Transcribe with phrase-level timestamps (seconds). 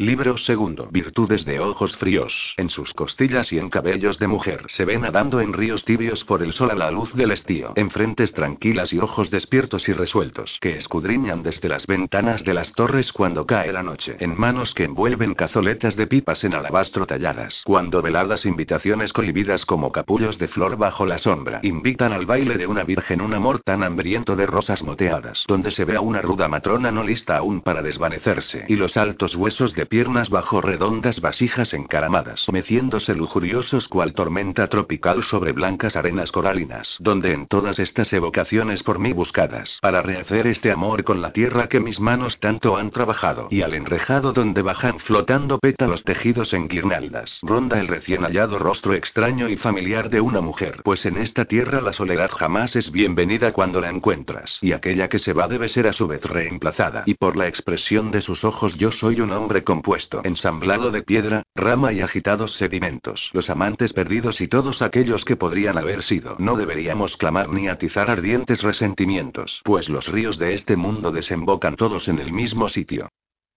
[0.00, 0.88] Libro segundo.
[0.90, 2.54] Virtudes de ojos fríos.
[2.56, 6.42] En sus costillas y en cabellos de mujer se ven nadando en ríos tibios por
[6.42, 7.72] el sol a la luz del estío.
[7.76, 12.72] En frentes tranquilas y ojos despiertos y resueltos que escudriñan desde las ventanas de las
[12.72, 14.16] torres cuando cae la noche.
[14.18, 17.62] En manos que envuelven cazoletas de pipas en alabastro talladas.
[17.64, 22.66] Cuando veladas invitaciones cohibidas como capullos de flor bajo la sombra invitan al baile de
[22.66, 25.44] una virgen un amor tan hambriento de rosas moteadas.
[25.46, 28.64] Donde se ve a una ruda matrona no lista aún para desvanecerse.
[28.66, 35.22] Y los altos huesos de piernas bajo redondas vasijas encaramadas, meciéndose lujuriosos cual tormenta tropical
[35.22, 40.70] sobre blancas arenas coralinas, donde en todas estas evocaciones por mí buscadas, para rehacer este
[40.70, 44.98] amor con la tierra que mis manos tanto han trabajado, y al enrejado donde bajan
[45.00, 50.40] flotando pétalos tejidos en guirnaldas, ronda el recién hallado rostro extraño y familiar de una
[50.40, 55.08] mujer, pues en esta tierra la soledad jamás es bienvenida cuando la encuentras, y aquella
[55.08, 58.44] que se va debe ser a su vez reemplazada, y por la expresión de sus
[58.44, 63.30] ojos yo soy un hombre con compuesto, ensamblado de piedra, rama y agitados sedimentos.
[63.32, 66.36] Los amantes perdidos y todos aquellos que podrían haber sido.
[66.38, 72.06] No deberíamos clamar ni atizar ardientes resentimientos, pues los ríos de este mundo desembocan todos
[72.06, 73.08] en el mismo sitio.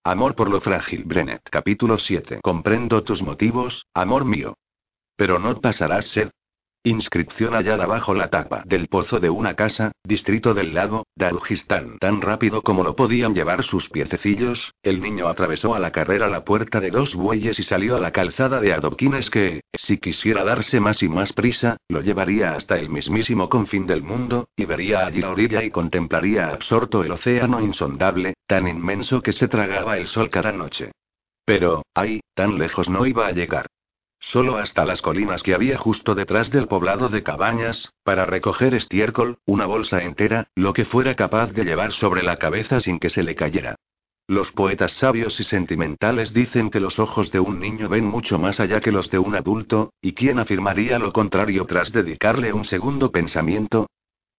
[0.03, 1.43] Amor por lo frágil, Brennet.
[1.51, 2.39] Capítulo 7.
[2.41, 4.55] Comprendo tus motivos, amor mío.
[5.17, 6.31] Pero no pasarás sed,
[6.83, 11.97] Inscripción hallada bajo la tapa del pozo de una casa, distrito del lago, Darujistán.
[11.99, 16.45] Tan rápido como lo podían llevar sus piececillos, el niño atravesó a la carrera la
[16.45, 20.79] puerta de dos bueyes y salió a la calzada de adoquines que, si quisiera darse
[20.79, 25.21] más y más prisa, lo llevaría hasta el mismísimo confín del mundo, y vería allí
[25.21, 30.29] la orilla y contemplaría absorto el océano insondable, tan inmenso que se tragaba el sol
[30.29, 30.91] cada noche.
[31.43, 33.67] Pero, ay, tan lejos no iba a llegar.
[34.19, 39.37] Solo hasta las colinas que había justo detrás del poblado de cabañas, para recoger estiércol,
[39.45, 43.23] una bolsa entera, lo que fuera capaz de llevar sobre la cabeza sin que se
[43.23, 43.75] le cayera.
[44.29, 48.59] Los poetas sabios y sentimentales dicen que los ojos de un niño ven mucho más
[48.59, 53.09] allá que los de un adulto, y quién afirmaría lo contrario tras dedicarle un segundo
[53.11, 53.87] pensamiento,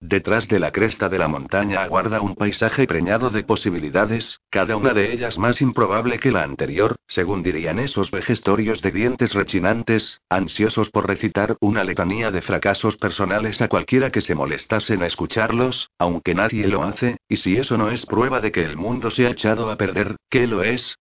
[0.00, 4.94] Detrás de la cresta de la montaña aguarda un paisaje preñado de posibilidades, cada una
[4.94, 10.90] de ellas más improbable que la anterior, según dirían esos vejestorios de dientes rechinantes, ansiosos
[10.90, 16.32] por recitar una letanía de fracasos personales a cualquiera que se molestase en escucharlos, aunque
[16.32, 19.30] nadie lo hace, y si eso no es prueba de que el mundo se ha
[19.30, 20.96] echado a perder, ¿qué lo es?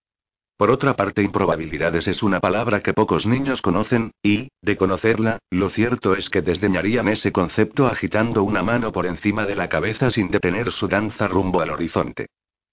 [0.57, 5.69] Por otra parte, improbabilidades es una palabra que pocos niños conocen, y, de conocerla, lo
[5.69, 10.31] cierto es que desdeñarían ese concepto agitando una mano por encima de la cabeza sin
[10.31, 12.25] detener su danza rumbo al horizonte.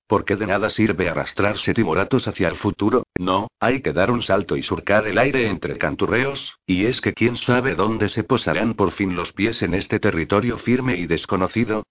[0.06, 4.56] Porque de nada sirve arrastrarse timoratos hacia el futuro, no, hay que dar un salto
[4.56, 8.92] y surcar el aire entre canturreos, y es que quién sabe dónde se posarán por
[8.92, 11.84] fin los pies en este territorio firme y desconocido,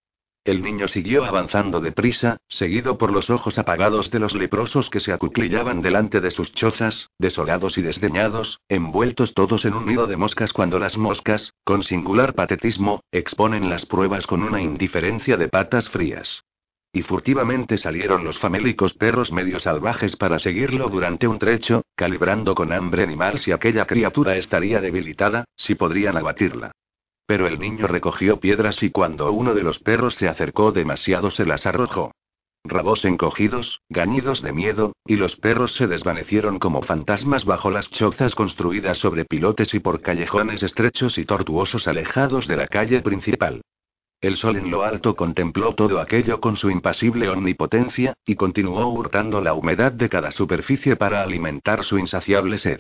[0.46, 5.14] el niño siguió avanzando deprisa, seguido por los ojos apagados de los leprosos que se
[5.14, 10.52] acuclillaban delante de sus chozas, desolados y desdeñados, envueltos todos en un nido de moscas
[10.52, 16.44] cuando las moscas, con singular patetismo, exponen las pruebas con una indiferencia de patas frías.
[16.92, 22.72] Y furtivamente salieron los famélicos perros medio salvajes para seguirlo durante un trecho, calibrando con
[22.72, 26.72] hambre animal si aquella criatura estaría debilitada, si podrían abatirla.
[27.26, 31.46] Pero el niño recogió piedras y cuando uno de los perros se acercó demasiado se
[31.46, 32.12] las arrojó.
[32.66, 38.36] Rabos encogidos, gañidos de miedo, y los perros se desvanecieron como fantasmas bajo las chozas
[38.36, 43.62] construidas sobre pilotes y por callejones estrechos y tortuosos alejados de la calle principal.
[44.22, 49.42] El sol en lo alto contempló todo aquello con su impasible omnipotencia, y continuó hurtando
[49.42, 52.80] la humedad de cada superficie para alimentar su insaciable sed.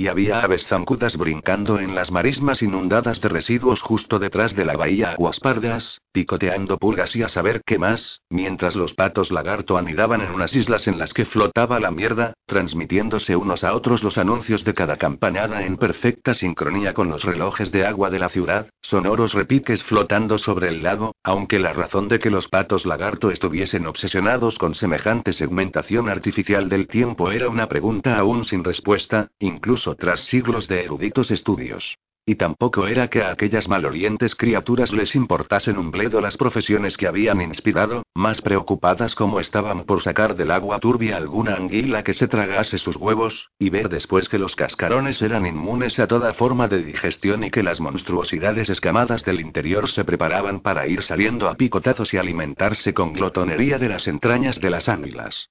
[0.00, 4.74] Y había aves zancudas brincando en las marismas inundadas de residuos justo detrás de la
[4.74, 10.30] bahía Aguaspardas, picoteando pulgas y a saber qué más, mientras los patos lagarto anidaban en
[10.30, 14.72] unas islas en las que flotaba la mierda, transmitiéndose unos a otros los anuncios de
[14.72, 19.82] cada campanada en perfecta sincronía con los relojes de agua de la ciudad, sonoros repiques
[19.82, 24.74] flotando sobre el lago, aunque la razón de que los patos lagarto estuviesen obsesionados con
[24.74, 30.84] semejante segmentación artificial del tiempo era una pregunta aún sin respuesta, incluso tras siglos de
[30.84, 31.96] eruditos estudios.
[32.26, 37.08] Y tampoco era que a aquellas malorientes criaturas les importasen un bledo las profesiones que
[37.08, 42.28] habían inspirado, más preocupadas como estaban por sacar del agua turbia alguna anguila que se
[42.28, 46.84] tragase sus huevos, y ver después que los cascarones eran inmunes a toda forma de
[46.84, 52.12] digestión y que las monstruosidades escamadas del interior se preparaban para ir saliendo a picotazos
[52.14, 55.48] y alimentarse con glotonería de las entrañas de las águilas.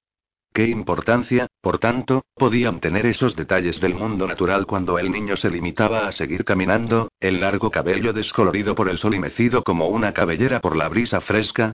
[0.52, 5.48] ¿Qué importancia, por tanto, podían tener esos detalles del mundo natural cuando el niño se
[5.48, 10.12] limitaba a seguir caminando, el largo cabello descolorido por el sol y mecido como una
[10.12, 11.72] cabellera por la brisa fresca?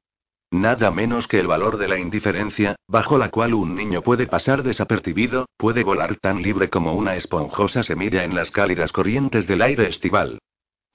[0.51, 4.63] Nada menos que el valor de la indiferencia, bajo la cual un niño puede pasar
[4.63, 9.89] desapercibido, puede volar tan libre como una esponjosa semilla en las cálidas corrientes del aire
[9.89, 10.39] estival.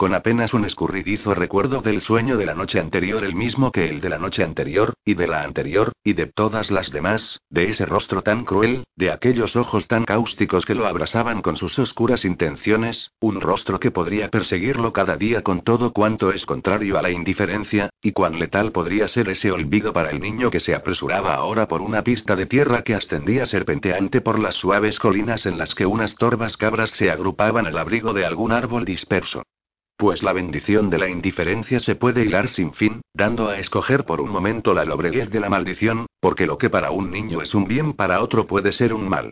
[0.02, 4.02] Con apenas un escurridizo recuerdo del sueño de la noche anterior, el mismo que el
[4.02, 7.86] de la noche anterior, y de la anterior, y de todas las demás, de ese
[7.86, 13.12] rostro tan cruel, de aquellos ojos tan cáusticos que lo abrasaban con sus oscuras intenciones,
[13.20, 17.92] un rostro que podría perseguirlo cada día con todo cuanto es contrario a la indiferencia,
[18.02, 21.84] y cuán letal podría ser ese olvido para el niño que se apresuraba ahora por
[21.84, 26.16] una pista de tierra que ascendía serpenteante por las suaves colinas en las que unas
[26.16, 29.44] torvas cabras se agrupaban al abrigo de algún árbol disperso.
[30.02, 34.20] Pues la bendición de la indiferencia se puede hilar sin fin, dando a escoger por
[34.20, 37.66] un momento la lobreguez de la maldición, porque lo que para un niño es un
[37.66, 39.30] bien para otro puede ser un mal.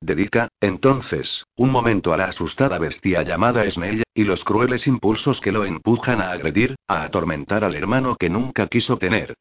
[0.00, 5.52] Dedica, entonces, un momento a la asustada bestia llamada Esnella, y los crueles impulsos que
[5.52, 9.34] lo empujan a agredir, a atormentar al hermano que nunca quiso tener.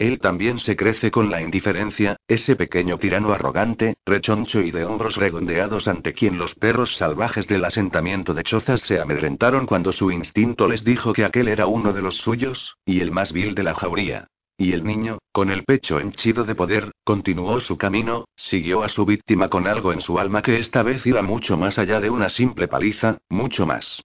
[0.00, 5.16] Él también se crece con la indiferencia, ese pequeño tirano arrogante, rechoncho y de hombros
[5.16, 10.68] redondeados ante quien los perros salvajes del asentamiento de chozas se amedrentaron cuando su instinto
[10.68, 13.74] les dijo que aquel era uno de los suyos, y el más vil de la
[13.74, 14.28] jauría.
[14.56, 19.04] Y el niño, con el pecho henchido de poder, continuó su camino, siguió a su
[19.04, 22.30] víctima con algo en su alma que esta vez iba mucho más allá de una
[22.30, 24.02] simple paliza, mucho más.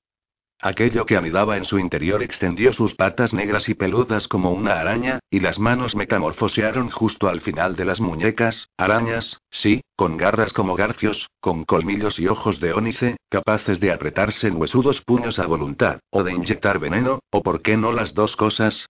[0.62, 5.20] Aquello que anidaba en su interior extendió sus patas negras y peludas como una araña,
[5.30, 10.76] y las manos metamorfosearon justo al final de las muñecas, arañas, sí, con garras como
[10.76, 16.00] garfios, con colmillos y ojos de ónice, capaces de apretarse en huesudos puños a voluntad,
[16.10, 18.88] o de inyectar veneno, o por qué no las dos cosas.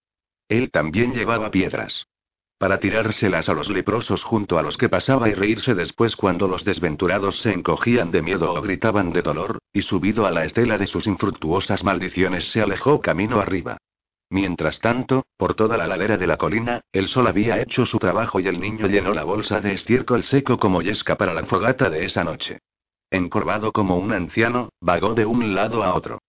[0.47, 2.05] Él también llevaba piedras
[2.57, 6.63] para tirárselas a los leprosos junto a los que pasaba y reírse después cuando los
[6.63, 10.87] desventurados se encogían de miedo o gritaban de dolor, y subido a la estela de
[10.87, 13.77] sus infructuosas maldiciones se alejó camino arriba.
[14.29, 18.39] Mientras tanto, por toda la ladera de la colina, el sol había hecho su trabajo
[18.39, 22.05] y el niño llenó la bolsa de estiércol seco como yesca para la fogata de
[22.05, 22.59] esa noche.
[23.11, 26.19] Encorvado como un anciano, vagó de un lado a otro.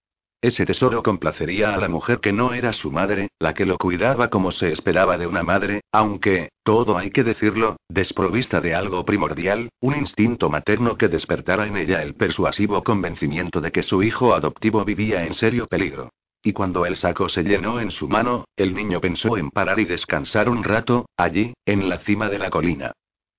[0.43, 4.29] Ese tesoro complacería a la mujer que no era su madre, la que lo cuidaba
[4.29, 9.71] como se esperaba de una madre, aunque, todo hay que decirlo, desprovista de algo primordial,
[9.81, 14.85] un instinto materno que despertara en ella el persuasivo convencimiento de que su hijo adoptivo
[14.85, 16.11] vivía en serio peligro.
[16.43, 19.85] Y cuando el saco se llenó en su mano, el niño pensó en parar y
[19.85, 22.93] descansar un rato, allí, en la cima de la colina.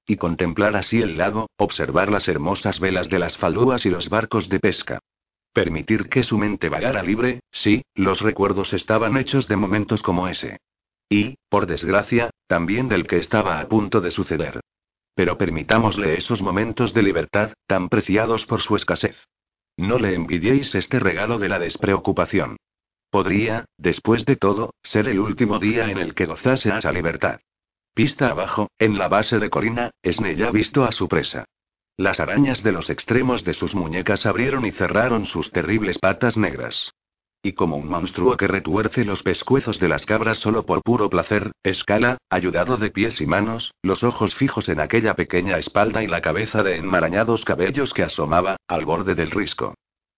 [0.06, 4.50] Y contemplar así el lago, observar las hermosas velas de las falúas y los barcos
[4.50, 5.00] de pesca.
[5.54, 10.58] Permitir que su mente vagara libre, sí, los recuerdos estaban hechos de momentos como ese.
[11.10, 14.60] Y, por desgracia, también del que estaba a punto de suceder.
[15.16, 19.16] Pero permitámosle esos momentos de libertad, tan preciados por su escasez.
[19.78, 22.58] No le envidiéis este regalo de la despreocupación.
[23.10, 27.40] Podría, después de todo, ser el último día en el que gozase esa libertad.
[27.94, 31.46] Pista abajo, en la base de Corina, Snell visto a su presa.
[32.00, 36.94] Las arañas de los extremos de sus muñecas abrieron y cerraron sus terribles patas negras.
[37.42, 41.54] Y como un monstruo que retuerce los pescuezos de las cabras solo por puro placer,
[41.64, 46.22] escala, ayudado de pies y manos, los ojos fijos en aquella pequeña espalda y la
[46.22, 49.74] cabeza de enmarañados cabellos que asomaba, al borde del risco.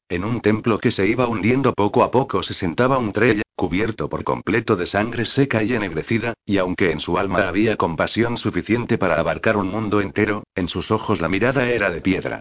[0.09, 4.07] En un templo que se iba hundiendo poco a poco se sentaba un trella, cubierto
[4.07, 8.97] por completo de sangre seca y ennegrecida, y aunque en su alma había compasión suficiente
[8.97, 12.39] para abarcar un mundo entero, en sus ojos la mirada era de piedra.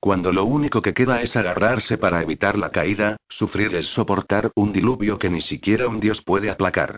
[0.00, 4.72] Cuando lo único que queda es agarrarse para evitar la caída, sufrir es soportar un
[4.72, 6.96] diluvio que ni siquiera un dios puede aplacar.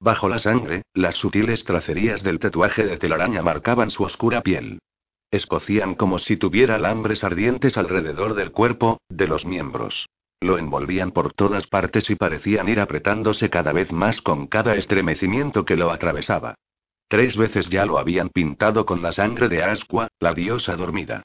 [0.00, 4.80] Bajo la sangre, las sutiles tracerías del tatuaje de telaraña marcaban su oscura piel.
[5.30, 10.08] Escocían como si tuviera alambres ardientes alrededor del cuerpo, de los miembros.
[10.44, 15.64] Lo envolvían por todas partes y parecían ir apretándose cada vez más con cada estremecimiento
[15.64, 16.56] que lo atravesaba.
[17.08, 21.22] Tres veces ya lo habían pintado con la sangre de Asqua, la diosa dormida.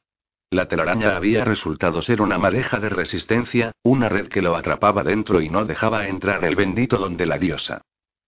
[0.50, 5.42] La telaraña había resultado ser una madeja de resistencia, una red que lo atrapaba dentro
[5.42, 7.82] y no dejaba entrar el bendito donde la diosa.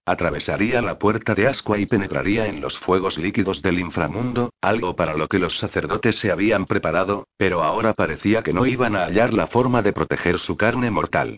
[0.06, 5.16] Atravesaría la puerta de Ascua y penetraría en los fuegos líquidos del inframundo, algo para
[5.16, 9.32] lo que los sacerdotes se habían preparado, pero ahora parecía que no iban a hallar
[9.34, 11.38] la forma de proteger su carne mortal.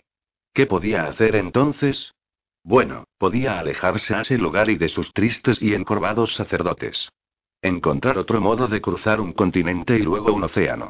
[0.54, 2.14] ¿Qué podía hacer entonces?
[2.62, 7.10] Bueno, podía alejarse a ese lugar y de sus tristes y encorvados sacerdotes.
[7.60, 10.88] Encontrar otro modo de cruzar un continente y luego un océano.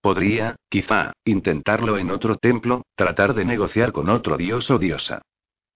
[0.00, 5.22] Podría, quizá, intentarlo en otro templo, tratar de negociar con otro dios o diosa.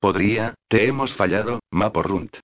[0.07, 2.37] Podría, te hemos fallado, Maporrunt.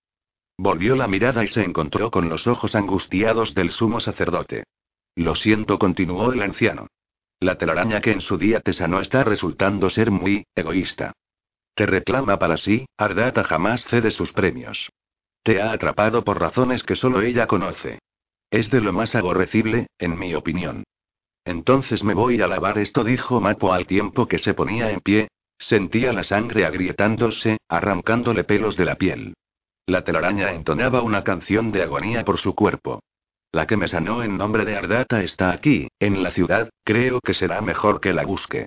[0.58, 4.64] Volvió la mirada y se encontró con los ojos angustiados del sumo sacerdote.
[5.14, 6.88] Lo siento, continuó el anciano.
[7.38, 11.12] La telaraña que en su día te sanó está resultando ser muy egoísta.
[11.76, 14.90] Te reclama para sí, Ardata jamás cede sus premios.
[15.44, 18.00] Te ha atrapado por razones que solo ella conoce.
[18.50, 20.82] Es de lo más aborrecible, en mi opinión.
[21.44, 25.28] Entonces me voy a lavar esto, dijo Mapo al tiempo que se ponía en pie.
[25.62, 29.34] Sentía la sangre agrietándose, arrancándole pelos de la piel.
[29.86, 33.00] La telaraña entonaba una canción de agonía por su cuerpo.
[33.52, 37.32] La que me sanó en nombre de Ardata está aquí, en la ciudad, creo que
[37.32, 38.66] será mejor que la busque.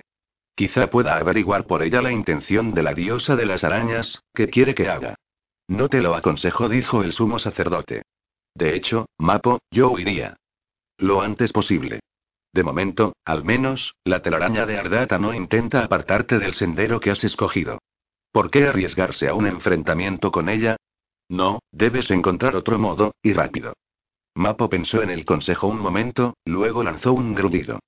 [0.54, 4.74] Quizá pueda averiguar por ella la intención de la diosa de las arañas, que quiere
[4.74, 5.16] que haga.
[5.68, 8.04] No te lo aconsejo, dijo el sumo sacerdote.
[8.54, 10.38] De hecho, Mapo, yo huiría.
[10.96, 12.00] Lo antes posible.
[12.56, 17.22] De momento, al menos, la telaraña de Ardata no intenta apartarte del sendero que has
[17.22, 17.80] escogido.
[18.32, 20.78] ¿Por qué arriesgarse a un enfrentamiento con ella?
[21.28, 23.74] No, debes encontrar otro modo, y rápido.
[24.34, 27.78] Mapo pensó en el consejo un momento, luego lanzó un grudido.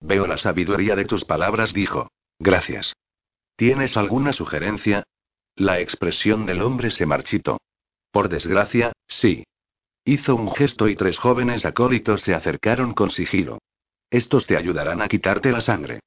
[0.00, 2.08] Veo la sabiduría de tus palabras, dijo.
[2.38, 2.94] Gracias.
[3.56, 5.04] ¿Tienes alguna sugerencia?
[5.54, 7.58] La expresión del hombre se marchitó.
[8.10, 9.44] Por desgracia, sí.
[10.06, 13.58] Hizo un gesto y tres jóvenes acólitos se acercaron con sigilo.
[14.14, 15.98] Estos te ayudarán a quitarte la sangre.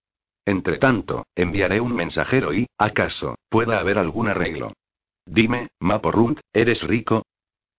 [0.45, 4.71] Entre tanto, enviaré un mensajero y, acaso, pueda haber algún arreglo.
[5.25, 7.23] Dime, Maporrunt, ¿eres rico?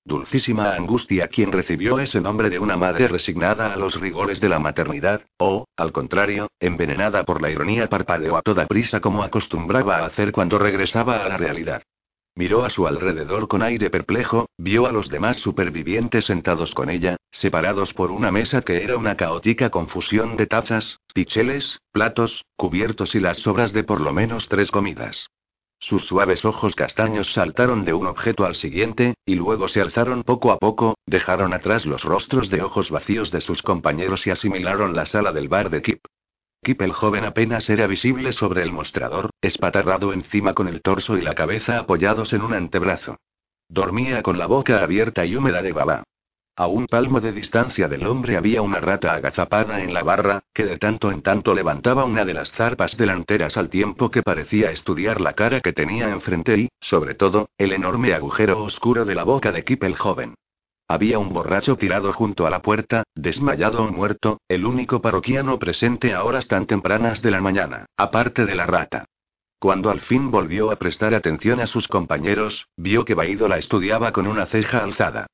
[0.05, 4.59] Dulcísima angustia quien recibió ese nombre de una madre resignada a los rigores de la
[4.59, 10.05] maternidad, o, al contrario, envenenada por la ironía parpadeó a toda prisa como acostumbraba a
[10.05, 11.83] hacer cuando regresaba a la realidad.
[12.35, 17.17] Miró a su alrededor con aire perplejo, vio a los demás supervivientes sentados con ella,
[17.31, 23.21] separados por una mesa que era una caótica confusión de tazas, ticheles, platos, cubiertos y
[23.21, 25.29] las sobras de por lo menos tres comidas.
[25.81, 30.51] Sus suaves ojos castaños saltaron de un objeto al siguiente, y luego se alzaron poco
[30.51, 35.07] a poco, dejaron atrás los rostros de ojos vacíos de sus compañeros y asimilaron la
[35.07, 36.01] sala del bar de Kip.
[36.63, 41.23] Kip el joven apenas era visible sobre el mostrador, espatarrado encima con el torso y
[41.23, 43.17] la cabeza apoyados en un antebrazo.
[43.69, 46.05] Dormía con la boca abierta y húmeda de baba.
[46.57, 50.65] A un palmo de distancia del hombre había una rata agazapada en la barra, que
[50.65, 55.21] de tanto en tanto levantaba una de las zarpas delanteras al tiempo que parecía estudiar
[55.21, 59.53] la cara que tenía enfrente y, sobre todo, el enorme agujero oscuro de la boca
[59.53, 60.35] de Kip el joven.
[60.91, 66.15] Había un borracho tirado junto a la puerta, desmayado o muerto, el único parroquiano presente
[66.15, 69.05] a horas tan tempranas de la mañana, aparte de la rata.
[69.59, 74.13] Cuando al fin volvió a prestar atención a sus compañeros, vio que Baído la estudiaba
[74.13, 75.27] con una ceja alzada.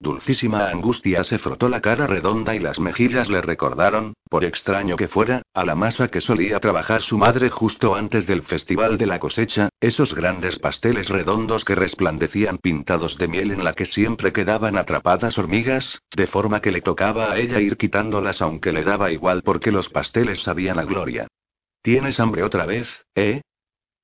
[0.00, 5.08] Dulcísima angustia se frotó la cara redonda y las mejillas le recordaron, por extraño que
[5.08, 9.18] fuera, a la masa que solía trabajar su madre justo antes del festival de la
[9.18, 14.78] cosecha, esos grandes pasteles redondos que resplandecían pintados de miel en la que siempre quedaban
[14.78, 19.42] atrapadas hormigas, de forma que le tocaba a ella ir quitándolas aunque le daba igual
[19.42, 21.26] porque los pasteles sabían a gloria.
[21.82, 23.40] ¿Tienes hambre otra vez, eh?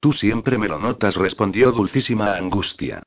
[0.00, 3.04] Tú siempre me lo notas, respondió dulcísima angustia.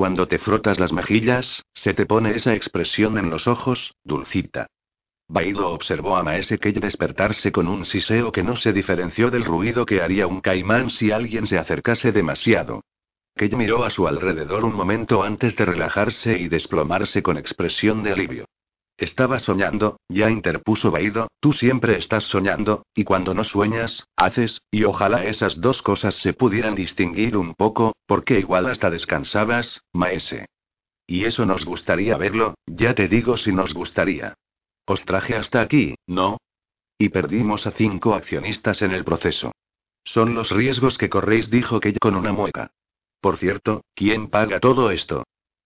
[0.00, 4.66] Cuando te frotas las mejillas, se te pone esa expresión en los ojos, dulcita.
[5.28, 9.84] Baido observó a Maese Kei despertarse con un siseo que no se diferenció del ruido
[9.84, 12.80] que haría un caimán si alguien se acercase demasiado.
[13.36, 18.12] Kei miró a su alrededor un momento antes de relajarse y desplomarse con expresión de
[18.12, 18.46] alivio.
[19.00, 24.84] Estaba soñando, ya interpuso Baido, tú siempre estás soñando, y cuando no sueñas, haces, y
[24.84, 30.50] ojalá esas dos cosas se pudieran distinguir un poco, porque igual hasta descansabas, maese.
[31.06, 34.34] Y eso nos gustaría verlo, ya te digo si nos gustaría.
[34.84, 36.36] Os traje hasta aquí, ¿no?
[36.98, 39.52] Y perdimos a cinco accionistas en el proceso.
[40.04, 42.72] Son los riesgos que corréis, dijo que con una mueca.
[43.22, 45.24] Por cierto, ¿quién paga todo esto?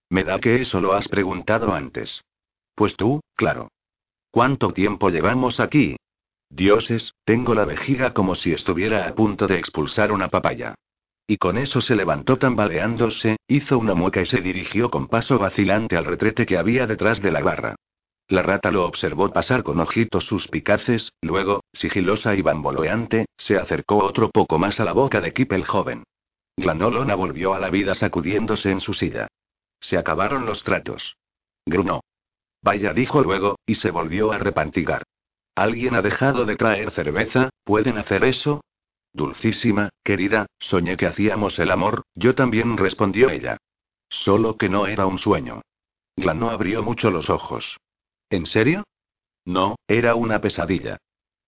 [0.08, 2.22] Me da que eso lo has preguntado antes.
[2.74, 3.68] Pues tú, claro.
[4.30, 5.96] ¿Cuánto tiempo llevamos aquí?
[6.50, 10.74] Dioses, tengo la vejiga como si estuviera a punto de expulsar una papaya.
[11.26, 15.96] Y con eso se levantó tambaleándose, hizo una mueca y se dirigió con paso vacilante
[15.96, 17.76] al retrete que había detrás de la barra.
[18.28, 24.30] La rata lo observó pasar con ojitos suspicaces, luego, sigilosa y bamboleante, se acercó otro
[24.30, 26.04] poco más a la boca de Kip el joven.
[26.56, 29.28] Glanolona volvió a la vida sacudiéndose en su silla.
[29.80, 31.16] Se acabaron los tratos.
[31.66, 32.00] Grunó.
[32.64, 35.02] Vaya, dijo luego, y se volvió a repantigar.
[35.54, 37.50] ¿Alguien ha dejado de traer cerveza?
[37.62, 38.64] ¿Pueden hacer eso?
[39.12, 43.58] Dulcísima, querida, soñé que hacíamos el amor, yo también respondió ella.
[44.08, 45.60] Solo que no era un sueño.
[46.16, 47.76] Glanó abrió mucho los ojos.
[48.30, 48.84] ¿En serio?
[49.44, 50.96] No, era una pesadilla.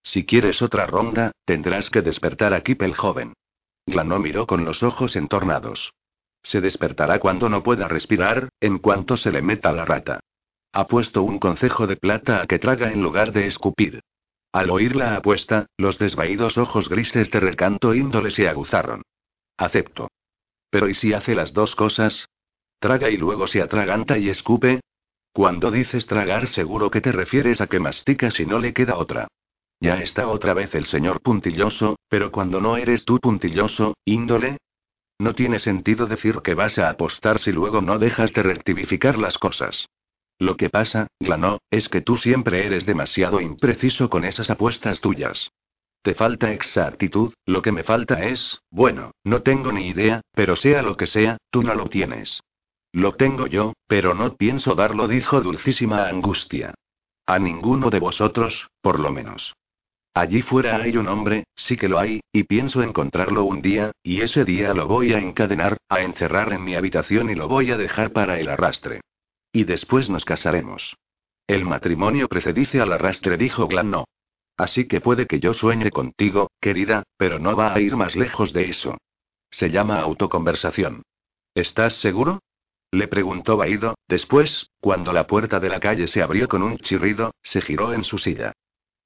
[0.03, 3.33] Si quieres otra ronda, tendrás que despertar a Kip el joven.
[3.87, 5.93] Glanó miró con los ojos entornados.
[6.43, 10.19] Se despertará cuando no pueda respirar, en cuanto se le meta la rata.
[10.77, 14.01] Ha puesto un concejo de plata a que traga en lugar de escupir.
[14.51, 19.01] Al oír la apuesta, los desvaídos ojos grises de recanto índole se aguzaron.
[19.57, 20.11] Acepto.
[20.69, 22.29] Pero ¿y si hace las dos cosas?
[22.77, 24.81] Traga y luego se atraganta y escupe.
[25.33, 29.27] Cuando dices tragar seguro que te refieres a que masticas y no le queda otra.
[29.79, 34.57] Ya está otra vez el señor puntilloso, pero cuando no eres tú puntilloso, índole.
[35.17, 39.39] No tiene sentido decir que vas a apostar si luego no dejas de rectificar las
[39.39, 39.87] cosas.
[40.39, 45.51] Lo que pasa, Glanó, es que tú siempre eres demasiado impreciso con esas apuestas tuyas.
[46.03, 50.81] Te falta exactitud, lo que me falta es, bueno, no tengo ni idea, pero sea
[50.81, 52.41] lo que sea, tú no lo tienes.
[52.93, 56.73] Lo tengo yo, pero no pienso darlo, dijo dulcísima angustia.
[57.25, 59.53] A ninguno de vosotros, por lo menos.
[60.13, 64.21] Allí fuera hay un hombre, sí que lo hay, y pienso encontrarlo un día, y
[64.21, 67.77] ese día lo voy a encadenar, a encerrar en mi habitación y lo voy a
[67.77, 69.01] dejar para el arrastre.
[69.51, 70.97] Y después nos casaremos.
[71.47, 74.03] El matrimonio precedice al arrastre, dijo Glan
[74.57, 78.53] Así que puede que yo sueñe contigo, querida, pero no va a ir más lejos
[78.53, 78.97] de eso.
[79.49, 81.03] Se llama autoconversación.
[81.53, 82.39] ¿Estás seguro?
[82.91, 87.31] Le preguntó Baido, después, cuando la puerta de la calle se abrió con un chirrido,
[87.43, 88.53] se giró en su silla.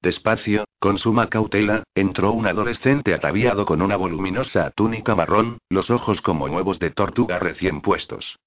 [0.00, 6.20] Despacio, con suma cautela, entró un adolescente ataviado con una voluminosa túnica marrón, los ojos
[6.22, 8.38] como huevos de tortuga recién puestos.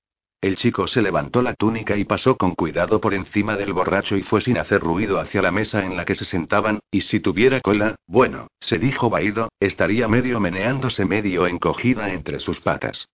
[0.46, 4.22] El chico se levantó la túnica y pasó con cuidado por encima del borracho y
[4.22, 7.62] fue sin hacer ruido hacia la mesa en la que se sentaban, y si tuviera
[7.62, 13.08] cola, bueno, se dijo Baído, estaría medio meneándose medio encogida entre sus patas.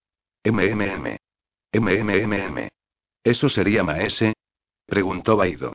[0.43, 1.15] MMM.
[1.71, 2.67] MMMM.
[3.23, 4.33] ¿Eso sería Maese?
[4.85, 5.71] preguntó Baído.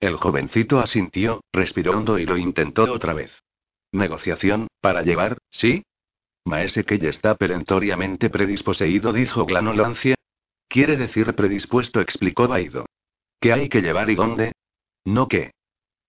[0.00, 3.30] El jovencito asintió, respiró hondo y lo intentó otra vez.
[3.92, 5.84] Negociación, para llevar, ¿sí?
[6.44, 10.15] Maese que ya está perentoriamente predisposeído, dijo Glanolancia,
[10.76, 12.84] Quiere decir predispuesto, explicó Baido.
[13.40, 14.52] ¿Qué hay que llevar y dónde?
[15.06, 15.52] No qué.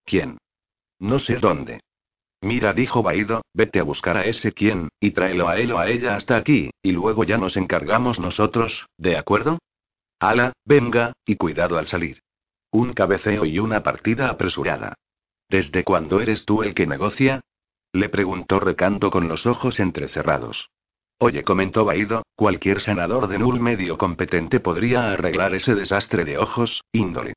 [0.04, 0.40] ¿Quién?
[1.00, 1.80] No sé dónde.
[2.42, 5.88] Mira, dijo Baido, vete a buscar a ese quién, y tráelo a él o a
[5.88, 9.58] ella hasta aquí, y luego ya nos encargamos nosotros, ¿de acuerdo?
[10.20, 12.20] Ala, venga, y cuidado al salir.
[12.70, 14.96] Un cabeceo y una partida apresurada.
[15.48, 17.40] ¿Desde cuándo eres tú el que negocia?
[17.94, 20.72] Le preguntó Recanto con los ojos entrecerrados.
[21.20, 26.84] Oye, comentó Baido, cualquier sanador de Null medio competente podría arreglar ese desastre de ojos,
[26.92, 27.34] índole.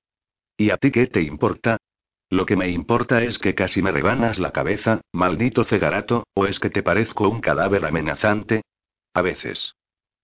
[0.58, 1.78] ¿Y a ti qué te importa?
[2.28, 6.60] Lo que me importa es que casi me rebanas la cabeza, maldito cegarato, o es
[6.60, 8.62] que te parezco un cadáver amenazante.
[9.14, 9.74] A veces.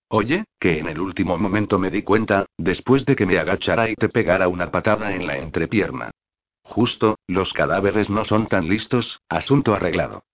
[0.09, 3.95] Oye, que en el último momento me di cuenta, después de que me agachara y
[3.95, 6.11] te pegara una patada en la entrepierna.
[6.62, 10.25] Justo, los cadáveres no son tan listos, asunto arreglado.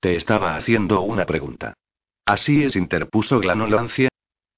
[0.00, 1.74] Te estaba haciendo una pregunta.
[2.24, 4.08] Así es, interpuso Glanolancia.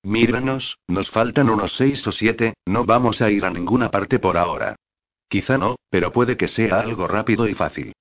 [0.02, 4.36] Míranos, nos faltan unos seis o siete, no vamos a ir a ninguna parte por
[4.36, 4.76] ahora.
[5.28, 7.94] Quizá no, pero puede que sea algo rápido y fácil.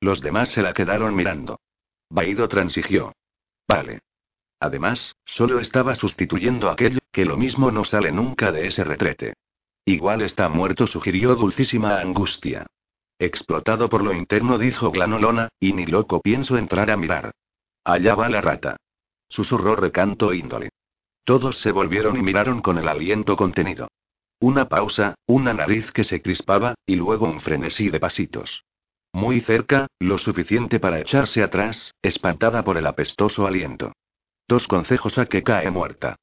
[0.00, 1.60] Los demás se la quedaron mirando.
[2.08, 3.12] Baido transigió.
[3.68, 4.00] Vale.
[4.58, 9.34] Además, solo estaba sustituyendo aquello, que lo mismo no sale nunca de ese retrete.
[9.84, 12.66] Igual está muerto, sugirió dulcísima angustia.
[13.18, 17.32] Explotado por lo interno, dijo Glanolona, y ni loco pienso entrar a mirar.
[17.84, 18.76] Allá va la rata.
[19.30, 20.68] Susurró recanto índole.
[21.24, 23.88] Todos se volvieron y miraron con el aliento contenido.
[24.40, 28.64] Una pausa, una nariz que se crispaba, y luego un frenesí de pasitos.
[29.12, 33.92] Muy cerca, lo suficiente para echarse atrás, espantada por el apestoso aliento.
[34.48, 36.16] Dos consejos a que cae muerta.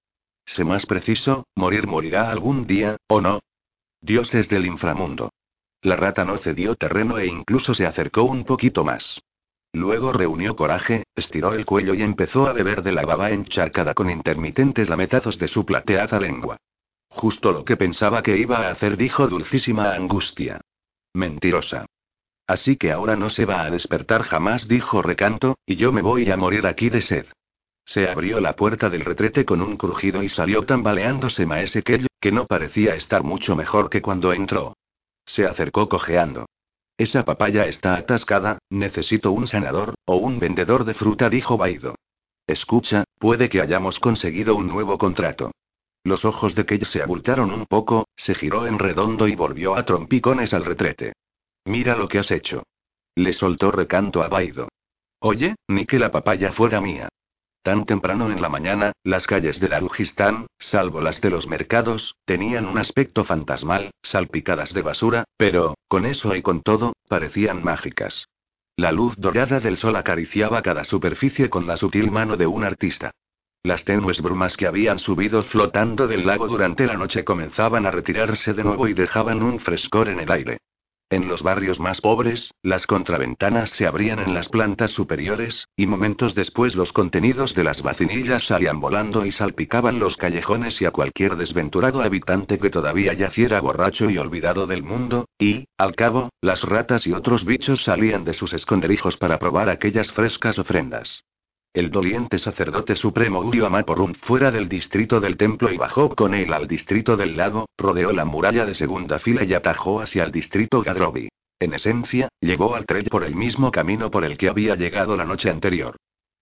[0.45, 3.39] Sé más preciso, morir morirá algún día, ¿o no?
[4.01, 5.31] Dioses del inframundo.
[5.81, 9.21] La rata no cedió terreno e incluso se acercó un poquito más.
[9.77, 14.09] Luego reunió coraje, estiró el cuello y empezó a beber de la baba encharcada con
[14.09, 16.57] intermitentes lametazos de su plateada lengua.
[17.09, 20.61] Justo lo que pensaba que iba a hacer, dijo dulcísima angustia.
[21.13, 21.85] Mentirosa.
[22.47, 26.31] Así que ahora no se va a despertar jamás, dijo Recanto, y yo me voy
[26.31, 27.27] a morir aquí de sed.
[27.85, 32.31] Se abrió la puerta del retrete con un crujido y salió tambaleándose Maese Kelly, que
[32.31, 34.75] no parecía estar mucho mejor que cuando entró.
[35.23, 36.47] Se acercó cojeando.
[36.97, 41.95] Esa papaya está atascada, necesito un sanador, o un vendedor de fruta, dijo Baido.
[42.47, 45.51] Escucha, puede que hayamos conseguido un nuevo contrato.
[46.03, 49.85] Los ojos de Kei se abultaron un poco, se giró en redondo y volvió a
[49.85, 51.13] trompicones al retrete.
[51.65, 52.63] Mira lo que has hecho.
[53.15, 54.69] Le soltó recanto a Baido.
[55.19, 57.09] Oye, ni que la papaya fuera mía.
[57.67, 62.65] Tan temprano en la mañana, las calles de Darujistán, salvo las de los mercados, tenían
[62.65, 68.29] un aspecto fantasmal, salpicadas de basura, pero, con eso y con todo, parecían mágicas.
[68.77, 73.11] La luz dorada del sol acariciaba cada superficie con la sutil mano de un artista.
[73.63, 78.53] Las tenues brumas que habían subido flotando del lago durante la noche comenzaban a retirarse
[78.53, 80.59] de nuevo y dejaban un frescor en el aire.
[81.09, 86.35] En los barrios más pobres, las contraventanas se abrían en las plantas superiores, y momentos
[86.35, 91.37] después los contenidos de las vacinillas salían volando y salpicaban los callejones y a cualquier
[91.37, 97.07] desventurado habitante que todavía yaciera borracho y olvidado del mundo, y, al cabo, las ratas
[97.07, 101.23] y otros bichos salían de sus esconderijos para probar aquellas frescas ofrendas.
[101.77, 106.33] El doliente sacerdote supremo huyó a Maporum fuera del distrito del templo y bajó con
[106.33, 110.31] él al distrito del lago, rodeó la muralla de segunda fila y atajó hacia el
[110.31, 111.29] distrito Gadrobi.
[111.59, 115.25] En esencia, llegó al tren por el mismo camino por el que había llegado la
[115.25, 115.97] noche anterior.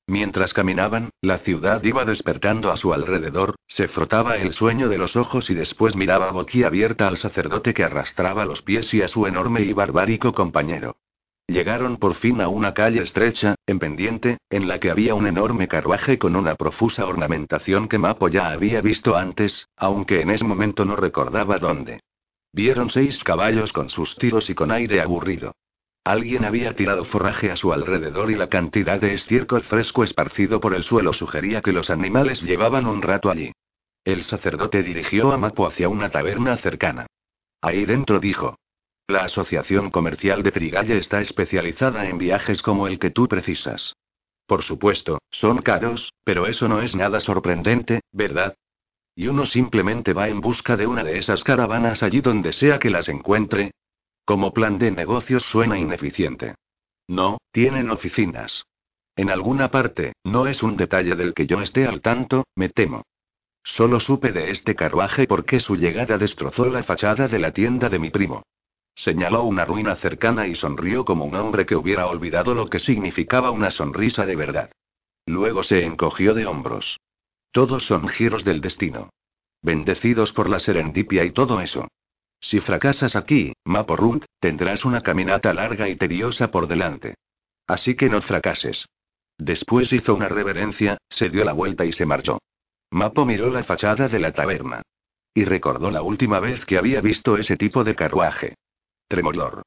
[0.08, 5.17] Mientras caminaban, la ciudad iba despertando a su alrededor, se frotaba el sueño de los
[5.17, 9.63] ojos y después miraba boquiabierta al sacerdote que arrastraba los pies y a su enorme
[9.63, 10.95] y barbárico compañero.
[11.47, 15.67] Llegaron por fin a una calle estrecha, en pendiente, en la que había un enorme
[15.67, 20.86] carruaje con una profusa ornamentación que Mapo ya había visto antes, aunque en ese momento
[20.86, 21.99] no recordaba dónde.
[22.51, 25.53] Vieron seis caballos con sus tiros y con aire aburrido.
[26.03, 30.73] Alguien había tirado forraje a su alrededor y la cantidad de estiércol fresco esparcido por
[30.73, 33.51] el suelo sugería que los animales llevaban un rato allí.
[34.03, 37.08] El sacerdote dirigió a Mapo hacia una taberna cercana.
[37.62, 38.55] Ahí dentro dijo.
[39.08, 43.96] La Asociación Comercial de Trigalle está especializada en viajes como el que tú precisas.
[44.48, 48.56] Por supuesto, son caros, pero eso no es nada sorprendente, ¿verdad?
[49.15, 52.89] Y uno simplemente va en busca de una de esas caravanas allí donde sea que
[52.89, 53.72] las encuentre.
[54.26, 56.56] Como plan de negocios suena ineficiente.
[57.08, 58.65] No, tienen oficinas.
[59.15, 63.04] En alguna parte, no es un detalle del que yo esté al tanto, me temo.
[63.63, 68.00] Solo supe de este carruaje porque su llegada destrozó la fachada de la tienda de
[68.00, 68.41] mi primo.
[68.95, 73.51] Señaló una ruina cercana y sonrió como un hombre que hubiera olvidado lo que significaba
[73.51, 74.71] una sonrisa de verdad.
[75.25, 76.97] Luego se encogió de hombros.
[77.51, 79.10] Todos son giros del destino.
[79.62, 81.88] Bendecidos por la serendipia y todo eso.
[82.39, 87.15] Si fracasas aquí, Maporunt, tendrás una caminata larga y tediosa por delante.
[87.67, 88.86] Así que no fracases.
[89.38, 92.39] Después hizo una reverencia, se dio la vuelta y se marchó.
[92.91, 94.81] Mapo miró la fachada de la taberna.
[95.34, 98.55] Y recordó la última vez que había visto ese tipo de carruaje.
[99.08, 99.62] Tremolor.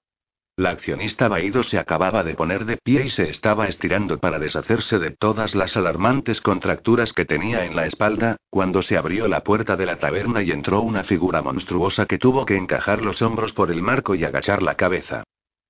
[0.56, 4.98] La accionista Baído se acababa de poner de pie y se estaba estirando para deshacerse
[4.98, 9.76] de todas las alarmantes contracturas que tenía en la espalda, cuando se abrió la puerta
[9.76, 13.70] de la taberna y entró una figura monstruosa que tuvo que encajar los hombros por
[13.70, 15.22] el marco y agachar la cabeza.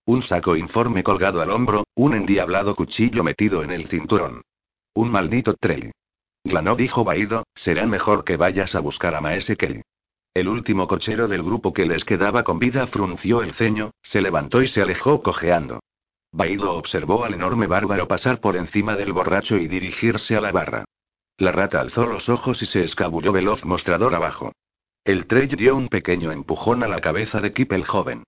[0.07, 4.41] Un saco informe colgado al hombro, un endiablado cuchillo metido en el cinturón.
[4.95, 5.93] Un maldito trail.
[6.43, 9.83] Glanó dijo Baído, será mejor que vayas a buscar a Maese Kelly.
[10.35, 14.62] El último cochero del grupo que les quedaba con vida frunció el ceño, se levantó
[14.62, 15.81] y se alejó cojeando.
[16.33, 20.85] Baido observó al enorme bárbaro pasar por encima del borracho y dirigirse a la barra.
[21.38, 24.53] La rata alzó los ojos y se escabulló veloz mostrador abajo.
[25.05, 28.25] El Trey dio un pequeño empujón a la cabeza de Kip el joven.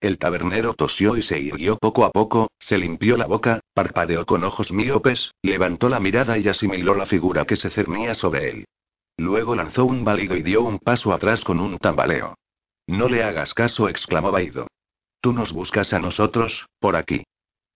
[0.00, 4.42] El tabernero tosió y se irguió poco a poco, se limpió la boca, parpadeó con
[4.42, 8.64] ojos míopes, levantó la mirada y asimiló la figura que se cernía sobre él.
[9.22, 12.34] Luego lanzó un válido y dio un paso atrás con un tambaleo.
[12.88, 14.66] No le hagas caso, exclamó Baido.
[15.20, 17.22] Tú nos buscas a nosotros, por aquí.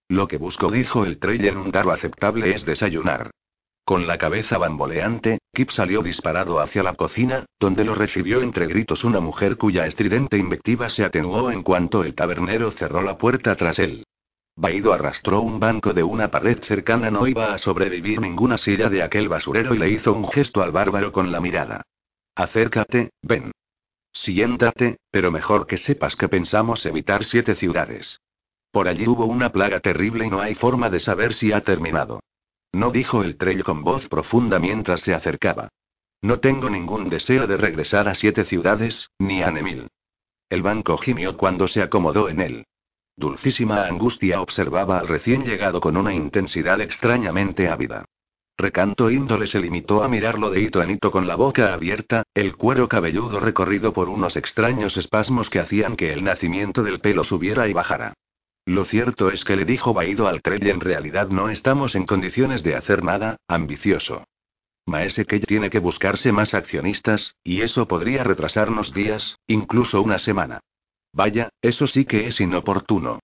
[0.09, 3.31] Lo que busco, dijo el Trey en un garo aceptable, es desayunar.
[3.85, 9.05] Con la cabeza bamboleante, Kip salió disparado hacia la cocina, donde lo recibió entre gritos
[9.05, 13.79] una mujer cuya estridente invectiva se atenuó en cuanto el tabernero cerró la puerta tras
[13.79, 14.05] él.
[14.57, 17.11] Baido arrastró un banco de una pared cercana.
[17.11, 20.73] No iba a sobrevivir ninguna silla de aquel basurero y le hizo un gesto al
[20.73, 21.83] bárbaro con la mirada.
[22.35, 23.53] Acércate, ven.
[24.12, 28.19] Siéntate, pero mejor que sepas que pensamos evitar siete ciudades.
[28.71, 32.21] Por allí hubo una plaga terrible y no hay forma de saber si ha terminado.
[32.73, 35.69] No dijo el Trell con voz profunda mientras se acercaba.
[36.23, 39.88] No tengo ningún deseo de regresar a siete ciudades, ni a Nemil.
[40.49, 42.66] El banco gimió cuando se acomodó en él.
[43.17, 48.05] Dulcísima angustia observaba al recién llegado con una intensidad extrañamente ávida.
[48.59, 52.57] Recanto índole se limitó a mirarlo de hito en hito con la boca abierta, el
[52.57, 57.69] cuero cabelludo recorrido por unos extraños espasmos que hacían que el nacimiento del pelo subiera
[57.69, 58.15] y bajara.
[58.67, 62.63] Lo cierto es que le dijo Baído al Trell en realidad no estamos en condiciones
[62.63, 64.25] de hacer nada, ambicioso.
[64.87, 70.61] Maese que tiene que buscarse más accionistas, y eso podría retrasarnos días, incluso una semana.
[71.17, 73.21] Vaya, eso sí que es inoportuno.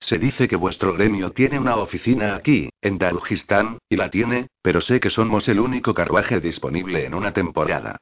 [0.00, 4.80] Se dice que vuestro gremio tiene una oficina aquí, en Darujistán, y la tiene, pero
[4.80, 7.98] sé que somos el único carruaje disponible en una temporada.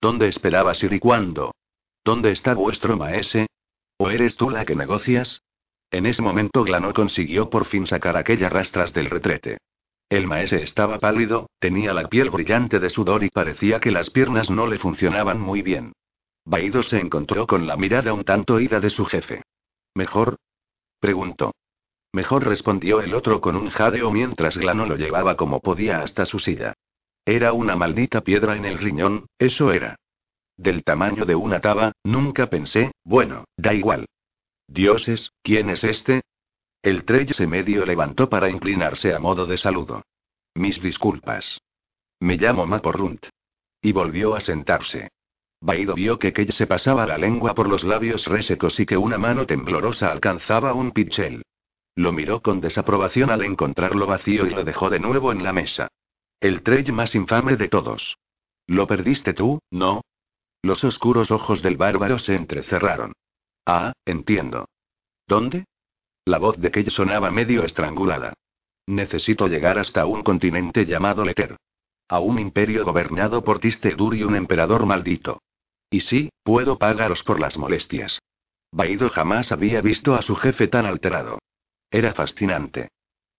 [0.00, 1.50] ¿Dónde esperabas ir y cuándo?
[2.04, 3.48] ¿Dónde está vuestro maese?
[3.98, 5.42] ¿O eres tú la que negocias?
[5.90, 9.58] En ese momento Glano consiguió por fin sacar aquellas rastras del retrete.
[10.08, 14.50] El maese estaba pálido, tenía la piel brillante de sudor y parecía que las piernas
[14.50, 15.94] no le funcionaban muy bien.
[16.44, 19.42] Baido se encontró con la mirada un tanto ida de su jefe.
[19.94, 20.36] ¿Mejor?
[21.00, 21.52] Preguntó.
[22.12, 26.38] Mejor respondió el otro con un jadeo mientras Glano lo llevaba como podía hasta su
[26.38, 26.74] silla.
[27.24, 29.96] Era una maldita piedra en el riñón, eso era.
[30.56, 34.06] Del tamaño de una taba, nunca pensé, bueno, da igual.
[34.68, 36.22] Dioses, ¿quién es este?
[36.82, 40.02] El Trey se medio levantó para inclinarse a modo de saludo.
[40.54, 41.60] Mis disculpas.
[42.20, 43.26] Me llamo Maporrunt.
[43.82, 45.08] Y volvió a sentarse.
[45.64, 49.16] Baido vio que Kelle se pasaba la lengua por los labios resecos y que una
[49.16, 51.42] mano temblorosa alcanzaba un pichel.
[51.94, 55.88] Lo miró con desaprobación al encontrarlo vacío y lo dejó de nuevo en la mesa.
[56.38, 58.18] El Trey más infame de todos.
[58.66, 60.02] Lo perdiste tú, ¿no?
[60.60, 63.14] Los oscuros ojos del bárbaro se entrecerraron.
[63.64, 64.66] Ah, entiendo.
[65.26, 65.64] ¿Dónde?
[66.26, 68.34] La voz de Kelle sonaba medio estrangulada.
[68.86, 71.56] Necesito llegar hasta un continente llamado Leter.
[72.06, 75.40] A un imperio gobernado por Tistedur y un emperador maldito.
[75.90, 78.18] Y sí, puedo pagaros por las molestias.
[78.72, 81.38] Baido jamás había visto a su jefe tan alterado.
[81.90, 82.88] Era fascinante.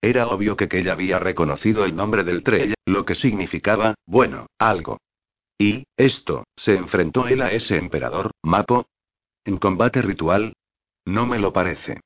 [0.02, 5.00] Era obvio que Kelle había reconocido el nombre del Trell, lo que significaba, bueno, algo.
[5.58, 8.86] Y, esto, ¿se enfrentó él a ese emperador, Mapo?
[9.44, 10.54] ¿En combate ritual?
[11.06, 12.02] No me lo parece.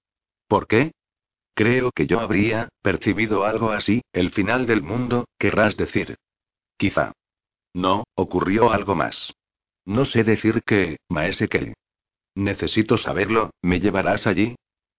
[0.48, 0.92] ¿Por qué?
[1.54, 6.16] Creo que yo habría percibido algo así, el final del mundo, querrás decir.
[6.78, 7.12] Quizá.
[7.74, 9.34] No, ocurrió algo más.
[9.90, 11.74] No sé decir qué, Maese Kelly.
[12.36, 14.56] Necesito saberlo, ¿me llevarás allí?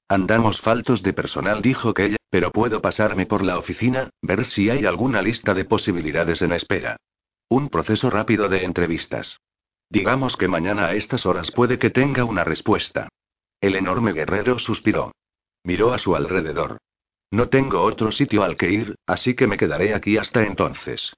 [0.08, 4.86] Andamos faltos de personal, dijo Kelly, pero puedo pasarme por la oficina, ver si hay
[4.86, 6.96] alguna lista de posibilidades en espera.
[7.48, 9.38] Un proceso rápido de entrevistas.
[9.88, 13.08] Digamos que mañana a estas horas puede que tenga una respuesta.
[13.60, 15.12] El enorme guerrero suspiró.
[15.62, 16.78] Miró a su alrededor.
[17.30, 21.14] No tengo otro sitio al que ir, así que me quedaré aquí hasta entonces.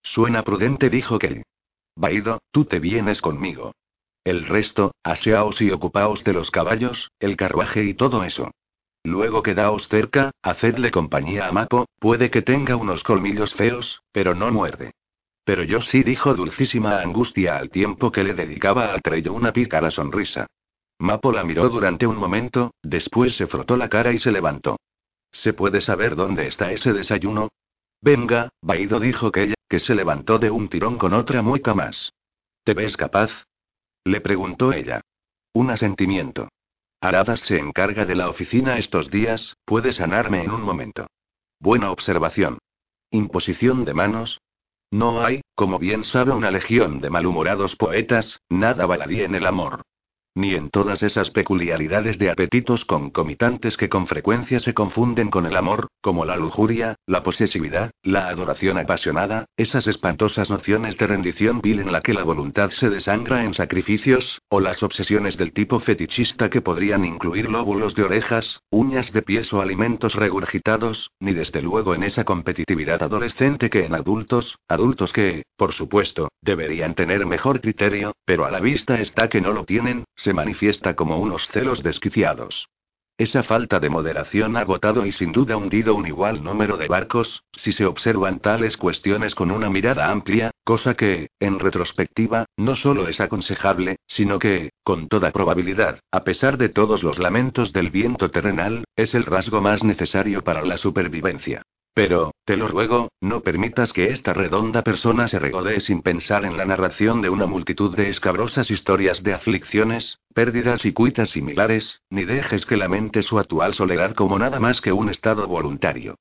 [0.00, 1.42] Suena prudente, dijo Kelly.
[1.96, 3.72] Baido, tú te vienes conmigo.
[4.22, 8.50] El resto, aseaos y ocupaos de los caballos, el carruaje y todo eso.
[9.02, 14.50] Luego quedaos cerca, hacedle compañía a Mapo, puede que tenga unos colmillos feos, pero no
[14.50, 14.92] muerde.
[15.44, 19.90] Pero yo sí, dijo dulcísima angustia al tiempo que le dedicaba al Trello una pícara
[19.92, 20.48] sonrisa.
[20.98, 24.76] Mapo la miró durante un momento, después se frotó la cara y se levantó.
[25.30, 27.50] ¿Se puede saber dónde está ese desayuno?
[28.00, 32.12] Venga, Baido dijo que ella, que se levantó de un tirón con otra mueca más.
[32.64, 33.30] ¿Te ves capaz?
[34.04, 35.00] Le preguntó ella.
[35.52, 36.48] Un asentimiento.
[37.00, 41.06] Aradas se encarga de la oficina estos días, puede sanarme en un momento.
[41.58, 42.58] Buena observación.
[43.10, 44.40] Imposición de manos.
[44.90, 49.82] No hay, como bien sabe una legión de malhumorados poetas, nada baladí en el amor
[50.36, 55.56] ni en todas esas peculiaridades de apetitos concomitantes que con frecuencia se confunden con el
[55.56, 61.80] amor, como la lujuria, la posesividad, la adoración apasionada, esas espantosas nociones de rendición vil
[61.80, 66.50] en la que la voluntad se desangra en sacrificios, o las obsesiones del tipo fetichista
[66.50, 71.94] que podrían incluir lóbulos de orejas, uñas de pies o alimentos regurgitados, ni desde luego
[71.94, 78.12] en esa competitividad adolescente que en adultos, adultos que, por supuesto, deberían tener mejor criterio,
[78.26, 82.68] pero a la vista está que no lo tienen, se manifiesta como unos celos desquiciados.
[83.16, 87.44] Esa falta de moderación ha agotado y sin duda hundido un igual número de barcos,
[87.52, 93.06] si se observan tales cuestiones con una mirada amplia, cosa que, en retrospectiva, no solo
[93.06, 98.28] es aconsejable, sino que, con toda probabilidad, a pesar de todos los lamentos del viento
[98.32, 101.62] terrenal, es el rasgo más necesario para la supervivencia.
[101.96, 106.58] Pero, te lo ruego, no permitas que esta redonda persona se regodee sin pensar en
[106.58, 112.26] la narración de una multitud de escabrosas historias de aflicciones, pérdidas y cuitas similares, ni
[112.26, 116.16] dejes que lamente su actual soledad como nada más que un estado voluntario.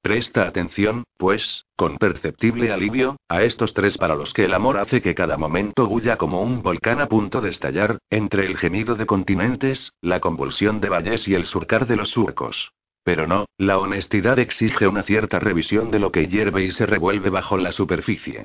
[0.00, 5.02] Presta atención, pues, con perceptible alivio, a estos tres para los que el amor hace
[5.02, 9.04] que cada momento bulla como un volcán a punto de estallar, entre el gemido de
[9.04, 12.72] continentes, la convulsión de valles y el surcar de los surcos.
[13.08, 17.30] Pero no, la honestidad exige una cierta revisión de lo que hierve y se revuelve
[17.30, 18.44] bajo la superficie.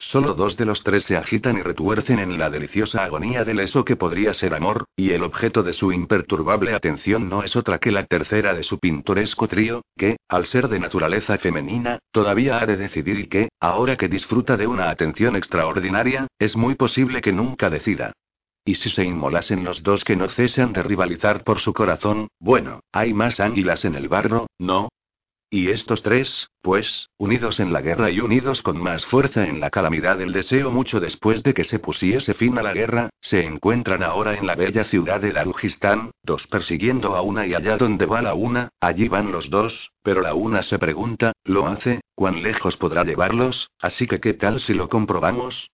[0.00, 3.84] Solo dos de los tres se agitan y retuercen en la deliciosa agonía del eso
[3.84, 7.92] que podría ser amor, y el objeto de su imperturbable atención no es otra que
[7.92, 12.76] la tercera de su pintoresco trío, que, al ser de naturaleza femenina, todavía ha de
[12.76, 17.70] decidir y que, ahora que disfruta de una atención extraordinaria, es muy posible que nunca
[17.70, 18.10] decida.
[18.64, 22.80] Y si se inmolasen los dos que no cesan de rivalizar por su corazón, bueno,
[22.92, 24.88] hay más águilas en el barro, ¿no?
[25.52, 29.68] Y estos tres, pues, unidos en la guerra y unidos con más fuerza en la
[29.68, 34.04] calamidad del deseo mucho después de que se pusiese fin a la guerra, se encuentran
[34.04, 38.22] ahora en la bella ciudad de Darujistán, dos persiguiendo a una y allá donde va
[38.22, 42.00] la una, allí van los dos, pero la una se pregunta, ¿lo hace?
[42.14, 43.70] ¿Cuán lejos podrá llevarlos?
[43.80, 45.68] Así que ¿qué tal si lo comprobamos?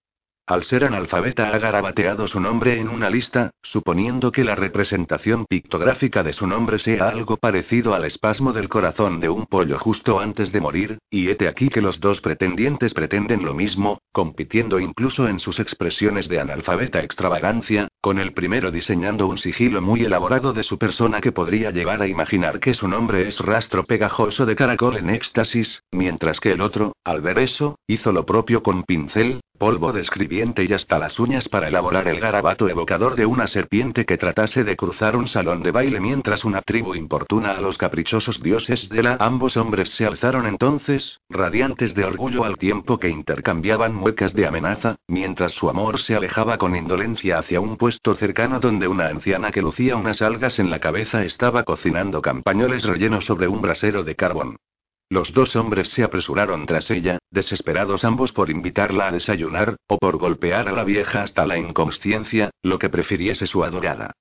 [0.48, 6.22] Al ser analfabeta ha garabateado su nombre en una lista, suponiendo que la representación pictográfica
[6.22, 10.52] de su nombre sea algo parecido al espasmo del corazón de un pollo justo antes
[10.52, 15.40] de morir, y hete aquí que los dos pretendientes pretenden lo mismo, compitiendo incluso en
[15.40, 20.78] sus expresiones de analfabeta extravagancia, con el primero diseñando un sigilo muy elaborado de su
[20.78, 25.10] persona que podría llevar a imaginar que su nombre es rastro pegajoso de caracol en
[25.10, 30.02] éxtasis, mientras que el otro, al ver eso, hizo lo propio con pincel, polvo de
[30.02, 34.62] escribiente y hasta las uñas para elaborar el garabato evocador de una serpiente que tratase
[34.62, 39.02] de cruzar un salón de baile mientras una tribu importuna a los caprichosos dioses de
[39.02, 39.16] la.
[39.18, 44.96] Ambos hombres se alzaron entonces, radiantes de orgullo al tiempo que intercambiaban muecas de amenaza,
[45.08, 49.62] mientras su amor se alejaba con indolencia hacia un puesto cercano donde una anciana que
[49.62, 54.56] lucía unas algas en la cabeza estaba cocinando campañoles rellenos sobre un brasero de carbón.
[55.08, 60.16] Los dos hombres se apresuraron tras ella, desesperados ambos por invitarla a desayunar, o por
[60.16, 64.12] golpear a la vieja hasta la inconsciencia, lo que prefiriese su adorada.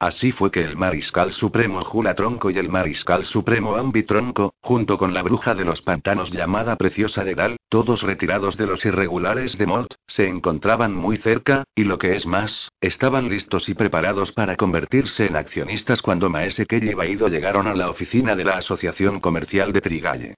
[0.00, 5.12] Así fue que el mariscal supremo Jula Tronco y el mariscal supremo Ambitronco, junto con
[5.12, 9.66] la bruja de los pantanos llamada Preciosa de Dal, todos retirados de los irregulares de
[9.66, 14.56] Mod, se encontraban muy cerca, y lo que es más, estaban listos y preparados para
[14.56, 19.20] convertirse en accionistas cuando Maese Kelly y Baido llegaron a la oficina de la Asociación
[19.20, 20.34] Comercial de Trigalle.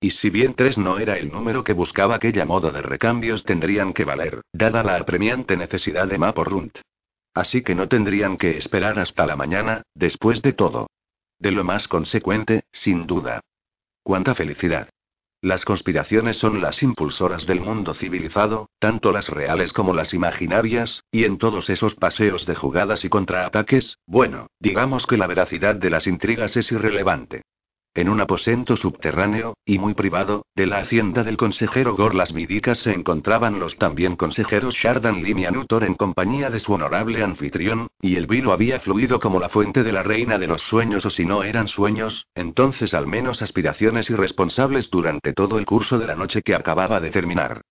[0.00, 3.92] Y si bien tres no era el número que buscaba aquella moda de recambios tendrían
[3.92, 6.78] que valer, dada la apremiante necesidad de Maporunt.
[7.34, 10.88] Así que no tendrían que esperar hasta la mañana, después de todo.
[11.38, 13.40] De lo más consecuente, sin duda.
[14.02, 14.88] ¡Cuánta felicidad!
[15.44, 21.24] Las conspiraciones son las impulsoras del mundo civilizado, tanto las reales como las imaginarias, y
[21.24, 26.06] en todos esos paseos de jugadas y contraataques, bueno, digamos que la veracidad de las
[26.06, 27.42] intrigas es irrelevante.
[27.96, 32.92] En un aposento subterráneo, y muy privado, de la hacienda del consejero Gorlas Vidicas se
[32.92, 38.16] encontraban los también consejeros Shardan Lim y Anutor en compañía de su honorable anfitrión, y
[38.16, 41.24] el vino había fluido como la fuente de la reina de los sueños o si
[41.24, 46.42] no eran sueños, entonces al menos aspiraciones irresponsables durante todo el curso de la noche
[46.42, 47.62] que acababa de terminar.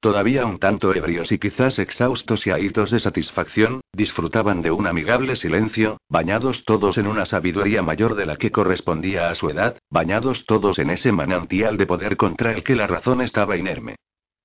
[0.00, 5.36] Todavía un tanto ebrios y quizás exhaustos y ahitos de satisfacción, disfrutaban de un amigable
[5.36, 10.46] silencio, bañados todos en una sabiduría mayor de la que correspondía a su edad, bañados
[10.46, 13.96] todos en ese manantial de poder contra el que la razón estaba inerme.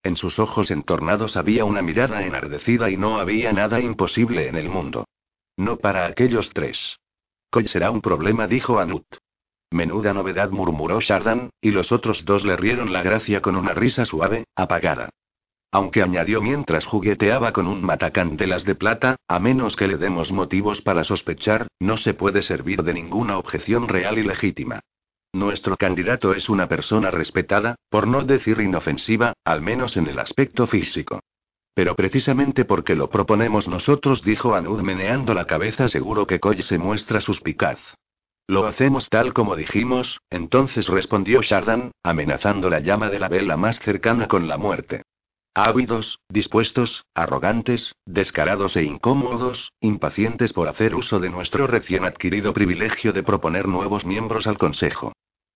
[0.03, 4.67] En sus ojos entornados había una mirada enardecida y no había nada imposible en el
[4.67, 5.05] mundo.
[5.55, 6.99] No para aquellos tres.
[7.49, 9.05] Coy será un problema, dijo Anut.
[9.71, 14.05] Menuda novedad, murmuró Shardan, y los otros dos le rieron la gracia con una risa
[14.05, 15.09] suave, apagada.
[15.75, 20.79] Aunque añadió mientras jugueteaba con un matacandelas de plata, a menos que le demos motivos
[20.79, 24.79] para sospechar, no se puede servir de ninguna objeción real y legítima.
[25.33, 30.65] Nuestro candidato es una persona respetada, por no decir inofensiva, al menos en el aspecto
[30.65, 31.19] físico.
[31.73, 36.77] Pero precisamente porque lo proponemos nosotros, dijo Anud meneando la cabeza, seguro que Coy se
[36.77, 37.79] muestra suspicaz.
[38.47, 43.77] Lo hacemos tal como dijimos, entonces respondió Shardan, amenazando la llama de la vela más
[43.79, 45.01] cercana con la muerte.
[45.57, 53.13] Ávidos, dispuestos, arrogantes, descarados e incómodos, impacientes por hacer uso de nuestro recién adquirido privilegio
[53.13, 55.13] de proponer nuevos miembros al Consejo.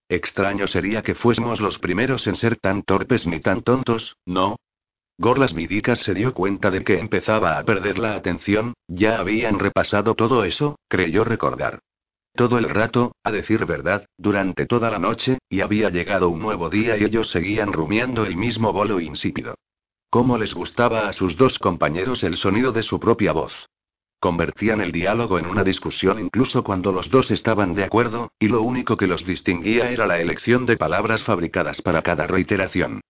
[0.08, 4.56] Extraño sería que fuésemos los primeros en ser tan torpes ni tan tontos, ¿no?
[5.18, 10.16] Gorlas Midicas se dio cuenta de que empezaba a perder la atención, ya habían repasado
[10.16, 11.80] todo eso, creyó recordar.
[12.34, 16.70] Todo el rato, a decir verdad, durante toda la noche, y había llegado un nuevo
[16.70, 19.56] día y ellos seguían rumiando el mismo bolo insípido.
[20.10, 23.70] Cómo les gustaba a sus dos compañeros el sonido de su propia voz.
[24.20, 28.64] Convertían el diálogo en una discusión incluso cuando los dos estaban de acuerdo, y lo
[28.64, 33.02] único que los distinguía era la elección de palabras fabricadas para cada reiteración.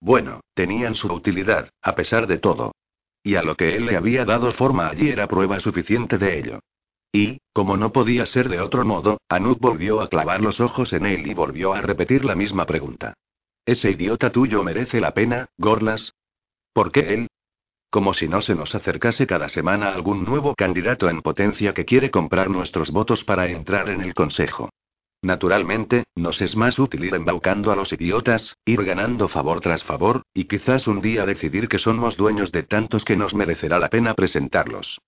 [0.00, 2.72] Bueno, tenían su utilidad, a pesar de todo.
[3.22, 6.60] Y a lo que él le había dado forma allí era prueba suficiente de ello.
[7.12, 11.04] Y, como no podía ser de otro modo, Anut volvió a clavar los ojos en
[11.04, 13.14] él y volvió a repetir la misma pregunta.
[13.66, 16.15] ¿Ese idiota tuyo merece la pena, Gorlas?
[16.76, 17.28] ¿Por qué él?
[17.88, 22.10] Como si no se nos acercase cada semana algún nuevo candidato en potencia que quiere
[22.10, 24.68] comprar nuestros votos para entrar en el Consejo.
[25.22, 30.20] Naturalmente, nos es más útil ir embaucando a los idiotas, ir ganando favor tras favor,
[30.34, 34.12] y quizás un día decidir que somos dueños de tantos que nos merecerá la pena
[34.12, 35.00] presentarlos.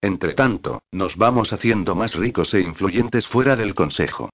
[0.00, 4.30] Entre tanto, nos vamos haciendo más ricos e influyentes fuera del Consejo.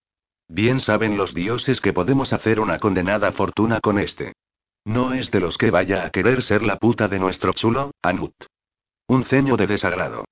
[0.46, 4.34] Bien saben los dioses que podemos hacer una condenada fortuna con este.
[4.84, 8.34] No es de los que vaya a querer ser la puta de nuestro chulo, Anut.
[9.06, 10.24] Un ceño de desagrado.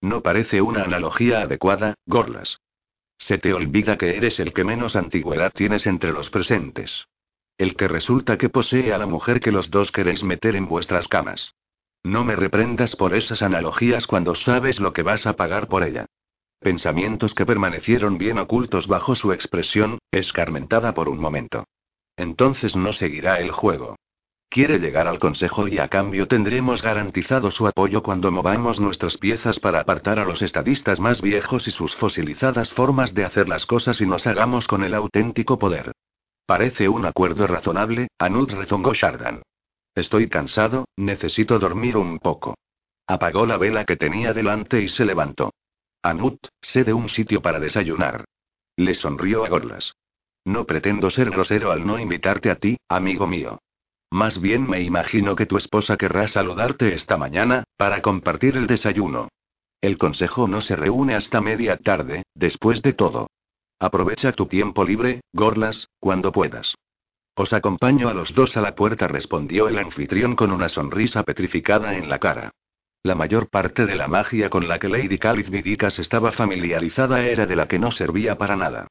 [0.00, 2.58] No parece una analogía adecuada, Gorlas.
[3.18, 7.06] Se te olvida que eres el que menos antigüedad tienes entre los presentes.
[7.58, 11.08] El que resulta que posee a la mujer que los dos queréis meter en vuestras
[11.08, 11.54] camas.
[12.04, 16.06] No me reprendas por esas analogías cuando sabes lo que vas a pagar por ella.
[16.60, 21.64] Pensamientos que permanecieron bien ocultos bajo su expresión, escarmentada por un momento.
[22.16, 23.96] Entonces no seguirá el juego.
[24.48, 29.58] Quiere llegar al consejo y a cambio tendremos garantizado su apoyo cuando movamos nuestras piezas
[29.60, 34.00] para apartar a los estadistas más viejos y sus fosilizadas formas de hacer las cosas
[34.00, 35.92] y nos hagamos con el auténtico poder.
[36.46, 39.42] Parece un acuerdo razonable, Anut rezongó Shardan.
[39.94, 42.54] Estoy cansado, necesito dormir un poco.
[43.06, 45.52] Apagó la vela que tenía delante y se levantó.
[46.02, 48.24] Anut, sé de un sitio para desayunar.
[48.76, 49.94] Le sonrió a Gorlas.
[50.46, 53.58] No pretendo ser grosero al no invitarte a ti, amigo mío.
[54.12, 59.28] Más bien me imagino que tu esposa querrá saludarte esta mañana, para compartir el desayuno.
[59.80, 63.26] El consejo no se reúne hasta media tarde, después de todo.
[63.80, 66.76] Aprovecha tu tiempo libre, Gorlas, cuando puedas.
[67.34, 71.96] Os acompaño a los dos a la puerta, respondió el anfitrión con una sonrisa petrificada
[71.96, 72.52] en la cara.
[73.02, 77.46] La mayor parte de la magia con la que Lady Calith Vidicas estaba familiarizada era
[77.46, 78.86] de la que no servía para nada.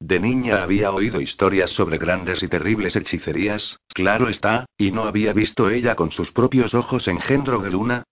[0.00, 5.32] De niña había oído historias sobre grandes y terribles hechicerías, claro está, y no había
[5.32, 8.04] visto ella con sus propios ojos engendro de luna.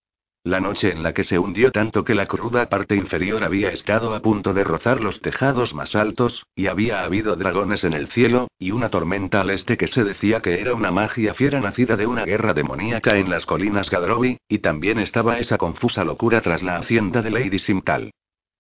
[0.45, 4.15] La noche en la que se hundió tanto que la cruda parte inferior había estado
[4.15, 8.49] a punto de rozar los tejados más altos, y había habido dragones en el cielo,
[8.59, 12.07] y una tormenta al este que se decía que era una magia fiera nacida de
[12.07, 16.77] una guerra demoníaca en las colinas Gadrovi, y también estaba esa confusa locura tras la
[16.77, 18.11] hacienda de Lady Simtal.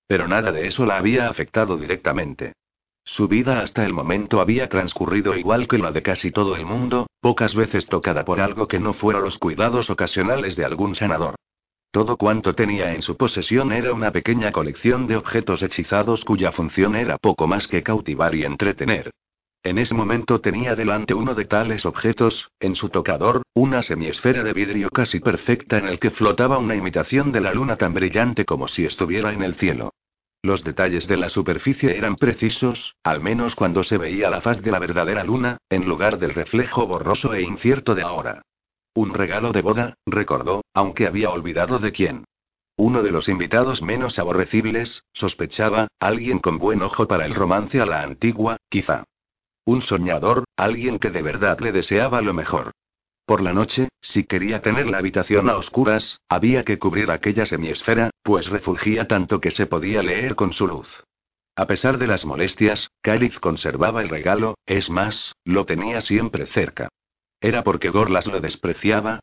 [0.06, 2.52] Pero nada de eso la había afectado directamente.
[3.04, 7.06] Su vida hasta el momento había transcurrido igual que la de casi todo el mundo,
[7.20, 11.34] pocas veces tocada por algo que no fuera los cuidados ocasionales de algún sanador.
[11.90, 16.96] Todo cuanto tenía en su posesión era una pequeña colección de objetos hechizados cuya función
[16.96, 19.10] era poco más que cautivar y entretener.
[19.62, 24.52] En ese momento tenía delante uno de tales objetos, en su tocador, una semiesfera de
[24.52, 28.66] vidrio casi perfecta en el que flotaba una imitación de la luna tan brillante como
[28.66, 29.92] si estuviera en el cielo.
[30.44, 34.70] Los detalles de la superficie eran precisos, al menos cuando se veía la faz de
[34.70, 38.42] la verdadera luna, en lugar del reflejo borroso e incierto de ahora.
[38.94, 42.24] Un regalo de boda, recordó, aunque había olvidado de quién.
[42.76, 47.86] Uno de los invitados menos aborrecibles, sospechaba, alguien con buen ojo para el romance a
[47.86, 49.04] la antigua, quizá.
[49.64, 52.72] Un soñador, alguien que de verdad le deseaba lo mejor.
[53.26, 58.10] Por la noche, si quería tener la habitación a oscuras, había que cubrir aquella semiesfera,
[58.22, 61.04] pues refulgía tanto que se podía leer con su luz.
[61.56, 66.88] A pesar de las molestias, Caliph conservaba el regalo, es más, lo tenía siempre cerca.
[67.40, 69.20] ¿Era porque Gorlas lo despreciaba?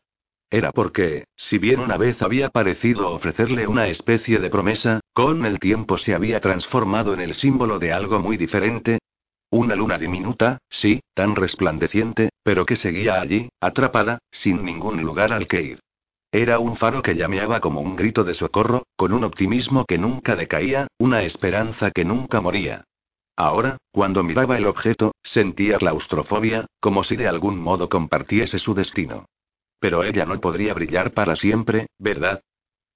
[0.50, 5.58] Era porque, si bien una vez había parecido ofrecerle una especie de promesa, con el
[5.58, 8.98] tiempo se había transformado en el símbolo de algo muy diferente,
[9.52, 15.46] una luna diminuta, sí, tan resplandeciente, pero que seguía allí, atrapada, sin ningún lugar al
[15.46, 15.80] que ir.
[16.32, 20.36] Era un faro que llameaba como un grito de socorro, con un optimismo que nunca
[20.36, 22.84] decaía, una esperanza que nunca moría.
[23.36, 29.26] Ahora, cuando miraba el objeto, sentía claustrofobia, como si de algún modo compartiese su destino.
[29.78, 32.40] Pero ella no podría brillar para siempre, ¿verdad?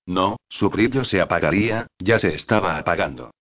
[0.06, 3.32] No, su brillo se apagaría, ya se estaba apagando.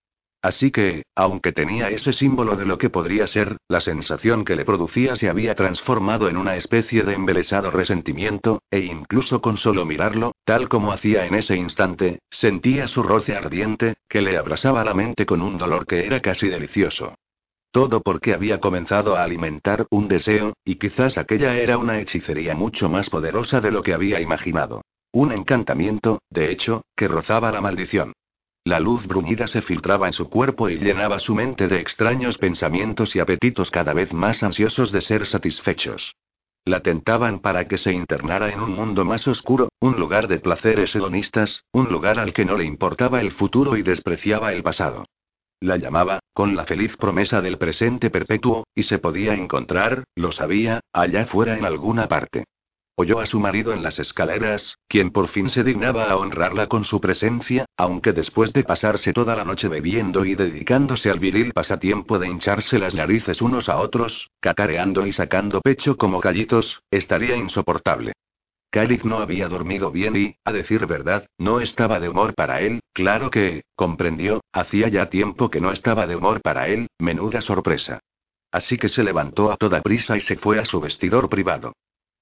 [0.45, 4.63] Así que, aunque tenía ese símbolo de lo que podría ser, la sensación que le
[4.63, 10.35] producía se había transformado en una especie de embelesado resentimiento, e incluso con solo mirarlo,
[10.43, 15.25] tal como hacía en ese instante, sentía su roce ardiente, que le abrasaba la mente
[15.25, 17.15] con un dolor que era casi delicioso.
[17.71, 22.87] Todo porque había comenzado a alimentar un deseo, y quizás aquella era una hechicería mucho
[22.87, 24.83] más poderosa de lo que había imaginado.
[25.11, 28.13] Un encantamiento, de hecho, que rozaba la maldición.
[28.67, 33.15] La luz bruñida se filtraba en su cuerpo y llenaba su mente de extraños pensamientos
[33.15, 36.15] y apetitos cada vez más ansiosos de ser satisfechos.
[36.65, 40.95] La tentaban para que se internara en un mundo más oscuro, un lugar de placeres
[40.95, 45.05] hedonistas, un lugar al que no le importaba el futuro y despreciaba el pasado.
[45.59, 50.79] La llamaba, con la feliz promesa del presente perpetuo, y se podía encontrar, lo sabía,
[50.91, 52.45] allá fuera en alguna parte.
[52.97, 56.85] Oyó a su marido en las escaleras, quien por fin se dignaba a honrarla con
[56.85, 62.19] su presencia, aunque después de pasarse toda la noche bebiendo y dedicándose al viril pasatiempo
[62.19, 68.13] de hincharse las narices unos a otros, cacareando y sacando pecho como callitos, estaría insoportable.
[68.71, 72.79] Calif no había dormido bien y, a decir verdad, no estaba de humor para él,
[72.93, 77.99] claro que, comprendió, hacía ya tiempo que no estaba de humor para él, menuda sorpresa.
[78.51, 81.73] Así que se levantó a toda prisa y se fue a su vestidor privado.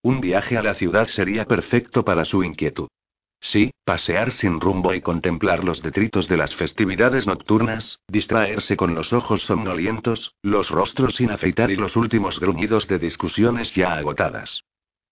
[0.04, 2.90] Un viaje a la ciudad sería perfecto para su inquietud.
[3.40, 9.14] Sí, pasear sin rumbo y contemplar los detritos de las festividades nocturnas, distraerse con los
[9.14, 14.64] ojos somnolientos, los rostros sin afeitar y los últimos gruñidos de discusiones ya agotadas.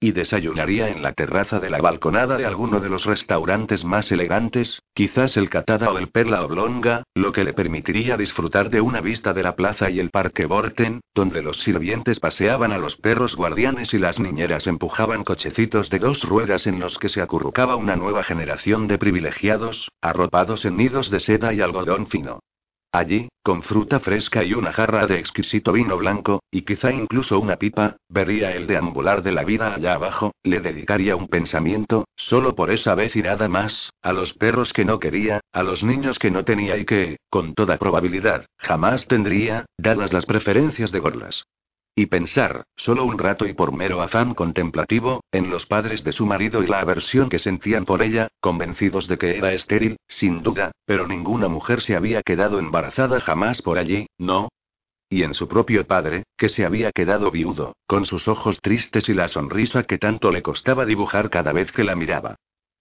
[0.03, 4.81] Y desayunaría en la terraza de la balconada de alguno de los restaurantes más elegantes,
[4.95, 9.31] quizás el Catada o el Perla Oblonga, lo que le permitiría disfrutar de una vista
[9.31, 13.93] de la plaza y el Parque Borten, donde los sirvientes paseaban a los perros guardianes
[13.93, 18.23] y las niñeras empujaban cochecitos de dos ruedas en los que se acurrucaba una nueva
[18.23, 22.39] generación de privilegiados, arropados en nidos de seda y algodón fino.
[22.93, 27.55] Allí, con fruta fresca y una jarra de exquisito vino blanco, y quizá incluso una
[27.55, 32.69] pipa, vería el deambular de la vida allá abajo, le dedicaría un pensamiento, solo por
[32.69, 36.31] esa vez y nada más, a los perros que no quería, a los niños que
[36.31, 41.45] no tenía y que, con toda probabilidad, jamás tendría, dadas las preferencias de Gorlas.
[41.93, 46.25] Y pensar, solo un rato y por mero afán contemplativo, en los padres de su
[46.25, 50.71] marido y la aversión que sentían por ella, convencidos de que era estéril, sin duda,
[50.85, 54.49] pero ninguna mujer se había quedado embarazada jamás por allí, ¿no?
[55.09, 59.13] Y en su propio padre, que se había quedado viudo, con sus ojos tristes y
[59.13, 62.37] la sonrisa que tanto le costaba dibujar cada vez que la miraba.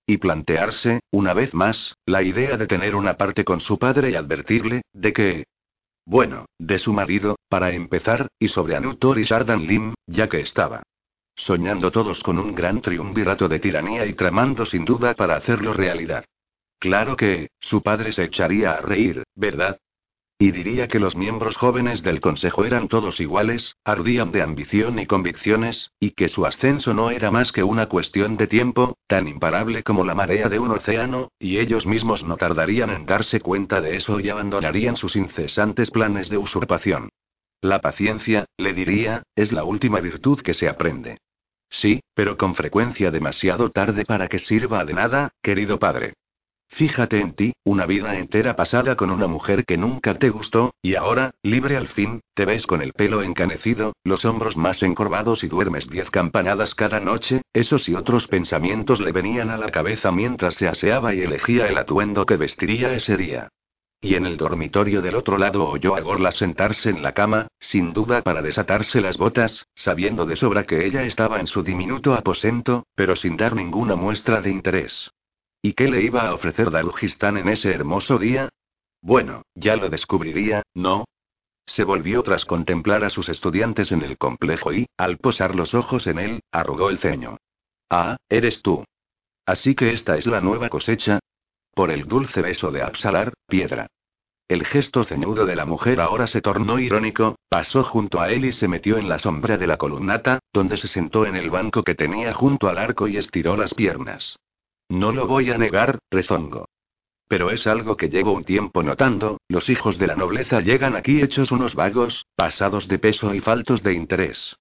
[0.07, 4.15] Y plantearse, una vez más, la idea de tener una parte con su padre y
[4.15, 5.45] advertirle, de que,
[6.05, 10.83] bueno, de su marido, para empezar, y sobre Anutor y Sardan Lim, ya que estaba.
[11.37, 16.25] Soñando todos con un gran triunvirato de tiranía y tramando sin duda para hacerlo realidad.
[16.79, 19.79] Claro que, su padre se echaría a reír, ¿verdad?
[20.43, 25.05] Y diría que los miembros jóvenes del Consejo eran todos iguales, ardían de ambición y
[25.05, 29.83] convicciones, y que su ascenso no era más que una cuestión de tiempo, tan imparable
[29.83, 33.97] como la marea de un océano, y ellos mismos no tardarían en darse cuenta de
[33.97, 37.11] eso y abandonarían sus incesantes planes de usurpación.
[37.61, 41.19] La paciencia, le diría, es la última virtud que se aprende.
[41.69, 46.15] Sí, pero con frecuencia demasiado tarde para que sirva de nada, querido padre.
[46.71, 50.95] Fíjate en ti, una vida entera pasada con una mujer que nunca te gustó, y
[50.95, 55.49] ahora, libre al fin, te ves con el pelo encanecido, los hombros más encorvados y
[55.49, 60.55] duermes diez campanadas cada noche, esos y otros pensamientos le venían a la cabeza mientras
[60.55, 63.49] se aseaba y elegía el atuendo que vestiría ese día.
[64.01, 67.93] Y en el dormitorio del otro lado oyó a Gorla sentarse en la cama, sin
[67.93, 72.87] duda para desatarse las botas, sabiendo de sobra que ella estaba en su diminuto aposento,
[72.95, 75.11] pero sin dar ninguna muestra de interés.
[75.63, 78.49] ¿Y qué le iba a ofrecer Darujistán en ese hermoso día?
[79.03, 81.05] Bueno, ya lo descubriría, ¿no?
[81.67, 86.07] Se volvió tras contemplar a sus estudiantes en el complejo y, al posar los ojos
[86.07, 87.37] en él, arrugó el ceño.
[87.91, 88.85] Ah, eres tú.
[89.47, 91.21] Así que esta es la nueva cosecha.
[91.75, 93.87] Por el dulce beso de Absalar, piedra.
[94.49, 98.53] El gesto ceñudo de la mujer ahora se tornó irónico, pasó junto a él y
[98.53, 101.95] se metió en la sombra de la columnata, donde se sentó en el banco que
[101.95, 104.37] tenía junto al arco y estiró las piernas.
[104.91, 106.67] No lo voy a negar, rezongo.
[107.29, 111.23] Pero es algo que llevo un tiempo notando, los hijos de la nobleza llegan aquí
[111.23, 114.57] hechos unos vagos, pasados de peso y faltos de interés.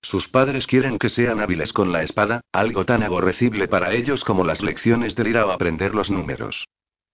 [0.00, 4.42] Sus padres quieren que sean hábiles con la espada, algo tan aborrecible para ellos como
[4.42, 6.66] las lecciones de ir a aprender los números.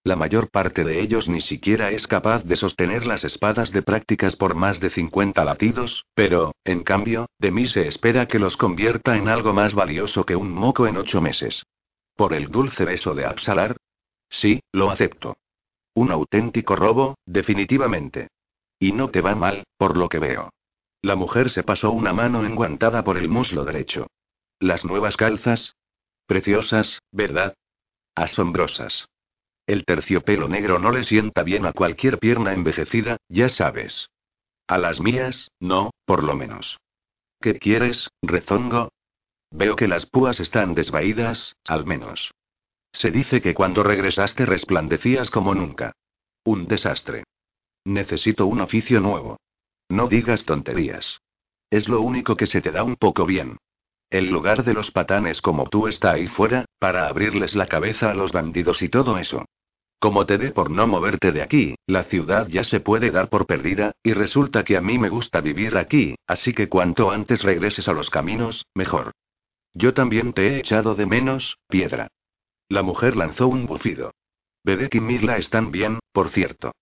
[0.05, 4.37] La mayor parte de ellos ni siquiera es capaz de sostener las espadas de prácticas
[4.37, 9.17] por más de 50 latidos, pero, en cambio, de mí se espera que los convierta
[9.17, 11.63] en algo más valioso que un moco en ocho meses.
[12.21, 13.77] ¿Por el dulce beso de Absalar?
[14.29, 15.37] Sí, lo acepto.
[15.95, 18.27] Un auténtico robo, definitivamente.
[18.77, 20.51] Y no te va mal, por lo que veo.
[21.01, 24.05] La mujer se pasó una mano enguantada por el muslo derecho.
[24.59, 25.73] Las nuevas calzas.
[26.27, 27.55] Preciosas, ¿verdad?
[28.13, 29.07] Asombrosas.
[29.65, 34.11] El terciopelo negro no le sienta bien a cualquier pierna envejecida, ya sabes.
[34.67, 36.77] A las mías, no, por lo menos.
[37.39, 38.91] ¿Qué quieres, rezongo?
[39.51, 42.33] Veo que las púas están desvaídas, al menos.
[42.93, 45.93] Se dice que cuando regresaste resplandecías como nunca.
[46.43, 47.25] Un desastre.
[47.85, 49.37] Necesito un oficio nuevo.
[49.89, 51.19] No digas tonterías.
[51.69, 53.57] Es lo único que se te da un poco bien.
[54.09, 58.13] El lugar de los patanes como tú está ahí fuera, para abrirles la cabeza a
[58.13, 59.45] los bandidos y todo eso.
[59.99, 63.45] Como te dé por no moverte de aquí, la ciudad ya se puede dar por
[63.45, 67.87] perdida, y resulta que a mí me gusta vivir aquí, así que cuanto antes regreses
[67.87, 69.11] a los caminos, mejor.
[69.73, 72.09] Yo también te he echado de menos, piedra.
[72.67, 74.13] La mujer lanzó un bufido.
[74.63, 76.73] Bedek y Mirla están bien, por cierto.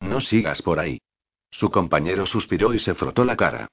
[0.00, 1.00] No sigas por ahí.
[1.50, 3.68] Su compañero suspiró y se frotó la cara.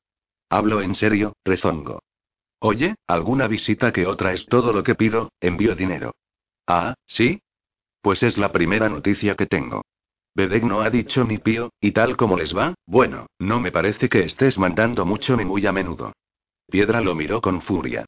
[0.49, 2.01] Hablo en serio, rezongo.
[2.59, 6.15] Oye, alguna visita que otra es todo lo que pido, envío dinero.
[6.67, 7.41] Ah, ¿sí?
[8.01, 9.83] Pues es la primera noticia que tengo.
[10.33, 14.09] Bedek no ha dicho ni pío, y tal como les va, bueno, no me parece
[14.09, 16.13] que estés mandando mucho ni muy a menudo.
[16.67, 18.05] Piedra lo miró con furia.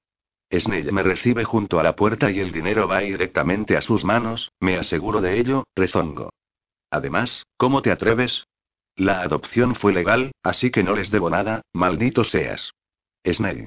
[0.52, 4.52] Snell me recibe junto a la puerta y el dinero va directamente a sus manos,
[4.60, 6.30] me aseguro de ello, rezongo.
[6.90, 8.48] Además, ¿cómo te atreves?
[8.96, 12.72] La adopción fue legal, así que no les debo nada, maldito seas.
[13.26, 13.66] Snell.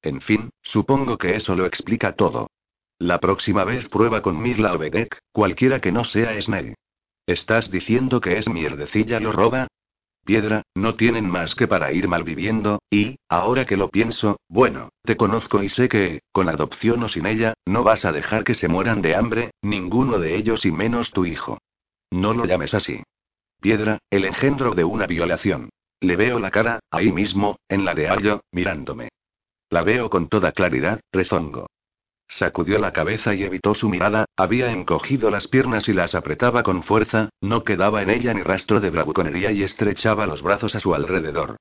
[0.00, 2.48] En fin, supongo que eso lo explica todo.
[2.98, 4.80] La próxima vez prueba con Mirla o
[5.32, 6.74] cualquiera que no sea Snell.
[7.26, 9.68] ¿Estás diciendo que es mierdecilla lo roba?
[10.24, 15.16] Piedra, no tienen más que para ir malviviendo, y, ahora que lo pienso, bueno, te
[15.16, 18.68] conozco y sé que, con adopción o sin ella, no vas a dejar que se
[18.68, 21.58] mueran de hambre, ninguno de ellos y menos tu hijo.
[22.10, 23.02] No lo llames así.
[23.60, 25.70] Piedra, el engendro de una violación.
[26.00, 29.08] Le veo la cara, ahí mismo, en la de Ayo, mirándome.
[29.70, 31.66] La veo con toda claridad, rezongo.
[32.34, 36.82] Sacudió la cabeza y evitó su mirada, había encogido las piernas y las apretaba con
[36.82, 40.94] fuerza, no quedaba en ella ni rastro de bravuconería y estrechaba los brazos a su
[40.94, 41.56] alrededor.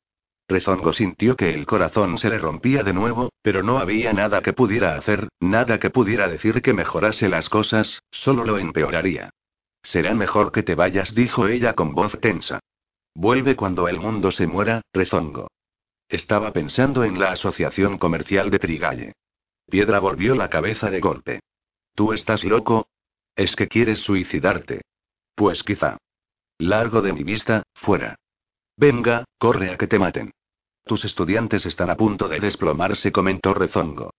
[0.47, 4.53] Rezongo sintió que el corazón se le rompía de nuevo, pero no había nada que
[4.53, 9.29] pudiera hacer, nada que pudiera decir que mejorase las cosas, solo lo empeoraría.
[9.83, 12.61] Será mejor que te vayas, dijo ella con voz tensa.
[13.13, 15.49] Vuelve cuando el mundo se muera, rezongo.
[16.07, 19.13] Estaba pensando en la asociación comercial de Trigalle.
[19.71, 21.39] Piedra volvió la cabeza de golpe.
[21.95, 22.89] ¿Tú estás loco?
[23.37, 24.81] ¿Es que quieres suicidarte?
[25.33, 25.97] Pues quizá.
[26.59, 28.15] Largo de mi vista, fuera.
[28.75, 30.31] Venga, corre a que te maten.
[30.83, 34.11] Tus estudiantes están a punto de desplomarse, comentó Rezongo.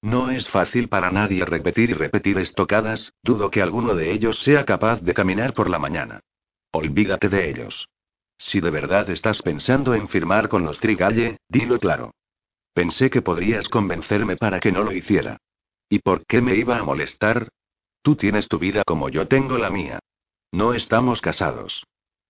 [0.00, 4.64] No es fácil para nadie repetir y repetir estocadas, dudo que alguno de ellos sea
[4.64, 6.20] capaz de caminar por la mañana.
[6.70, 7.88] Olvídate de ellos.
[8.38, 12.12] Si de verdad estás pensando en firmar con los Trigalle, dilo claro.
[12.72, 15.38] Pensé que podrías convencerme para que no lo hiciera.
[15.88, 17.48] ¿Y por qué me iba a molestar?
[18.02, 19.98] Tú tienes tu vida como yo tengo la mía.
[20.52, 21.84] No estamos casados.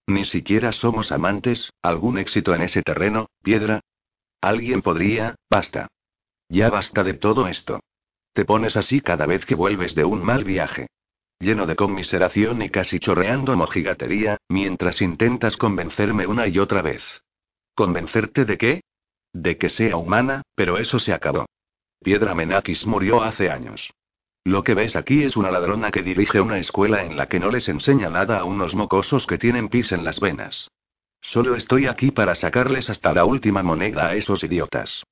[0.06, 3.80] Ni siquiera somos amantes, ¿algún éxito en ese terreno, piedra?
[4.40, 5.88] Alguien podría, basta.
[6.48, 7.80] Ya basta de todo esto.
[8.32, 10.88] Te pones así cada vez que vuelves de un mal viaje.
[11.38, 17.02] Lleno de conmiseración y casi chorreando mojigatería, mientras intentas convencerme una y otra vez.
[17.74, 18.80] ¿Convencerte de qué?
[19.32, 21.46] De que sea humana, pero eso se acabó.
[22.02, 23.90] Piedra Menakis murió hace años.
[24.44, 27.50] Lo que ves aquí es una ladrona que dirige una escuela en la que no
[27.50, 30.70] les enseña nada a unos mocosos que tienen pis en las venas.
[31.20, 35.04] Solo estoy aquí para sacarles hasta la última moneda a esos idiotas.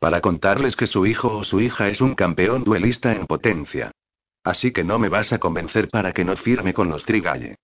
[0.00, 3.92] Para contarles que su hijo o su hija es un campeón duelista en potencia.
[4.42, 7.54] Así que no me vas a convencer para que no firme con los Trigalle.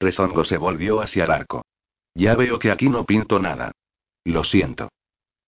[0.00, 1.64] Rezongo se volvió hacia el arco.
[2.14, 3.70] Ya veo que aquí no pinto nada.
[4.24, 4.88] Lo siento.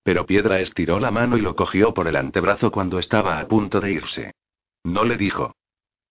[0.07, 3.81] Pero Piedra estiró la mano y lo cogió por el antebrazo cuando estaba a punto
[3.81, 4.35] de irse.
[4.85, 5.57] No le dijo.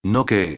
[0.04, 0.58] No que.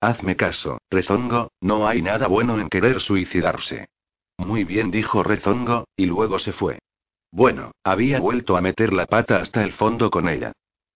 [0.00, 3.88] Hazme caso, Rezongo, no hay nada bueno en querer suicidarse.
[4.36, 6.78] Muy bien, dijo Rezongo, y luego se fue.
[7.32, 10.52] Bueno, había vuelto a meter la pata hasta el fondo con ella.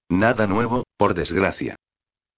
[0.09, 1.75] Nada nuevo, por desgracia.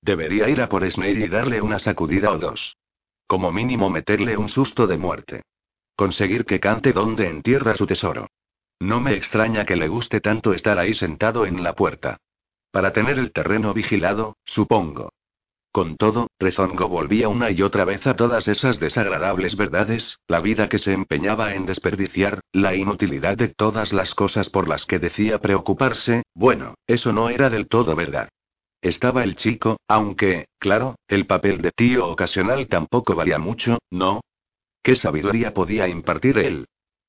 [0.00, 2.78] Debería ir a por Snail y darle una sacudida o dos.
[3.26, 5.42] Como mínimo meterle un susto de muerte.
[5.96, 8.26] Conseguir que cante donde entierra su tesoro.
[8.80, 12.18] No me extraña que le guste tanto estar ahí sentado en la puerta.
[12.70, 15.10] Para tener el terreno vigilado, supongo.
[15.74, 20.68] Con todo, Rezongo volvía una y otra vez a todas esas desagradables verdades, la vida
[20.68, 25.40] que se empeñaba en desperdiciar, la inutilidad de todas las cosas por las que decía
[25.40, 28.28] preocuparse, bueno, eso no era del todo verdad.
[28.82, 34.20] Estaba el chico, aunque, claro, el papel de tío ocasional tampoco valía mucho, ¿no?
[34.82, 36.66] ¿Qué sabiduría podía impartir él?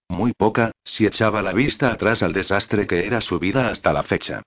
[0.10, 4.03] Muy poca, si echaba la vista atrás al desastre que era su vida hasta la
[4.03, 4.43] fecha.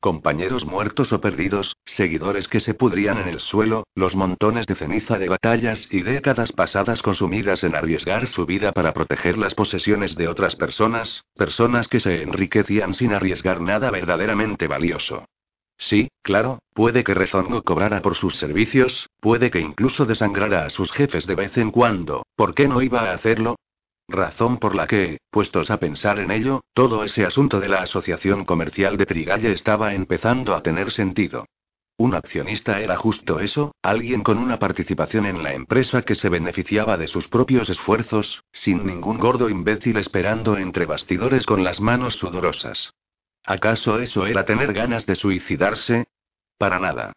[0.00, 5.18] Compañeros muertos o perdidos, seguidores que se pudrían en el suelo, los montones de ceniza
[5.18, 10.28] de batallas y décadas pasadas consumidas en arriesgar su vida para proteger las posesiones de
[10.28, 15.24] otras personas, personas que se enriquecían sin arriesgar nada verdaderamente valioso.
[15.78, 20.92] Sí, claro, puede que Rezongo cobrara por sus servicios, puede que incluso desangrara a sus
[20.92, 23.56] jefes de vez en cuando, ¿por qué no iba a hacerlo?
[24.08, 28.46] Razón por la que, puestos a pensar en ello, todo ese asunto de la asociación
[28.46, 31.44] comercial de Trigalle estaba empezando a tener sentido.
[31.98, 36.96] Un accionista era justo eso, alguien con una participación en la empresa que se beneficiaba
[36.96, 42.94] de sus propios esfuerzos, sin ningún gordo imbécil esperando entre bastidores con las manos sudorosas.
[43.44, 46.06] ¿Acaso eso era tener ganas de suicidarse?
[46.56, 47.12] Para nada.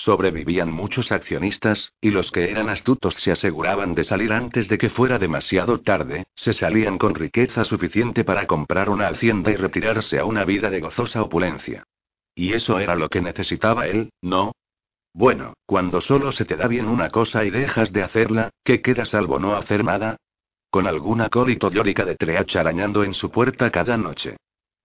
[0.00, 4.90] Sobrevivían muchos accionistas, y los que eran astutos se aseguraban de salir antes de que
[4.90, 10.24] fuera demasiado tarde, se salían con riqueza suficiente para comprar una hacienda y retirarse a
[10.24, 11.82] una vida de gozosa opulencia.
[12.32, 14.52] Y eso era lo que necesitaba él, ¿no?
[15.12, 19.04] Bueno, cuando solo se te da bien una cosa y dejas de hacerla, ¿qué queda
[19.04, 20.16] salvo no hacer nada?
[20.70, 24.36] Con alguna colito llórica de treach arañando en su puerta cada noche.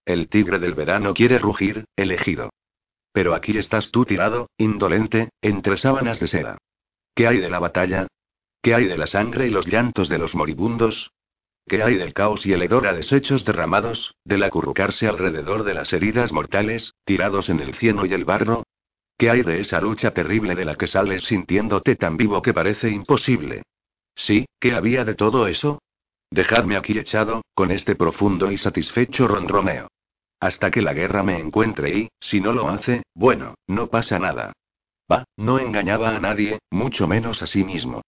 [0.04, 2.50] El tigre del verano quiere rugir, elegido.
[3.14, 6.58] Pero aquí estás tú tirado, indolente, entre sábanas de seda.
[7.14, 8.08] ¿Qué hay de la batalla?
[8.60, 11.12] ¿Qué hay de la sangre y los llantos de los moribundos?
[11.64, 15.92] ¿Qué hay del caos y el hedor a desechos derramados, del acurrucarse alrededor de las
[15.92, 18.64] heridas mortales, tirados en el cieno y el barro?
[19.16, 22.90] ¿Qué hay de esa lucha terrible de la que sales sintiéndote tan vivo que parece
[22.90, 23.62] imposible?
[24.16, 25.80] Sí, ¿qué había de todo eso?
[26.32, 29.86] Dejadme aquí echado, con este profundo y satisfecho ronroneo.
[30.44, 34.52] Hasta que la guerra me encuentre y, si no lo hace, bueno, no pasa nada.
[35.10, 38.02] Va, no engañaba a nadie, mucho menos a sí mismo.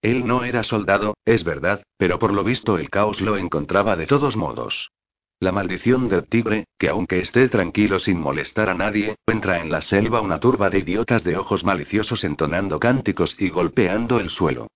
[0.00, 4.06] Él no era soldado, es verdad, pero por lo visto el caos lo encontraba de
[4.06, 4.90] todos modos.
[5.38, 9.82] La maldición del tigre, que aunque esté tranquilo sin molestar a nadie, entra en la
[9.82, 14.68] selva una turba de idiotas de ojos maliciosos entonando cánticos y golpeando el suelo.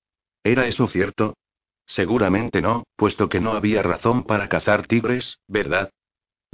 [0.45, 1.33] ¿Era eso cierto?
[1.87, 5.89] Seguramente no, puesto que no había razón para cazar tigres, ¿verdad?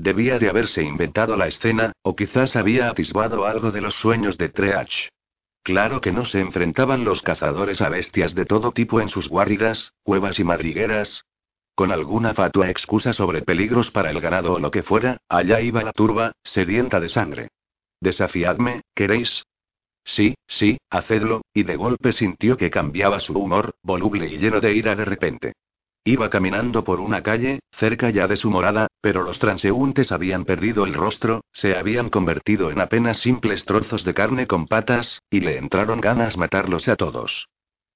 [0.03, 4.49] Debía de haberse inventado la escena, o quizás había atisbado algo de los sueños de
[4.49, 5.11] Treach.
[5.63, 9.95] Claro que no se enfrentaban los cazadores a bestias de todo tipo en sus guaridas,
[10.03, 11.25] cuevas y madrigueras.
[11.77, 15.85] Con alguna fatua excusa sobre peligros para el ganado o lo que fuera, allá iba
[15.85, 17.49] la turba, sedienta de sangre.
[18.01, 19.45] Desafiadme, ¿queréis?
[20.03, 24.75] Sí, sí, hacedlo, y de golpe sintió que cambiaba su humor, voluble y lleno de
[24.75, 25.53] ira de repente.
[26.05, 30.85] Iba caminando por una calle, cerca ya de su morada, pero los transeúntes habían perdido
[30.85, 35.59] el rostro, se habían convertido en apenas simples trozos de carne con patas, y le
[35.59, 37.47] entraron ganas matarlos a todos.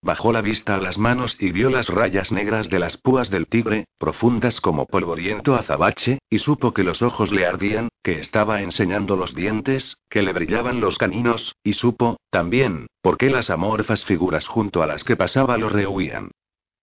[0.02, 3.48] Bajó la vista a las manos y vio las rayas negras de las púas del
[3.48, 9.16] tigre, profundas como polvoriento azabache, y supo que los ojos le ardían, que estaba enseñando
[9.16, 14.46] los dientes, que le brillaban los caninos, y supo, también, por qué las amorfas figuras
[14.46, 16.30] junto a las que pasaba lo rehuían.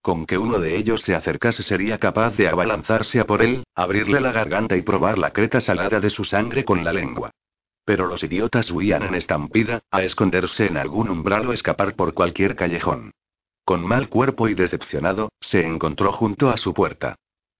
[0.03, 4.19] Con que uno de ellos se acercase sería capaz de abalanzarse a por él, abrirle
[4.19, 7.31] la garganta y probar la creta salada de su sangre con la lengua.
[7.85, 12.57] Pero los idiotas huían en estampida, a esconderse en algún umbral o escapar por cualquier
[12.57, 13.11] callejón.
[13.63, 17.15] Con mal cuerpo y decepcionado, se encontró junto a su puerta.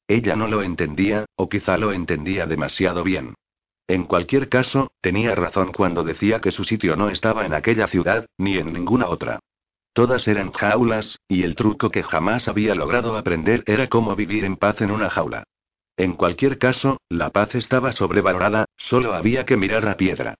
[0.05, 3.35] Ella no lo entendía, o quizá lo entendía demasiado bien.
[3.87, 8.25] En cualquier caso, tenía razón cuando decía que su sitio no estaba en aquella ciudad,
[8.37, 9.39] ni en ninguna otra.
[9.93, 14.57] Todas eran jaulas, y el truco que jamás había logrado aprender era cómo vivir en
[14.57, 15.43] paz en una jaula.
[15.95, 20.35] En cualquier caso, la paz estaba sobrevalorada, solo había que mirar a piedra.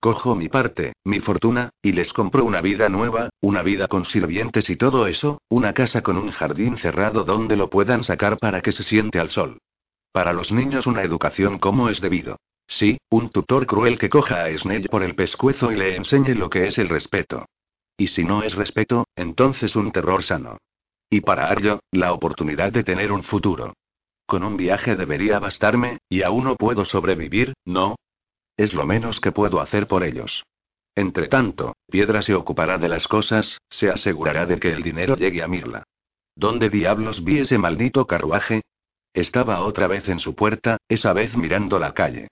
[0.00, 4.70] Cojo mi parte, mi fortuna, y les compro una vida nueva, una vida con sirvientes
[4.70, 8.72] y todo eso, una casa con un jardín cerrado donde lo puedan sacar para que
[8.72, 9.58] se siente al sol.
[10.12, 12.38] Para los niños una educación como es debido.
[12.66, 16.48] Sí, un tutor cruel que coja a Snell por el pescuezo y le enseñe lo
[16.48, 17.46] que es el respeto.
[17.96, 20.58] Y si no es respeto, entonces un terror sano.
[21.08, 23.74] Y para Arlo, la oportunidad de tener un futuro.
[24.26, 27.96] Con un viaje debería bastarme, y aún no puedo sobrevivir, ¿no?
[28.56, 30.44] Es lo menos que puedo hacer por ellos.
[30.96, 35.42] Entre tanto, Piedra se ocupará de las cosas, se asegurará de que el dinero llegue
[35.42, 35.84] a Mirla.
[36.36, 38.62] ¿Dónde diablos vi ese maldito carruaje?
[39.12, 42.28] Estaba otra vez en su puerta, esa vez mirando la calle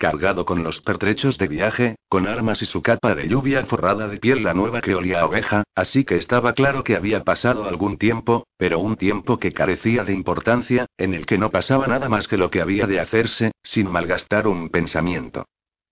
[0.00, 4.16] cargado con los pertrechos de viaje, con armas y su capa de lluvia forrada de
[4.16, 8.46] piel la nueva que olía oveja, así que estaba claro que había pasado algún tiempo,
[8.56, 12.38] pero un tiempo que carecía de importancia, en el que no pasaba nada más que
[12.38, 15.44] lo que había de hacerse, sin malgastar un pensamiento.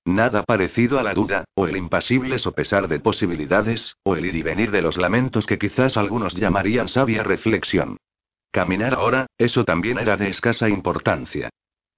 [0.06, 4.42] Nada parecido a la duda, o el impasible sopesar de posibilidades, o el ir y
[4.42, 7.98] venir de los lamentos que quizás algunos llamarían sabia reflexión.
[8.50, 11.50] Caminar ahora, eso también era de escasa importancia.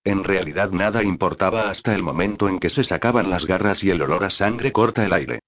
[0.05, 4.01] En realidad nada importaba hasta el momento en que se sacaban las garras y el
[4.01, 5.41] olor a sangre corta el aire.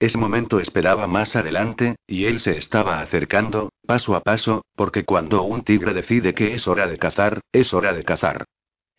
[0.00, 5.42] Ese momento esperaba más adelante, y él se estaba acercando, paso a paso, porque cuando
[5.42, 8.44] un tigre decide que es hora de cazar, es hora de cazar.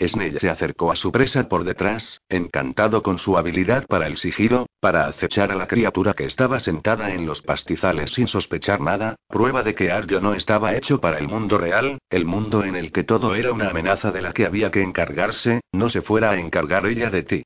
[0.01, 4.67] Snell se acercó a su presa por detrás, encantado con su habilidad para el sigilo,
[4.79, 9.63] para acechar a la criatura que estaba sentada en los pastizales sin sospechar nada, prueba
[9.63, 13.03] de que Arlo no estaba hecho para el mundo real, el mundo en el que
[13.03, 16.85] todo era una amenaza de la que había que encargarse, no se fuera a encargar
[16.85, 17.43] ella de ti.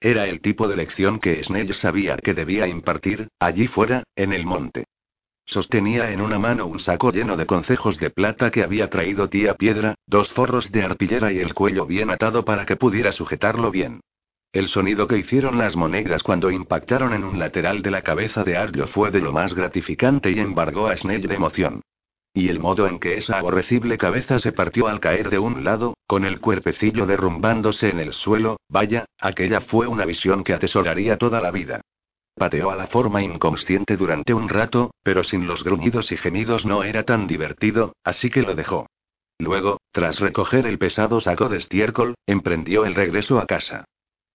[0.00, 4.44] Era el tipo de lección que Snell sabía que debía impartir, allí fuera, en el
[4.44, 4.84] monte.
[5.46, 9.54] Sostenía en una mano un saco lleno de concejos de plata que había traído tía
[9.54, 14.00] Piedra, dos forros de arpillera y el cuello bien atado para que pudiera sujetarlo bien.
[14.52, 18.56] El sonido que hicieron las monedas cuando impactaron en un lateral de la cabeza de
[18.56, 21.82] Arlo fue de lo más gratificante y embargó a Snell de emoción.
[22.32, 25.94] Y el modo en que esa aborrecible cabeza se partió al caer de un lado,
[26.06, 31.40] con el cuerpecillo derrumbándose en el suelo, vaya, aquella fue una visión que atesoraría toda
[31.40, 31.80] la vida.
[32.36, 36.82] Pateó a la forma inconsciente durante un rato, pero sin los gruñidos y gemidos no
[36.82, 38.86] era tan divertido, así que lo dejó.
[39.38, 43.84] Luego, tras recoger el pesado saco de estiércol, emprendió el regreso a casa.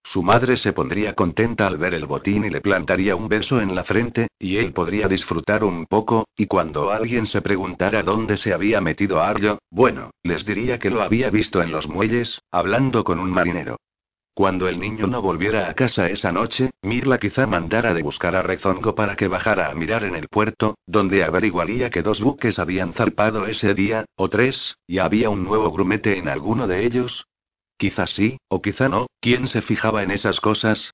[0.02, 3.74] su madre se pondría contenta al ver el botín y le plantaría un beso en
[3.74, 8.54] la frente, y él podría disfrutar un poco, y cuando alguien se preguntara dónde se
[8.54, 13.18] había metido Arlo, bueno, les diría que lo había visto en los muelles, hablando con
[13.20, 13.76] un marinero.
[14.34, 18.42] Cuando el niño no volviera a casa esa noche, Mirla quizá mandara de buscar a
[18.42, 22.92] Rezongo para que bajara a mirar en el puerto, donde averiguaría que dos buques habían
[22.92, 27.26] zarpado ese día, o tres, y había un nuevo grumete en alguno de ellos.
[27.76, 30.92] Quizá sí, o quizá no, ¿quién se fijaba en esas cosas?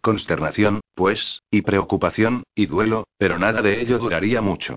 [0.00, 4.76] Consternación, pues, y preocupación, y duelo, pero nada de ello duraría mucho.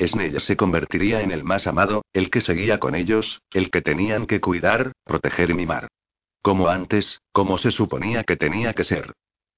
[0.00, 4.26] Snell se convertiría en el más amado, el que seguía con ellos, el que tenían
[4.26, 5.88] que cuidar, proteger y mimar.
[6.42, 9.12] Como antes, como se suponía que tenía que ser.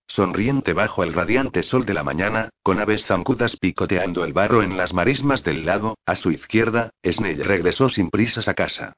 [0.06, 4.76] Sonriente bajo el radiante sol de la mañana, con aves zancudas picoteando el barro en
[4.76, 8.92] las marismas del lago, a su izquierda, Snell regresó sin prisas a casa.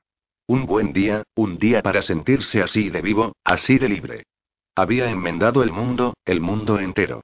[0.49, 4.27] Un buen día, un día para sentirse así de vivo, así de libre.
[4.75, 7.23] Había enmendado el mundo, el mundo entero.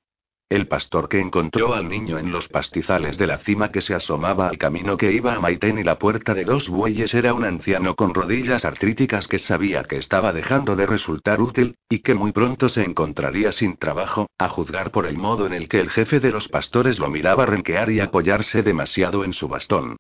[0.53, 4.49] El pastor que encontró al niño en los pastizales de la cima que se asomaba
[4.49, 7.95] al camino que iba a Maitén y la puerta de dos bueyes era un anciano
[7.95, 12.69] con rodillas artríticas que sabía que estaba dejando de resultar útil, y que muy pronto
[12.69, 16.33] se encontraría sin trabajo, a juzgar por el modo en el que el jefe de
[16.33, 19.97] los pastores lo miraba renquear y apoyarse demasiado en su bastón.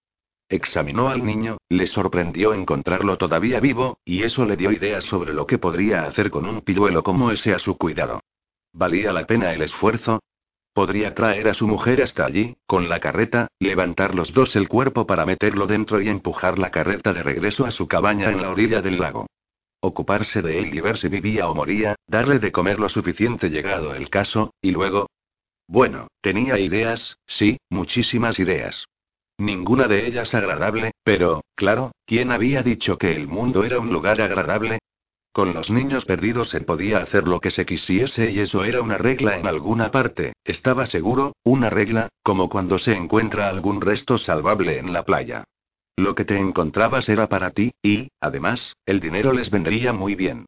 [0.51, 5.47] Examinó al niño, le sorprendió encontrarlo todavía vivo, y eso le dio ideas sobre lo
[5.47, 8.21] que podría hacer con un pilluelo como ese a su cuidado.
[8.75, 10.21] ¿Valía la pena el esfuerzo?
[10.75, 15.07] Podría traer a su mujer hasta allí, con la carreta, levantar los dos el cuerpo
[15.07, 18.81] para meterlo dentro y empujar la carreta de regreso a su cabaña en la orilla
[18.81, 19.27] del lago.
[19.81, 23.95] Ocuparse de él y ver si vivía o moría, darle de comer lo suficiente llegado
[23.95, 25.11] el caso, y luego...
[25.69, 28.87] Bueno, tenía ideas, sí, muchísimas ideas.
[29.39, 34.21] Ninguna de ellas agradable, pero, claro, ¿quién había dicho que el mundo era un lugar
[34.23, 34.79] agradable?
[35.33, 38.99] Con los niños perdidos se podía hacer lo que se quisiese y eso era una
[38.99, 44.79] regla en alguna parte, estaba seguro, una regla, como cuando se encuentra algún resto salvable
[44.79, 45.45] en la playa.
[45.97, 50.45] Lo que te encontrabas era para ti, y, además, el dinero les vendría muy bien.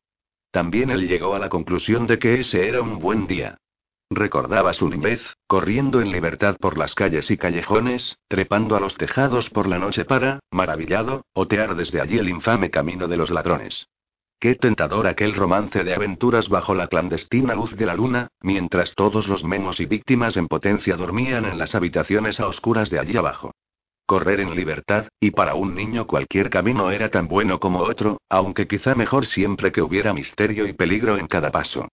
[0.51, 3.57] También él llegó a la conclusión de que ese era un buen día.
[4.11, 9.49] Recordaba su niñez, corriendo en libertad por las calles y callejones, trepando a los tejados
[9.49, 13.87] por la noche para, maravillado, otear desde allí el infame camino de los ladrones.
[14.45, 19.27] Qué tentador aquel romance de aventuras bajo la clandestina luz de la luna, mientras todos
[19.27, 23.53] los memos y víctimas en potencia dormían en las habitaciones a oscuras de allí abajo.
[24.05, 28.67] Correr en libertad, y para un niño cualquier camino era tan bueno como otro, aunque
[28.69, 31.89] quizá mejor siempre que hubiera misterio y peligro en cada paso.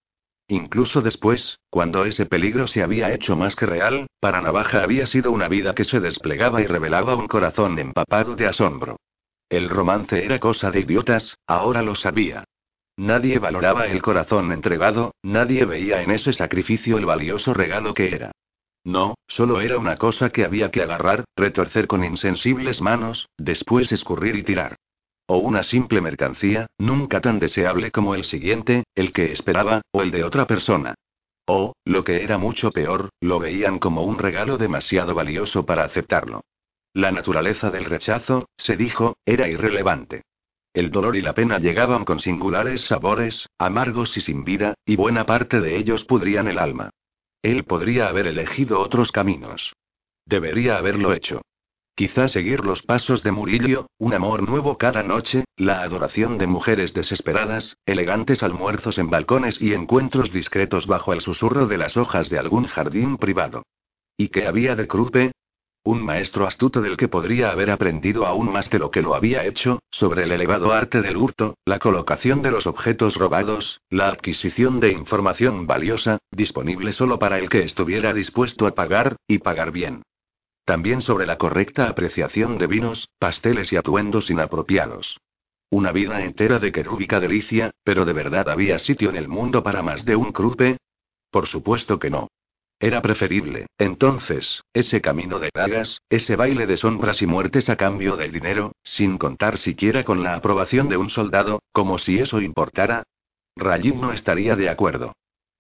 [0.50, 5.32] Incluso después, cuando ese peligro se había hecho más que real, para Navaja había sido
[5.32, 8.98] una vida que se desplegaba y revelaba un corazón empapado de asombro.
[9.52, 12.46] El romance era cosa de idiotas, ahora lo sabía.
[12.96, 18.32] Nadie valoraba el corazón entregado, nadie veía en ese sacrificio el valioso regalo que era.
[18.86, 24.38] No, solo era una cosa que había que agarrar, retorcer con insensibles manos, después escurrir
[24.38, 24.78] y tirar.
[25.28, 30.12] O una simple mercancía, nunca tan deseable como el siguiente, el que esperaba, o el
[30.12, 30.96] de otra persona.
[31.46, 36.40] O, lo que era mucho peor, lo veían como un regalo demasiado valioso para aceptarlo.
[36.94, 40.24] La naturaleza del rechazo, se dijo, era irrelevante.
[40.74, 45.26] El dolor y la pena llegaban con singulares sabores, amargos y sin vida, y buena
[45.26, 46.90] parte de ellos pudrían el alma.
[47.42, 49.74] Él podría haber elegido otros caminos.
[50.26, 51.42] Debería haberlo hecho.
[51.96, 56.94] Quizá seguir los pasos de Murillo, un amor nuevo cada noche, la adoración de mujeres
[56.94, 62.40] desesperadas, elegantes almuerzos en balcones y encuentros discretos bajo el susurro de las hojas de
[62.40, 63.64] algún jardín privado.
[64.18, 65.32] ¿Y qué había de Krupe?
[65.84, 69.46] Un maestro astuto del que podría haber aprendido aún más de lo que lo había
[69.46, 74.80] hecho, sobre el elevado arte del hurto, la colocación de los objetos robados, la adquisición
[74.80, 80.04] de información valiosa, disponible solo para el que estuviera dispuesto a pagar, y pagar bien.
[80.66, 85.18] También sobre la correcta apreciación de vinos, pasteles y atuendos inapropiados.
[85.72, 89.82] Una vida entera de querúbica delicia, pero ¿de verdad había sitio en el mundo para
[89.82, 90.78] más de un crupe?
[91.32, 92.28] Por supuesto que no.
[92.84, 98.18] Era preferible, entonces, ese camino de dagas, ese baile de sombras y muertes a cambio
[98.18, 103.04] del dinero, sin contar siquiera con la aprobación de un soldado, como si eso importara.
[103.56, 105.14] Rayim no estaría de acuerdo.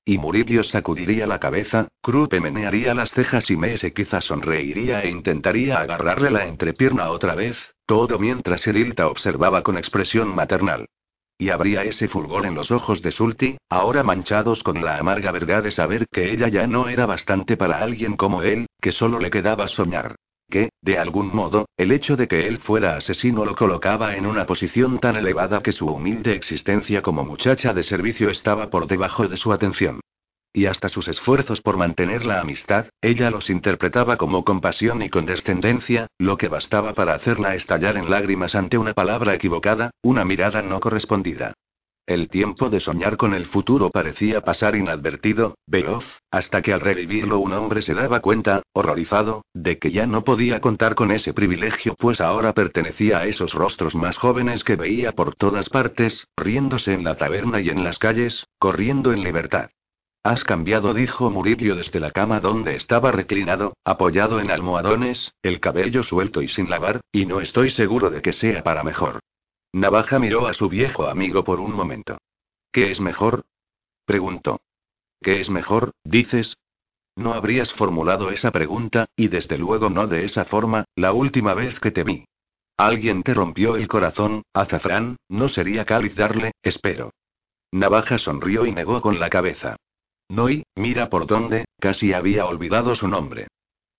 [0.03, 5.80] Y Murillo sacudiría la cabeza, Krupe menearía las cejas y Mese quizá sonreiría e intentaría
[5.80, 10.88] agarrarle la entrepierna otra vez, todo mientras Erilta observaba con expresión maternal.
[11.41, 15.63] Y habría ese fulgor en los ojos de Sulti, ahora manchados con la amarga verdad
[15.63, 19.31] de saber que ella ya no era bastante para alguien como él, que solo le
[19.31, 20.17] quedaba soñar.
[20.51, 24.45] que, de algún modo, el hecho de que él fuera asesino lo colocaba en una
[24.45, 29.37] posición tan elevada que su humilde existencia como muchacha de servicio estaba por debajo de
[29.37, 29.99] su atención.
[30.54, 36.08] Y hasta sus esfuerzos por mantener la amistad, ella los interpretaba como compasión y condescendencia,
[36.18, 40.82] lo que bastaba para hacerla estallar en lágrimas ante una palabra equivocada, una mirada no
[40.82, 41.54] correspondida.
[42.06, 47.39] El tiempo de soñar con el futuro parecía pasar inadvertido, veloz, hasta que al revivirlo
[47.39, 51.95] un hombre se daba cuenta, horrorizado, de que ya no podía contar con ese privilegio,
[51.97, 57.06] pues ahora pertenecía a esos rostros más jóvenes que veía por todas partes, riéndose en
[57.06, 59.70] la taberna y en las calles, corriendo en libertad.
[60.24, 66.03] Has cambiado, dijo Murillo desde la cama donde estaba reclinado, apoyado en almohadones, el cabello
[66.03, 69.19] suelto y sin lavar, y no estoy seguro de que sea para mejor.
[69.74, 72.19] Navaja miró a su viejo amigo por un momento.
[72.72, 73.45] ¿Qué es mejor?
[74.05, 74.61] preguntó.
[75.22, 76.55] ¿Qué es mejor, dices?
[77.15, 81.80] No habrías formulado esa pregunta, y desde luego no de esa forma, la última vez
[81.80, 82.26] que te vi.
[82.78, 87.11] Alguien te rompió el corazón, azafrán, no sería cáliz darle, espero.
[87.72, 89.78] Navaja sonrió y negó con la cabeza.
[90.32, 93.47] No y, mira por dónde, casi había olvidado su nombre.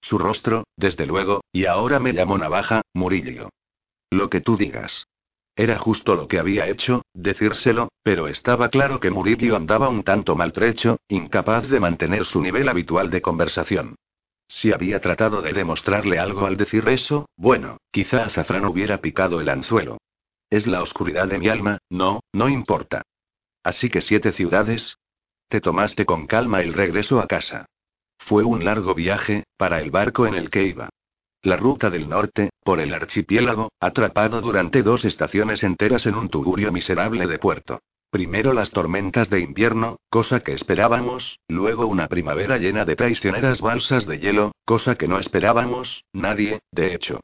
[0.00, 3.50] Su rostro, desde luego, y ahora me llamo Navaja, Murillo.
[4.10, 5.06] Lo que tú digas.
[5.54, 10.34] Era justo lo que había hecho, decírselo, pero estaba claro que Murillo andaba un tanto
[10.34, 13.96] maltrecho, incapaz de mantener su nivel habitual de conversación.
[14.48, 19.50] Si había tratado de demostrarle algo al decir eso, bueno, quizá Azafrán hubiera picado el
[19.50, 19.98] anzuelo.
[20.48, 23.02] Es la oscuridad de mi alma, no, no importa.
[23.62, 24.96] Así que siete ciudades,
[25.52, 27.66] te tomaste con calma el regreso a casa.
[28.16, 30.88] Fue un largo viaje, para el barco en el que iba.
[31.42, 36.72] La ruta del norte, por el archipiélago, atrapado durante dos estaciones enteras en un tugurio
[36.72, 37.80] miserable de puerto.
[38.08, 44.06] Primero las tormentas de invierno, cosa que esperábamos, luego una primavera llena de traicioneras balsas
[44.06, 47.20] de hielo, cosa que no esperábamos, nadie, de hecho.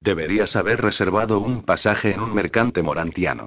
[0.00, 3.46] Deberías haber reservado un pasaje en un mercante morantiano.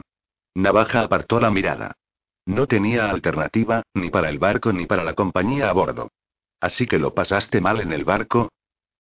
[0.56, 1.98] Navaja apartó la mirada.
[2.46, 6.12] No tenía alternativa, ni para el barco ni para la compañía a bordo.
[6.60, 8.50] Así que lo pasaste mal en el barco.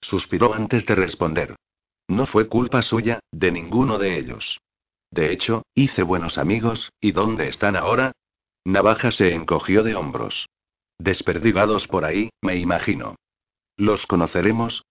[0.01, 1.55] Suspiró antes de responder.
[2.07, 4.59] No fue culpa suya, de ninguno de ellos.
[5.11, 8.13] De hecho, hice buenos amigos, ¿y dónde están ahora?
[8.65, 10.47] Navaja se encogió de hombros.
[10.97, 13.15] Desperdigados por ahí, me imagino.
[13.77, 14.83] ¿Los conoceremos?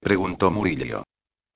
[0.00, 1.04] preguntó Murillo.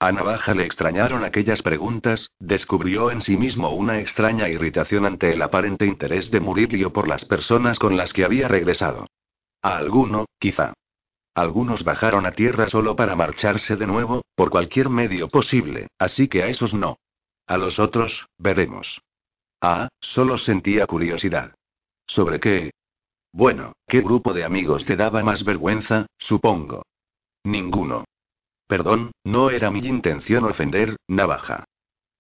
[0.03, 5.41] A Navaja le extrañaron aquellas preguntas, descubrió en sí mismo una extraña irritación ante el
[5.41, 9.07] aparente interés de Murillo por las personas con las que había regresado.
[9.63, 10.73] A alguno, quizá.
[11.37, 16.43] Algunos bajaron a tierra solo para marcharse de nuevo, por cualquier medio posible, así que
[16.43, 16.99] a esos no.
[17.47, 19.03] A los otros, veremos.
[19.61, 21.55] Ah, solo sentía curiosidad.
[22.09, 22.73] ¿Sobre qué?
[23.31, 26.83] Bueno, ¿qué grupo de amigos te daba más vergüenza, supongo?
[27.45, 28.05] Ninguno.
[28.73, 31.65] Perdón, no era mi intención ofender, navaja.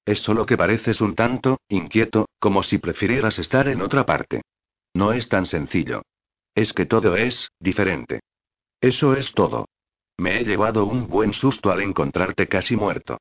[0.05, 4.42] Es solo que pareces un tanto, inquieto, como si prefirieras estar en otra parte.
[4.92, 6.03] No es tan sencillo.
[6.55, 8.20] Es que todo es, diferente.
[8.82, 9.64] Eso es todo.
[10.18, 13.16] Me he llevado un buen susto al encontrarte casi muerto.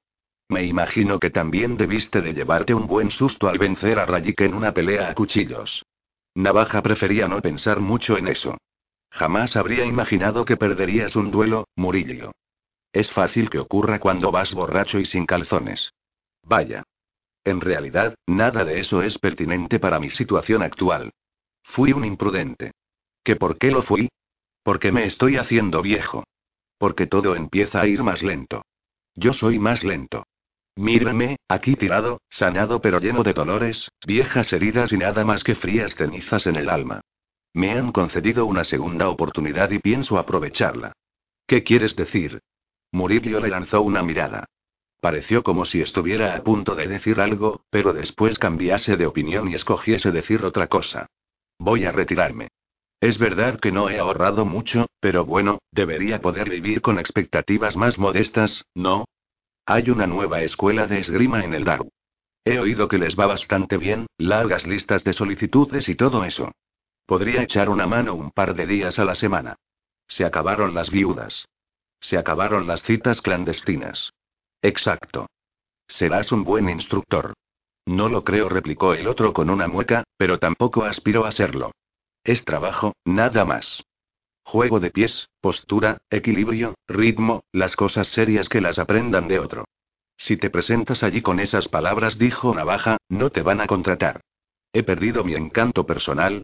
[0.50, 4.56] Me imagino que también debiste de llevarte un buen susto al vencer a Rayik en
[4.56, 5.86] una pelea a cuchillos.
[6.36, 8.58] Navaja prefería no pensar mucho en eso.
[9.10, 12.34] Jamás habría imaginado que perderías un duelo, Murillo.
[12.94, 15.94] Es fácil que ocurra cuando vas borracho y sin calzones.
[16.44, 16.84] Vaya.
[17.44, 21.12] En realidad, nada de eso es pertinente para mi situación actual.
[21.64, 22.72] Fui un imprudente.
[23.24, 24.10] ¿Que por qué lo fui?
[24.64, 26.24] Porque me estoy haciendo viejo.
[26.78, 28.64] Porque todo empieza a ir más lento.
[29.16, 30.26] Yo soy más lento.
[30.76, 35.96] Mírame, aquí tirado, sanado pero lleno de dolores, viejas heridas y nada más que frías
[35.96, 37.02] cenizas en el alma.
[37.54, 40.94] Me han concedido una segunda oportunidad y pienso aprovecharla.
[41.46, 42.40] ¿Qué quieres decir?
[42.92, 44.46] Murillo le lanzó una mirada.
[45.00, 49.56] Pareció como si estuviera a punto de decir algo, pero después cambiase de opinión y
[49.56, 51.08] escogiese decir otra cosa.
[51.58, 52.50] Voy a retirarme.
[53.00, 57.98] Es verdad que no he ahorrado mucho, pero bueno, debería poder vivir con expectativas más
[57.98, 59.06] modestas, ¿no?
[59.66, 61.90] Hay una nueva escuela de esgrima en el Daru.
[62.46, 66.52] He oído que les va bastante bien, largas listas de solicitudes y todo eso.
[67.08, 69.56] Podría echar una mano un par de días a la semana.
[70.08, 71.48] Se acabaron las viudas.
[72.02, 74.12] Se acabaron las citas clandestinas.
[74.62, 75.28] Exacto.
[75.88, 77.34] Serás un buen instructor.
[77.86, 81.72] No lo creo, replicó el otro con una mueca, pero tampoco aspiro a serlo.
[82.24, 83.84] Es trabajo, nada más.
[84.44, 89.66] Juego de pies, postura, equilibrio, ritmo, las cosas serias que las aprendan de otro.
[90.18, 94.22] Si te presentas allí con esas palabras, dijo Navaja, no te van a contratar.
[94.74, 96.44] He perdido mi encanto personal.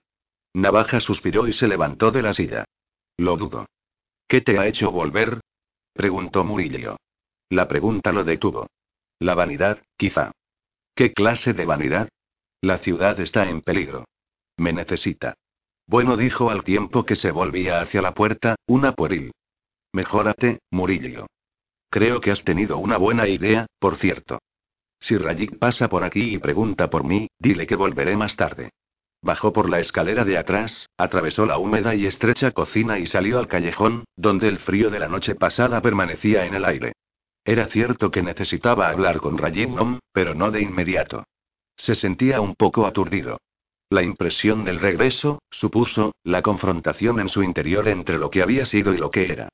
[0.54, 2.66] Navaja suspiró y se levantó de la silla.
[3.18, 3.68] Lo dudo.
[4.28, 5.40] ¿Qué te ha hecho volver?
[5.98, 6.96] Preguntó Murillo.
[7.50, 8.68] La pregunta lo detuvo.
[9.20, 10.32] La vanidad, quizá.
[10.96, 12.08] ¿Qué clase de vanidad?
[12.62, 14.06] La ciudad está en peligro.
[14.58, 15.34] Me necesita.
[15.86, 19.32] Bueno, dijo al tiempo que se volvía hacia la puerta, una pueril.
[19.94, 21.28] Mejórate, Murillo.
[21.90, 24.40] Creo que has tenido una buena idea, por cierto.
[25.00, 28.72] Si Rayik pasa por aquí y pregunta por mí, dile que volveré más tarde.
[29.22, 33.48] Bajó por la escalera de atrás, atravesó la húmeda y estrecha cocina y salió al
[33.48, 36.94] callejón, donde el frío de la noche pasada permanecía en el aire.
[37.44, 41.24] Era cierto que necesitaba hablar con Nom, pero no de inmediato.
[41.76, 43.40] Se sentía un poco aturdido.
[43.90, 48.94] La impresión del regreso, supuso, la confrontación en su interior entre lo que había sido
[48.94, 49.48] y lo que era.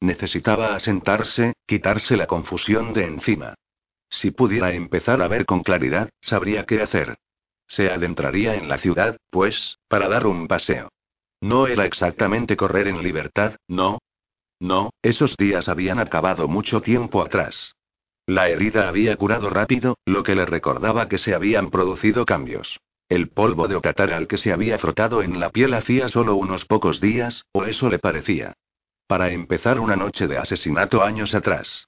[0.00, 3.54] Necesitaba asentarse, quitarse la confusión de encima.
[4.10, 7.16] Si pudiera empezar a ver con claridad, sabría qué hacer.
[7.68, 10.88] Se adentraría en la ciudad, pues, para dar un paseo.
[11.40, 13.98] No era exactamente correr en libertad, no.
[14.58, 17.74] No, esos días habían acabado mucho tiempo atrás.
[18.26, 22.80] La herida había curado rápido, lo que le recordaba que se habían producido cambios.
[23.08, 26.64] El polvo de ocatar al que se había frotado en la piel hacía solo unos
[26.64, 28.54] pocos días, o eso le parecía.
[29.06, 31.86] Para empezar una noche de asesinato años atrás.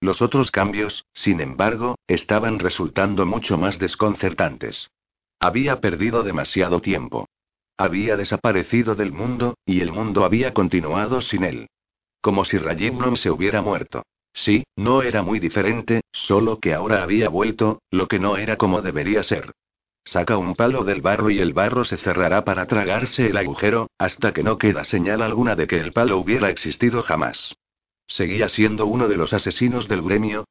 [0.00, 4.90] Los otros cambios, sin embargo, estaban resultando mucho más desconcertantes.
[5.40, 7.26] Había perdido demasiado tiempo.
[7.78, 11.66] Había desaparecido del mundo, y el mundo había continuado sin él.
[12.20, 14.02] Como si no se hubiera muerto.
[14.34, 18.82] Sí, no era muy diferente, solo que ahora había vuelto, lo que no era como
[18.82, 19.52] debería ser.
[20.04, 24.32] Saca un palo del barro y el barro se cerrará para tragarse el agujero, hasta
[24.32, 27.56] que no queda señal alguna de que el palo hubiera existido jamás.
[28.06, 30.44] ¿Seguía siendo uno de los asesinos del gremio?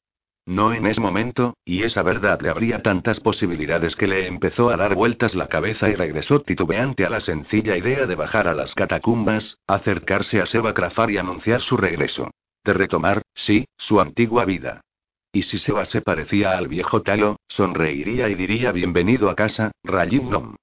[0.49, 4.77] No en ese momento, y esa verdad le abría tantas posibilidades que le empezó a
[4.77, 8.73] dar vueltas la cabeza y regresó titubeante a la sencilla idea de bajar a las
[8.73, 12.31] catacumbas, acercarse a Seba Crafar y anunciar su regreso.
[12.63, 14.81] De retomar, sí, su antigua vida.
[15.31, 20.23] Y si Seba se parecía al viejo Talo, sonreiría y diría bienvenido a casa, Rajid
[20.23, 20.55] Nom.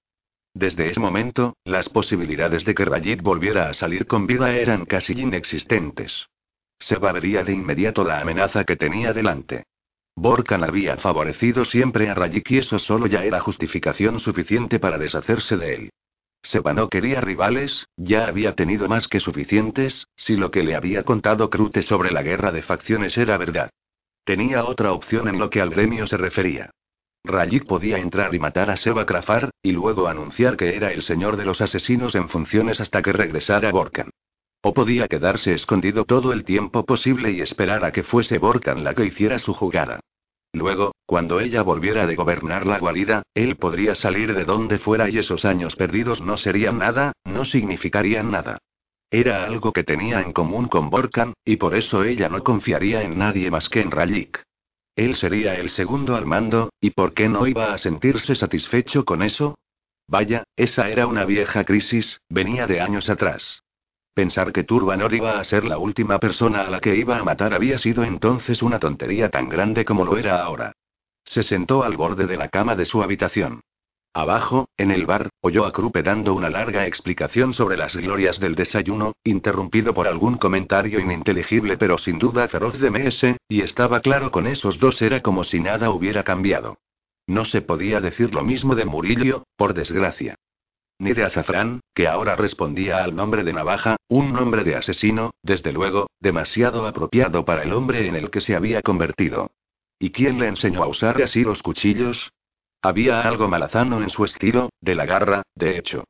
[0.52, 5.12] Desde ese momento, las posibilidades de que Rajid volviera a salir con vida eran casi
[5.12, 6.26] inexistentes.
[6.80, 9.62] Se vería de inmediato la amenaza que tenía delante.
[10.16, 15.58] Borkan había favorecido siempre a Rayik y eso solo ya era justificación suficiente para deshacerse
[15.58, 15.90] de él.
[16.42, 21.02] Seba no quería rivales, ya había tenido más que suficientes, si lo que le había
[21.02, 23.70] contado Crute sobre la guerra de facciones era verdad.
[24.24, 26.70] Tenía otra opción en lo que al gremio se refería.
[27.24, 31.36] Rayik podía entrar y matar a Seba Krafar, y luego anunciar que era el señor
[31.36, 34.10] de los asesinos en funciones hasta que regresara Borkan.
[34.68, 38.94] O podía quedarse escondido todo el tiempo posible y esperar a que fuese Borkan la
[38.94, 40.00] que hiciera su jugada.
[40.52, 45.18] Luego, cuando ella volviera de gobernar la guarida, él podría salir de donde fuera y
[45.18, 48.58] esos años perdidos no serían nada, no significarían nada.
[49.08, 53.16] Era algo que tenía en común con Borkan, y por eso ella no confiaría en
[53.16, 54.42] nadie más que en Rayik.
[54.96, 59.22] Él sería el segundo al mando, ¿y por qué no iba a sentirse satisfecho con
[59.22, 59.54] eso?
[60.08, 63.62] Vaya, esa era una vieja crisis, venía de años atrás.
[64.16, 67.52] Pensar que Turbanor iba a ser la última persona a la que iba a matar
[67.52, 70.72] había sido entonces una tontería tan grande como lo era ahora.
[71.26, 73.60] Se sentó al borde de la cama de su habitación.
[74.14, 78.54] Abajo, en el bar, oyó a Krupe dando una larga explicación sobre las glorias del
[78.54, 84.30] desayuno, interrumpido por algún comentario ininteligible pero sin duda feroz de MS, y estaba claro
[84.30, 86.78] con esos dos era como si nada hubiera cambiado.
[87.26, 90.36] No se podía decir lo mismo de Murillo, por desgracia.
[90.98, 95.72] Ni de azafrán, que ahora respondía al nombre de navaja, un nombre de asesino, desde
[95.72, 99.50] luego, demasiado apropiado para el hombre en el que se había convertido.
[99.98, 102.32] ¿Y quién le enseñó a usar así los cuchillos?
[102.82, 106.04] Había algo malazano en su estilo, de la garra, de hecho.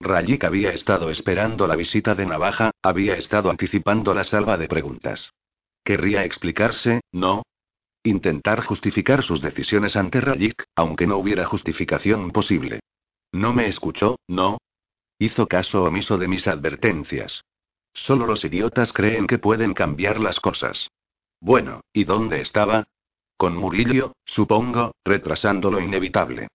[0.00, 5.32] Rayik había estado esperando la visita de Navaja, había estado anticipando la salva de preguntas.
[5.84, 7.42] Querría explicarse, ¿no?
[8.02, 12.80] Intentar justificar sus decisiones ante Rayik, aunque no hubiera justificación posible.
[13.32, 14.58] No me escuchó, ¿no?
[15.18, 17.42] Hizo caso omiso de mis advertencias.
[17.92, 20.90] Solo los idiotas creen que pueden cambiar las cosas.
[21.40, 22.84] Bueno, ¿y dónde estaba?
[23.36, 26.48] Con Murillo, supongo, retrasando lo inevitable.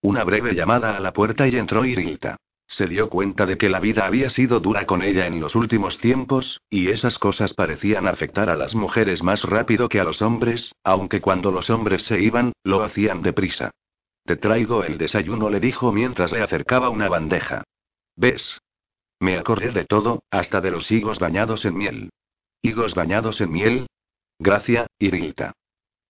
[0.00, 2.36] Una breve llamada a la puerta y entró Irilta.
[2.66, 5.98] Se dio cuenta de que la vida había sido dura con ella en los últimos
[5.98, 10.74] tiempos, y esas cosas parecían afectar a las mujeres más rápido que a los hombres,
[10.82, 13.70] aunque cuando los hombres se iban, lo hacían deprisa.
[14.24, 17.64] Te traigo el desayuno, le dijo mientras le acercaba una bandeja.
[18.16, 18.60] ¿Ves?
[19.18, 22.10] Me acordé de todo, hasta de los higos bañados en miel.
[22.60, 23.86] ¿Higos bañados en miel?
[24.38, 25.52] Gracia, Irilta.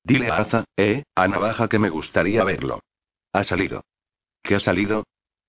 [0.05, 2.81] Dile a Aza, eh, a Navaja que me gustaría verlo.
[3.33, 3.85] Ha salido.
[4.43, 5.05] ¿Qué ha salido?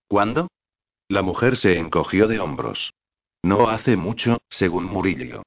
[0.07, 0.48] ¿Cuándo?
[1.07, 2.94] La mujer se encogió de hombros.
[3.41, 5.44] No hace mucho, según Murillo.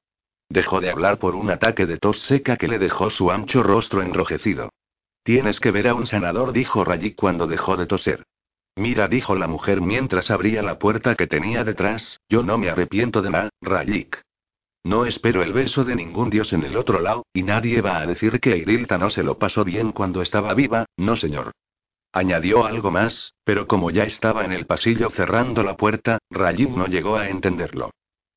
[0.49, 4.01] Dejó de hablar por un ataque de tos seca que le dejó su ancho rostro
[4.01, 4.69] enrojecido.
[5.27, 8.23] Tienes que ver a un sanador, dijo Rayik cuando dejó de toser.
[8.77, 13.21] Mira, dijo la mujer mientras abría la puerta que tenía detrás, yo no me arrepiento
[13.21, 14.21] de nada, Rayik.
[14.85, 18.05] No espero el beso de ningún dios en el otro lado, y nadie va a
[18.05, 21.51] decir que Irilta no se lo pasó bien cuando estaba viva, no señor.
[22.13, 26.87] Añadió algo más, pero como ya estaba en el pasillo cerrando la puerta, Rayik no
[26.87, 27.91] llegó a entenderlo.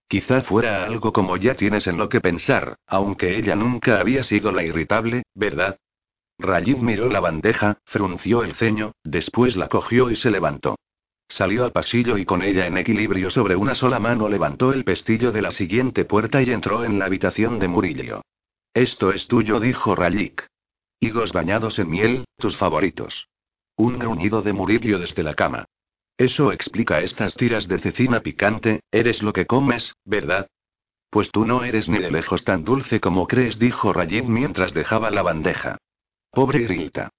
[0.09, 4.51] Quizá fuera algo como ya tienes en lo que pensar, aunque ella nunca había sido
[4.51, 5.77] la irritable, ¿verdad?
[6.41, 10.77] Rayid miró la bandeja, frunció el ceño, después la cogió y se levantó.
[11.29, 15.31] Salió al pasillo y con ella en equilibrio sobre una sola mano levantó el pestillo
[15.31, 18.23] de la siguiente puerta y entró en la habitación de Murillo.
[18.75, 20.47] Esto es tuyo, dijo Rayik.
[20.99, 23.29] Higos bañados en miel, tus favoritos.
[23.77, 25.67] Un gruñido de Murillo desde la cama.
[26.19, 30.49] Eso explica estas tiras de cecina picante, eres lo que comes, ¿verdad?
[31.11, 35.11] Pues tú no eres ni de lejos tan dulce como crees, dijo Rayid mientras dejaba
[35.11, 35.79] la bandeja.
[36.33, 37.11] Pobre Irilta.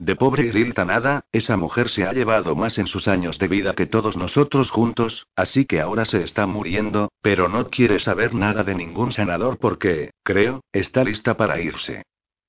[0.00, 3.74] De pobre Irilta nada, esa mujer se ha llevado más en sus años de vida
[3.74, 8.64] que todos nosotros juntos, así que ahora se está muriendo, pero no quiere saber nada
[8.64, 12.02] de ningún sanador porque, creo, está lista para irse.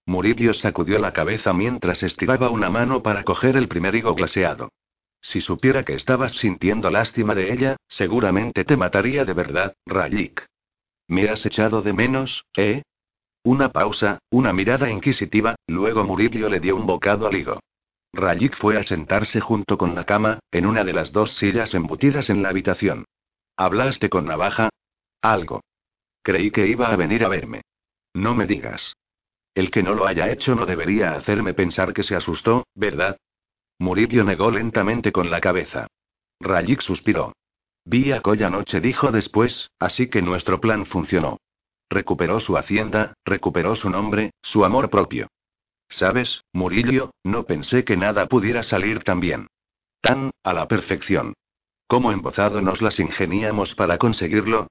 [0.07, 4.69] Murillo sacudió la cabeza mientras estiraba una mano para coger el primer higo glaseado.
[5.21, 10.43] Si supiera que estabas sintiendo lástima de ella, seguramente te mataría de verdad, Rayik.
[11.07, 12.81] ¿Me has echado de menos, eh?
[13.49, 17.59] Una pausa, una mirada inquisitiva, luego Murillo le dio un bocado al higo.
[18.13, 22.29] Rayik fue a sentarse junto con la cama, en una de las dos sillas embutidas
[22.29, 23.05] en la habitación.
[23.57, 24.69] ¿Hablaste con Navaja?
[25.23, 25.61] Algo.
[26.21, 27.63] Creí que iba a venir a verme.
[28.13, 28.93] No me digas.
[29.55, 33.17] El que no lo haya hecho no debería hacerme pensar que se asustó, ¿verdad?
[33.79, 35.87] Murillo negó lentamente con la cabeza.
[36.39, 37.33] Rayik suspiró.
[37.83, 41.39] Vi a Coya anoche, dijo después, así que nuestro plan funcionó.
[41.89, 45.27] Recuperó su hacienda, recuperó su nombre, su amor propio.
[45.89, 47.11] ¿Sabes, Murillo?
[47.23, 49.47] No pensé que nada pudiera salir tan bien.
[50.01, 51.33] Tan, a la perfección.
[51.87, 54.67] ¿Cómo embozado nos las ingeniamos para conseguirlo?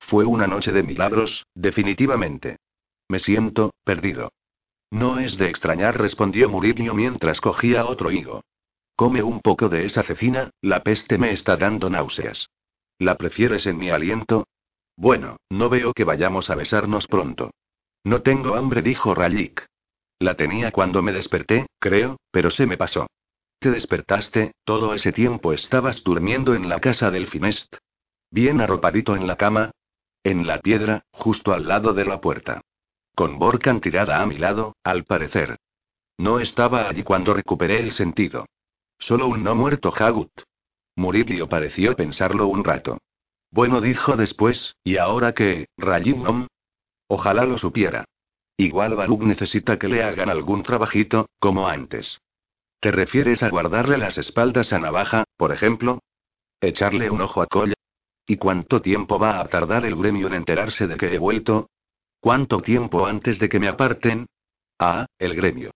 [0.00, 2.56] Fue una noche de milagros, definitivamente.
[3.08, 4.32] Me siento, perdido.
[4.90, 8.42] No es de extrañar, respondió Murillo mientras cogía otro higo.
[8.96, 12.48] Come un poco de esa cecina, la peste me está dando náuseas.
[12.98, 14.46] ¿La prefieres en mi aliento?
[14.96, 17.50] Bueno, no veo que vayamos a besarnos pronto.
[18.04, 19.66] No tengo hambre, dijo Rayik.
[20.18, 23.06] La tenía cuando me desperté, creo, pero se me pasó.
[23.58, 27.76] Te despertaste, todo ese tiempo estabas durmiendo en la casa del Finest.
[28.30, 29.70] Bien arropadito en la cama.
[30.24, 32.62] En la piedra, justo al lado de la puerta.
[33.14, 35.58] Con Borkan tirada a mi lado, al parecer.
[36.18, 38.46] No estaba allí cuando recuperé el sentido.
[38.98, 40.30] Solo un no muerto Hagut.
[40.96, 42.98] Murillo pareció pensarlo un rato.
[43.56, 46.46] Bueno, dijo después, ¿y ahora qué, Rayim
[47.08, 48.04] Ojalá lo supiera.
[48.58, 52.20] Igual Baruk necesita que le hagan algún trabajito, como antes.
[52.80, 56.00] ¿Te refieres a guardarle las espaldas a Navaja, por ejemplo?
[56.60, 57.72] ¿Echarle un ojo a Colla?
[58.26, 61.70] ¿Y cuánto tiempo va a tardar el gremio en enterarse de que he vuelto?
[62.20, 64.26] ¿Cuánto tiempo antes de que me aparten?
[64.78, 65.70] Ah, el gremio.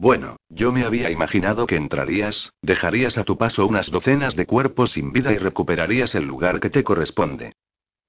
[0.00, 4.92] Bueno, yo me había imaginado que entrarías, dejarías a tu paso unas docenas de cuerpos
[4.92, 7.52] sin vida y recuperarías el lugar que te corresponde.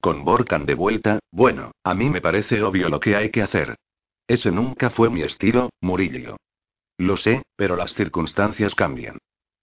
[0.00, 3.76] Con Borkan de vuelta, bueno, a mí me parece obvio lo que hay que hacer.
[4.26, 6.38] Ese nunca fue mi estilo, Murillo.
[6.96, 9.18] Lo sé, pero las circunstancias cambian.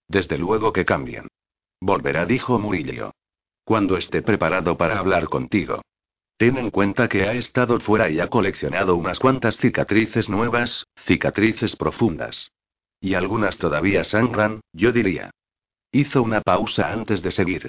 [0.07, 1.29] Desde luego que cambian.
[1.81, 3.09] Volverá, dijo Murillo.
[3.63, 5.81] Cuando esté preparado para hablar contigo.
[6.39, 11.75] Ten en cuenta que ha estado fuera y ha coleccionado unas cuantas cicatrices nuevas, cicatrices
[11.75, 12.53] profundas.
[13.01, 15.31] Y algunas todavía sangran, yo diría.
[15.91, 17.67] Hizo una pausa antes de seguir.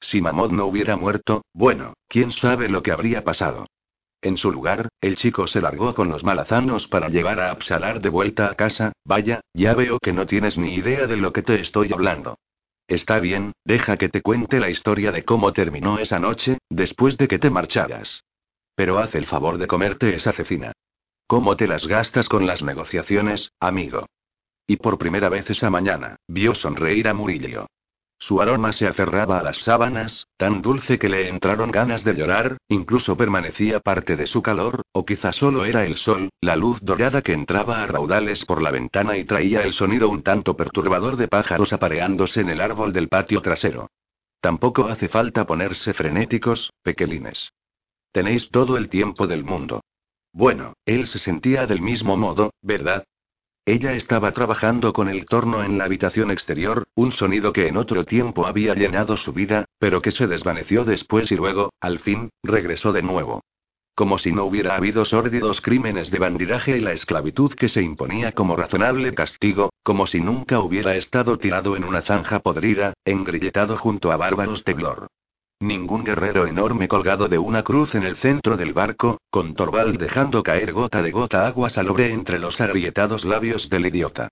[0.00, 3.68] Si Mamod no hubiera muerto, bueno, quién sabe lo que habría pasado.
[4.20, 8.08] En su lugar, el chico se largó con los malazanos para llevar a Absalar de
[8.08, 11.60] vuelta a casa, vaya, ya veo que no tienes ni idea de lo que te
[11.60, 12.36] estoy hablando.
[12.88, 17.28] Está bien, deja que te cuente la historia de cómo terminó esa noche, después de
[17.28, 18.24] que te marcharas.
[18.74, 20.72] Pero haz el favor de comerte esa cecina.
[21.26, 24.06] ¿Cómo te las gastas con las negociaciones, amigo?
[24.66, 27.66] Y por primera vez esa mañana, vio sonreír a Murillo.
[28.20, 32.58] Su aroma se aferraba a las sábanas, tan dulce que le entraron ganas de llorar,
[32.68, 37.22] incluso permanecía parte de su calor, o quizá solo era el sol, la luz dorada
[37.22, 41.28] que entraba a raudales por la ventana y traía el sonido un tanto perturbador de
[41.28, 43.88] pájaros apareándose en el árbol del patio trasero.
[44.40, 47.52] Tampoco hace falta ponerse frenéticos, pequelines.
[48.12, 49.82] Tenéis todo el tiempo del mundo.
[50.32, 53.04] Bueno, él se sentía del mismo modo, ¿verdad?
[53.68, 58.06] Ella estaba trabajando con el torno en la habitación exterior, un sonido que en otro
[58.06, 62.94] tiempo había llenado su vida, pero que se desvaneció después y luego, al fin, regresó
[62.94, 63.42] de nuevo.
[63.94, 68.30] como si no hubiera habido sórdidos crímenes de bandidaje y la esclavitud que se imponía
[68.30, 74.12] como razonable castigo, como si nunca hubiera estado tirado en una zanja podrida, engrilletado junto
[74.12, 75.08] a bárbaros de Glor.
[75.60, 80.44] Ningún guerrero enorme colgado de una cruz en el centro del barco, con Torvald dejando
[80.44, 84.28] caer gota de gota agua salobre entre los agrietados labios del idiota.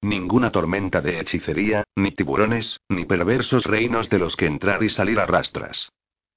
[0.00, 5.18] Ninguna tormenta de hechicería, ni tiburones, ni perversos reinos de los que entrar y salir
[5.18, 5.90] a rastras.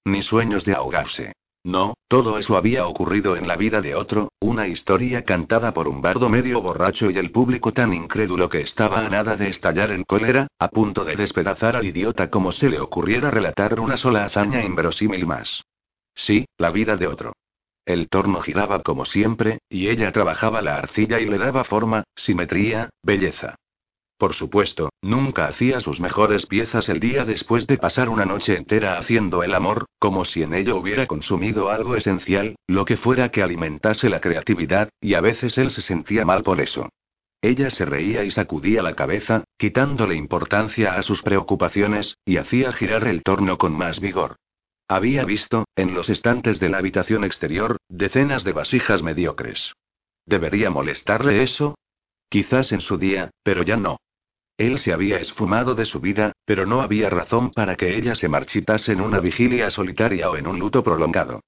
[0.05, 1.33] Ni sueños de ahogarse.
[1.63, 6.01] No, todo eso había ocurrido en la vida de otro, una historia cantada por un
[6.01, 10.03] bardo medio borracho y el público tan incrédulo que estaba a nada de estallar en
[10.03, 14.63] cólera, a punto de despedazar al idiota como se le ocurriera relatar una sola hazaña
[14.63, 15.63] inverosímil más.
[16.15, 17.33] Sí, la vida de otro.
[17.85, 22.89] El torno giraba como siempre, y ella trabajaba la arcilla y le daba forma, simetría,
[23.03, 23.55] belleza.
[24.21, 28.99] Por supuesto, nunca hacía sus mejores piezas el día después de pasar una noche entera
[28.99, 33.41] haciendo el amor, como si en ello hubiera consumido algo esencial, lo que fuera que
[33.41, 36.87] alimentase la creatividad, y a veces él se sentía mal por eso.
[37.41, 43.07] Ella se reía y sacudía la cabeza, quitándole importancia a sus preocupaciones, y hacía girar
[43.07, 44.35] el torno con más vigor.
[44.87, 49.73] Había visto, en los estantes de la habitación exterior, decenas de vasijas mediocres.
[50.27, 51.73] ¿Debería molestarle eso?
[52.29, 53.97] Quizás en su día, pero ya no.
[54.61, 58.29] Él se había esfumado de su vida, pero no había razón para que ella se
[58.29, 61.41] marchitase en una vigilia solitaria o en un luto prolongado.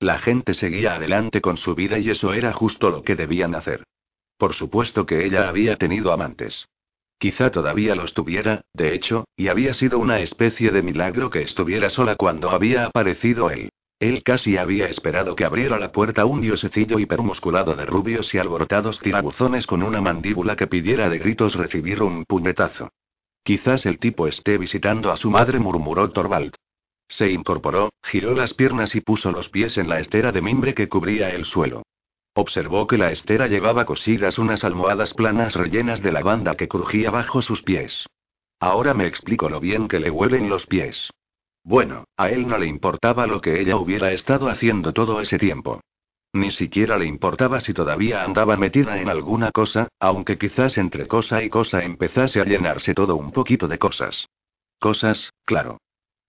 [0.00, 3.84] La gente seguía adelante con su vida y eso era justo lo que debían hacer.
[4.36, 6.68] Por supuesto que ella había tenido amantes.
[7.18, 11.88] Quizá todavía los tuviera, de hecho, y había sido una especie de milagro que estuviera
[11.88, 13.70] sola cuando había aparecido él.
[14.00, 19.00] Él casi había esperado que abriera la puerta un diosecillo hipermusculado de rubios y alborotados
[19.00, 22.90] tirabuzones con una mandíbula que pidiera de gritos recibir un puñetazo.
[23.42, 26.54] Quizás el tipo esté visitando a su madre, murmuró Torvald.
[27.08, 30.88] Se incorporó, giró las piernas y puso los pies en la estera de mimbre que
[30.88, 31.82] cubría el suelo.
[32.34, 37.42] Observó que la estera llevaba cosidas unas almohadas planas rellenas de lavanda que crujía bajo
[37.42, 38.06] sus pies.
[38.60, 41.10] Ahora me explico lo bien que le huelen los pies.
[41.68, 45.82] Bueno, a él no le importaba lo que ella hubiera estado haciendo todo ese tiempo.
[46.32, 51.42] Ni siquiera le importaba si todavía andaba metida en alguna cosa, aunque quizás entre cosa
[51.42, 54.30] y cosa empezase a llenarse todo un poquito de cosas.
[54.78, 55.76] Cosas, claro.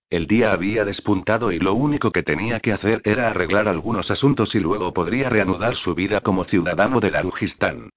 [0.09, 4.55] El día había despuntado y lo único que tenía que hacer era arreglar algunos asuntos
[4.55, 7.89] y luego podría reanudar su vida como ciudadano de Darujistán.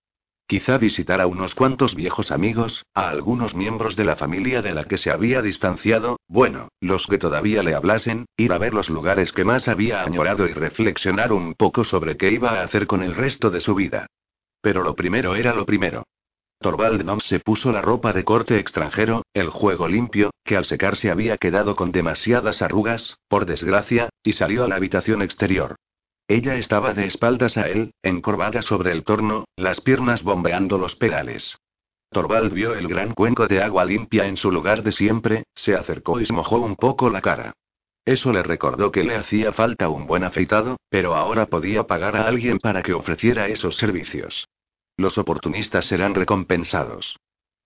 [0.47, 4.85] Quizá visitar a unos cuantos viejos amigos, a algunos miembros de la familia de la
[4.85, 9.33] que se había distanciado, bueno, los que todavía le hablasen, ir a ver los lugares
[9.33, 13.15] que más había añorado y reflexionar un poco sobre qué iba a hacer con el
[13.15, 14.07] resto de su vida.
[14.61, 16.05] Pero lo primero era lo primero.
[16.61, 21.11] Torvald no se puso la ropa de corte extranjero, el juego limpio, que al secarse
[21.11, 25.77] había quedado con demasiadas arrugas, por desgracia, y salió a la habitación exterior.
[26.33, 31.59] Ella estaba de espaldas a él, encorvada sobre el torno, las piernas bombeando los pedales.
[32.09, 36.23] Torvald vio el gran cuenco de agua limpia en su lugar de siempre, se acercó
[36.23, 37.53] y se mojó un poco la cara.
[38.07, 42.27] Eso le recordó que le hacía falta un buen afeitado, pero ahora podía pagar a
[42.27, 44.49] alguien para que ofreciera esos servicios.
[44.97, 47.19] Los oportunistas serán recompensados.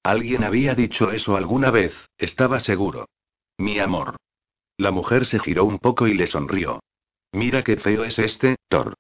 [0.02, 3.09] Alguien había dicho eso alguna vez, estaba seguro.
[3.59, 4.16] Mi amor.
[4.76, 6.80] La mujer se giró un poco y le sonrió.
[7.36, 8.94] Mira qué feo es este, Thor.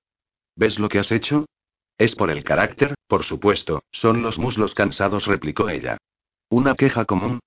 [0.56, 1.46] ¿Ves lo que has hecho?
[1.96, 5.96] Es por el carácter, por supuesto, son los muslos cansados, replicó ella.
[6.50, 7.40] ¿Una queja común?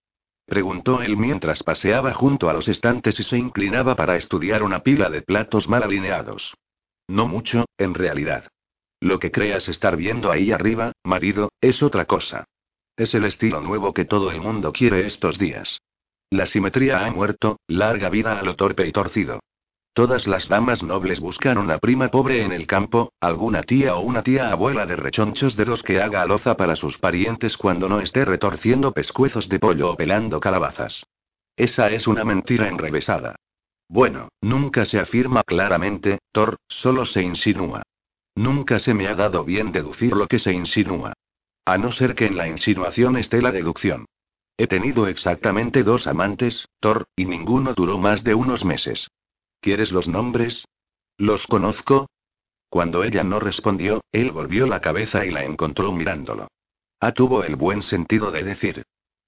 [0.47, 5.11] Preguntó él mientras paseaba junto a los estantes y se inclinaba para estudiar una pila
[5.11, 6.55] de platos mal alineados.
[7.07, 8.47] No mucho, en realidad.
[8.99, 12.45] Lo que creas estar viendo ahí arriba, marido, es otra cosa.
[12.97, 15.83] Es el estilo nuevo que todo el mundo quiere estos días.
[16.31, 19.39] La simetría ha muerto, larga vida a lo torpe y torcido.
[19.99, 24.23] Todas las damas nobles buscan una prima pobre en el campo, alguna tía o una
[24.23, 28.23] tía abuela de rechonchos de los que haga aloza para sus parientes cuando no esté
[28.23, 31.05] retorciendo pescuezos de pollo o pelando calabazas.
[31.57, 33.35] Esa es una mentira enrevesada.
[33.89, 37.83] Bueno, nunca se afirma claramente, Thor, solo se insinúa.
[38.35, 41.11] Nunca se me ha dado bien deducir lo que se insinúa.
[41.65, 44.05] A no ser que en la insinuación esté la deducción.
[44.55, 49.09] He tenido exactamente dos amantes, Thor, y ninguno duró más de unos meses.
[49.61, 50.65] ¿Quieres los nombres?
[51.17, 52.07] ¿Los conozco?
[52.69, 56.47] Cuando ella no respondió, él volvió la cabeza y la encontró mirándolo.
[56.99, 58.83] Ah, tuvo el buen sentido de decir.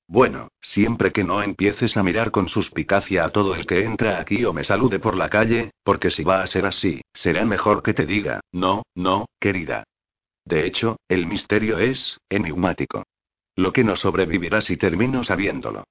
[0.07, 4.43] Bueno, siempre que no empieces a mirar con suspicacia a todo el que entra aquí
[4.45, 7.93] o me salude por la calle, porque si va a ser así, será mejor que
[7.93, 9.85] te diga, no, no, querida.
[10.45, 13.03] De hecho, el misterio es, enigmático.
[13.55, 15.85] Lo que no sobrevivirá si termino sabiéndolo.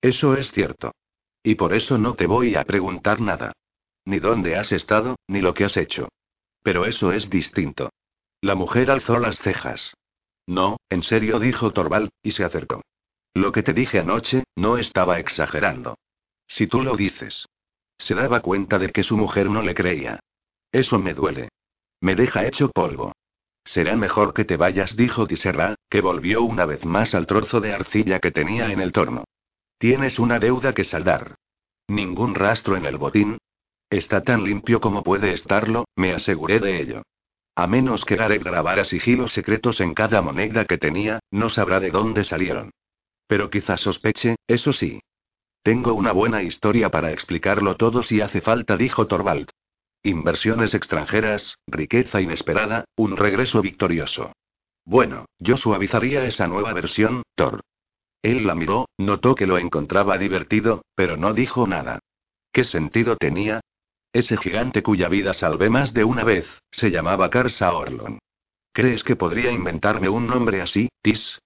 [0.00, 0.92] Eso es cierto.
[1.42, 3.52] Y por eso no te voy a preguntar nada.
[4.06, 6.08] Ni dónde has estado, ni lo que has hecho.
[6.62, 7.90] Pero eso es distinto.
[8.40, 9.94] La mujer alzó las cejas.
[10.46, 12.82] No, en serio, dijo Torval, y se acercó.
[13.34, 15.98] Lo que te dije anoche, no estaba exagerando.
[16.46, 17.46] Si tú lo dices.
[17.98, 20.20] Se daba cuenta de que su mujer no le creía.
[20.70, 21.48] Eso me duele.
[22.00, 23.12] Me deja hecho polvo.
[23.64, 27.72] Será mejor que te vayas, dijo Tiserra, que volvió una vez más al trozo de
[27.72, 29.24] arcilla que tenía en el torno.
[29.78, 31.34] Tienes una deuda que saldar.
[31.88, 33.38] Ningún rastro en el botín.
[33.90, 37.02] Está tan limpio como puede estarlo, me aseguré de ello.
[37.54, 41.90] A menos que Gareth grabara sigilos secretos en cada moneda que tenía, no sabrá de
[41.90, 42.70] dónde salieron.
[43.26, 45.00] Pero quizás sospeche, eso sí.
[45.62, 49.50] Tengo una buena historia para explicarlo todo si hace falta, dijo Torvald.
[50.02, 54.32] Inversiones extranjeras, riqueza inesperada, un regreso victorioso.
[54.84, 57.62] Bueno, yo suavizaría esa nueva versión, Thor.
[58.22, 61.98] Él la miró, notó que lo encontraba divertido, pero no dijo nada.
[62.52, 63.60] ¿Qué sentido tenía?
[64.16, 68.18] Ese gigante cuya vida salvé más de una vez, se llamaba Karsa Orlon.
[68.72, 71.38] ¿Crees que podría inventarme un nombre así, Tis?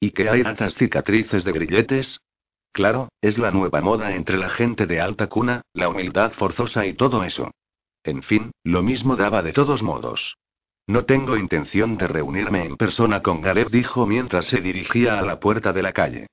[0.00, 2.18] ¿Y que hay tantas cicatrices de grilletes?
[2.72, 6.94] Claro, es la nueva moda entre la gente de alta cuna, la humildad forzosa y
[6.94, 7.50] todo eso.
[8.02, 10.38] En fin, lo mismo daba de todos modos.
[10.86, 15.38] No tengo intención de reunirme en persona con Gareth, dijo mientras se dirigía a la
[15.38, 16.28] puerta de la calle.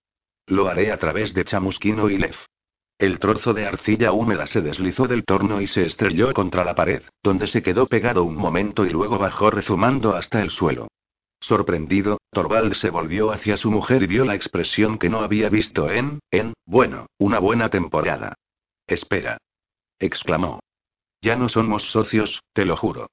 [0.47, 2.37] Lo haré a través de Chamusquino y Lev.
[3.03, 7.03] El trozo de arcilla húmeda se deslizó del torno y se estrelló contra la pared,
[7.21, 10.87] donde se quedó pegado un momento y luego bajó rezumando hasta el suelo.
[11.41, 15.91] Sorprendido, Torvald se volvió hacia su mujer y vio la expresión que no había visto
[15.91, 18.35] en, en, bueno, una buena temporada.
[18.87, 19.37] Espera.
[19.99, 20.61] exclamó.
[21.21, 23.07] Ya no somos socios, te lo juro.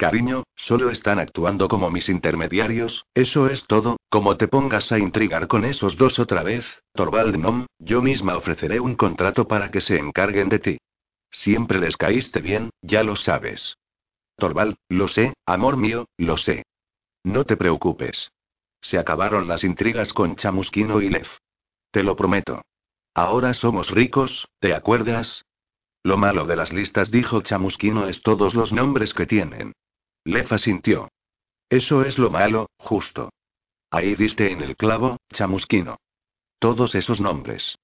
[0.00, 5.46] Cariño, solo están actuando como mis intermediarios, eso es todo, como te pongas a intrigar
[5.46, 9.98] con esos dos otra vez, Torvald Nom, yo misma ofreceré un contrato para que se
[9.98, 10.78] encarguen de ti.
[11.30, 13.76] Siempre les caíste bien, ya lo sabes.
[14.38, 16.62] Torvald, lo sé, amor mío, lo sé.
[17.22, 18.32] No te preocupes.
[18.80, 21.28] Se acabaron las intrigas con Chamusquino y Lev.
[21.90, 22.62] Te lo prometo.
[23.12, 25.44] Ahora somos ricos, ¿te acuerdas?
[26.02, 29.74] Lo malo de las listas, dijo Chamusquino, es todos los nombres que tienen.
[30.24, 31.08] Lefa sintió.
[31.68, 33.30] Eso es lo malo, justo.
[33.90, 35.98] Ahí diste en el clavo, Chamusquino.
[36.58, 37.78] Todos esos nombres.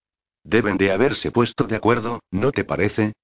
[0.45, 3.15] Deben de haberse puesto de acuerdo, ¿no te parece?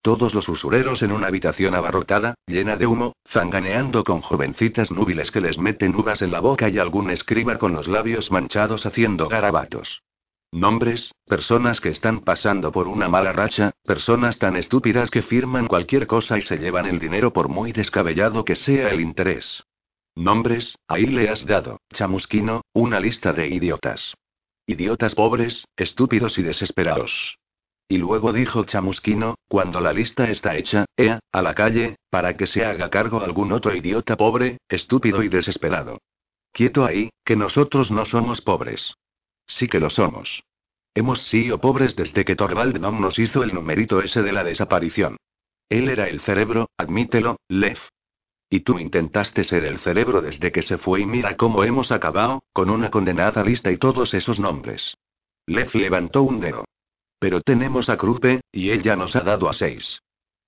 [0.00, 5.40] Todos los usureros en una habitación abarrotada, llena de humo, zanganeando con jovencitas núbiles que
[5.40, 10.02] les meten uvas en la boca y algún escriba con los labios manchados haciendo garabatos.
[10.52, 16.06] Nombres, personas que están pasando por una mala racha, personas tan estúpidas que firman cualquier
[16.06, 19.64] cosa y se llevan el dinero por muy descabellado que sea el interés.
[20.14, 24.14] Nombres, ahí le has dado, chamusquino, una lista de idiotas.
[24.66, 27.38] Idiotas pobres, estúpidos y desesperados.
[27.88, 32.46] Y luego dijo Chamusquino, cuando la lista está hecha, ea, a la calle, para que
[32.46, 35.98] se haga cargo algún otro idiota pobre, estúpido y desesperado.
[36.52, 38.94] Quieto ahí, que nosotros no somos pobres.
[39.54, 40.44] Sí que lo somos.
[40.94, 45.18] Hemos sido pobres desde que Torvald nos hizo el numerito ese de la desaparición.
[45.68, 47.78] Él era el cerebro, admítelo, Lev.
[48.48, 52.42] Y tú intentaste ser el cerebro desde que se fue y mira cómo hemos acabado,
[52.54, 54.96] con una condenada lista y todos esos nombres.
[55.46, 56.64] Lev levantó un dedo.
[57.18, 60.00] Pero tenemos a Krupe, y él ya nos ha dado a seis.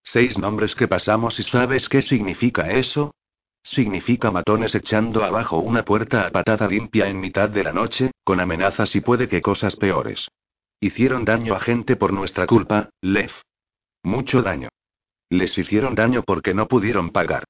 [0.03, 3.15] Seis nombres que pasamos y ¿sabes qué significa eso?
[3.65, 8.39] Significa matones echando abajo una puerta a patada limpia en mitad de la noche, con
[8.39, 10.29] amenazas y puede que cosas peores.
[10.81, 13.31] Hicieron daño a gente por nuestra culpa, Lev.
[14.03, 14.69] Mucho daño.
[15.31, 17.45] Les hicieron daño porque no pudieron pagar.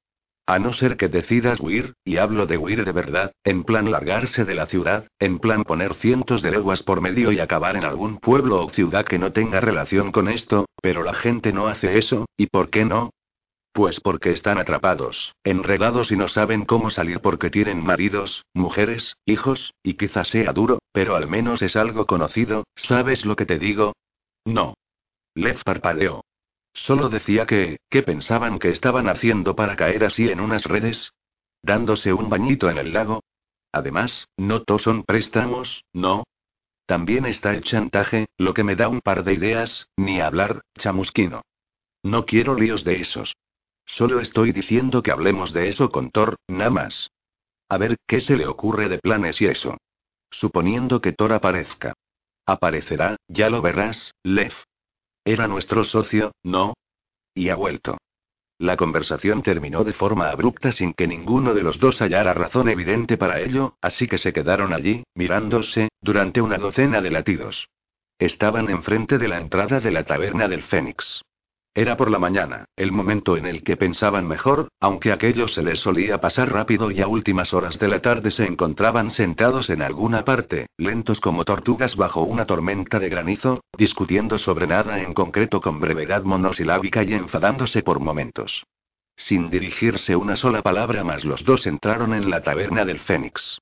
[0.46, 4.44] A no ser que decidas huir, y hablo de huir de verdad, en plan largarse
[4.44, 8.18] de la ciudad, en plan poner cientos de leguas por medio y acabar en algún
[8.18, 12.26] pueblo o ciudad que no tenga relación con esto, pero la gente no hace eso,
[12.36, 13.10] ¿y por qué no?
[13.74, 19.74] Pues porque están atrapados, enredados y no saben cómo salir porque tienen maridos, mujeres, hijos,
[19.82, 23.94] y quizás sea duro, pero al menos es algo conocido, ¿sabes lo que te digo?
[24.44, 24.74] No.
[25.34, 26.22] Lev parpadeó.
[26.72, 31.12] Solo decía que, ¿qué pensaban que estaban haciendo para caer así en unas redes?
[31.60, 33.24] ¿Dándose un bañito en el lago?
[33.72, 36.22] Además, no todos son préstamos, ¿no?
[36.86, 41.42] También está el chantaje, lo que me da un par de ideas, ni hablar, chamusquino.
[42.04, 43.34] No quiero líos de esos.
[43.86, 47.10] Solo estoy diciendo que hablemos de eso con Thor, nada más.
[47.68, 49.76] A ver qué se le ocurre de planes y eso.
[50.30, 51.94] Suponiendo que Thor aparezca.
[52.46, 54.52] Aparecerá, ya lo verás, Lev.
[55.24, 56.74] Era nuestro socio, ¿no?
[57.34, 57.96] Y ha vuelto.
[58.58, 63.16] La conversación terminó de forma abrupta sin que ninguno de los dos hallara razón evidente
[63.16, 67.68] para ello, así que se quedaron allí, mirándose, durante una docena de latidos.
[68.18, 71.22] Estaban enfrente de la entrada de la taberna del Fénix.
[71.76, 75.80] Era por la mañana, el momento en el que pensaban mejor, aunque aquello se les
[75.80, 80.24] solía pasar rápido y a últimas horas de la tarde se encontraban sentados en alguna
[80.24, 85.80] parte, lentos como tortugas bajo una tormenta de granizo, discutiendo sobre nada en concreto con
[85.80, 88.64] brevedad monosilábica y enfadándose por momentos.
[89.16, 93.58] Sin dirigirse una sola palabra más los dos entraron en la taberna del Fénix.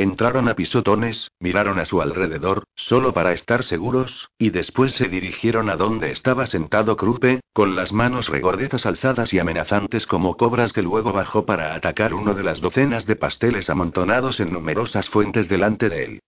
[0.00, 5.68] Entraron a pisotones, miraron a su alrededor, solo para estar seguros, y después se dirigieron
[5.68, 10.80] a donde estaba sentado Krupe, con las manos regordetas alzadas y amenazantes como cobras que
[10.80, 15.90] luego bajó para atacar uno de las docenas de pasteles amontonados en numerosas fuentes delante
[15.90, 16.20] de él.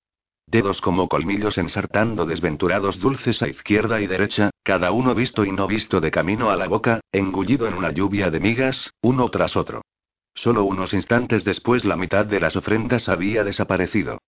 [0.47, 5.67] Dedos como colmillos ensartando desventurados dulces a izquierda y derecha, cada uno visto y no
[5.67, 9.81] visto de camino a la boca, engullido en una lluvia de migas, uno tras otro.
[10.35, 14.19] Solo unos instantes después la mitad de las ofrendas había desaparecido.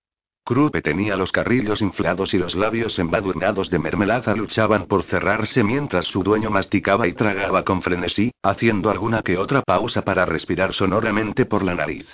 [0.45, 6.05] Krupe tenía los carrillos inflados y los labios embadurnados de mermelada luchaban por cerrarse mientras
[6.05, 11.47] su dueño masticaba y tragaba con frenesí, haciendo alguna que otra pausa para respirar sonoramente
[11.47, 12.07] por la nariz.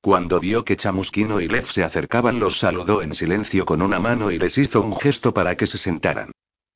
[0.00, 4.30] Cuando vio que Chamusquino y Lev se acercaban, los saludó en silencio con una mano
[4.30, 6.30] y les hizo un gesto para que se sentaran.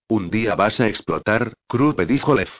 [0.08, 2.50] Un día vas a explotar, Krupe dijo Lev.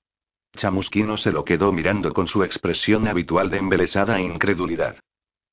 [0.56, 4.96] Chamusquino se lo quedó mirando con su expresión habitual de embelesada incredulidad.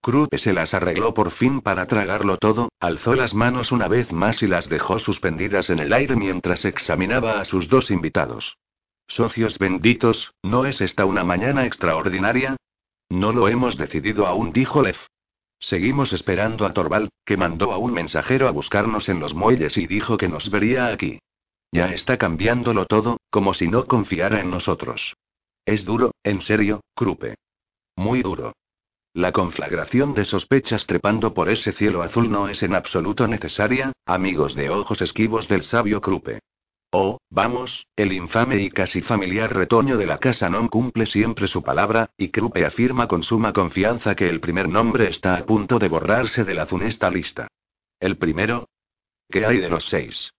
[0.02, 4.42] Krupe se las arregló por fin para tragarlo todo, alzó las manos una vez más
[4.42, 8.58] y las dejó suspendidas en el aire mientras examinaba a sus dos invitados.
[9.08, 12.56] Socios benditos, ¿no es esta una mañana extraordinaria?
[13.10, 14.98] No lo hemos decidido aún, dijo Lev.
[15.60, 19.88] Seguimos esperando a Torvald, que mandó a un mensajero a buscarnos en los muelles y
[19.88, 21.20] dijo que nos vería aquí.
[21.72, 25.16] Ya está cambiándolo todo, como si no confiara en nosotros.
[25.66, 27.36] Es duro, en serio, Krupe.
[27.96, 28.54] Muy duro.
[29.14, 34.56] La conflagración de sospechas trepando por ese cielo azul no es en absoluto necesaria, amigos
[34.56, 36.40] de ojos esquivos del sabio Krupe.
[36.92, 41.62] Oh, vamos, el infame y casi familiar retoño de la casa no cumple siempre su
[41.62, 45.88] palabra, y Krupe afirma con suma confianza que el primer nombre está a punto de
[45.88, 47.48] borrarse de la funesta lista.
[48.00, 48.70] ¿El primero?
[49.30, 50.32] ¿Qué hay de los seis?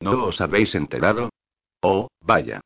[0.00, 1.30] ¿No os habéis enterado?
[1.80, 2.60] Oh, vaya.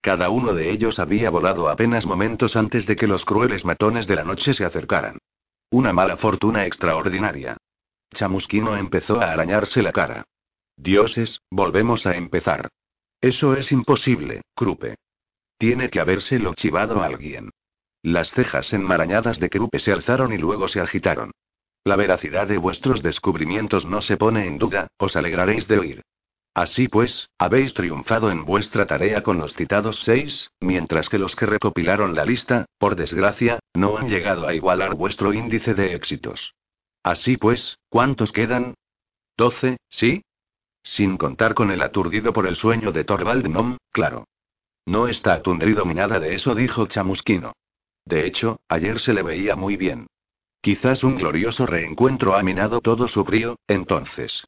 [0.00, 4.16] Cada uno de ellos había volado apenas momentos antes de que los crueles matones de
[4.16, 5.18] la noche se acercaran.
[5.70, 7.56] Una mala fortuna extraordinaria.
[8.12, 10.24] Chamusquino empezó a arañarse la cara.
[10.76, 12.68] Dioses, volvemos a empezar.
[13.20, 14.96] Eso es imposible, Krupe.
[15.56, 17.50] Tiene que habérselo chivado a alguien.
[18.02, 21.30] Las cejas enmarañadas de Krupe se alzaron y luego se agitaron.
[21.84, 26.02] La veracidad de vuestros descubrimientos no se pone en duda, os alegraréis de oír.
[26.54, 31.46] Así pues, habéis triunfado en vuestra tarea con los citados seis, mientras que los que
[31.46, 36.54] recopilaron la lista, por desgracia, no han llegado a igualar vuestro índice de éxitos.
[37.02, 38.74] Así pues, ¿cuántos quedan?
[39.36, 40.22] Doce, ¿sí?
[40.84, 44.28] Sin contar con el aturdido por el sueño de Torvald Nom, claro.
[44.86, 47.54] No está atundido ni nada de eso, dijo Chamusquino.
[48.04, 50.06] De hecho, ayer se le veía muy bien.
[50.60, 54.44] Quizás un glorioso reencuentro ha minado todo su brío, entonces.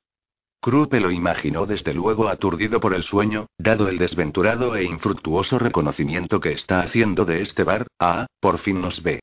[0.67, 6.41] Krupe lo imaginó desde luego aturdido por el sueño, dado el desventurado e infructuoso reconocimiento
[6.41, 9.21] que está haciendo de este bar, ah, por fin nos ve.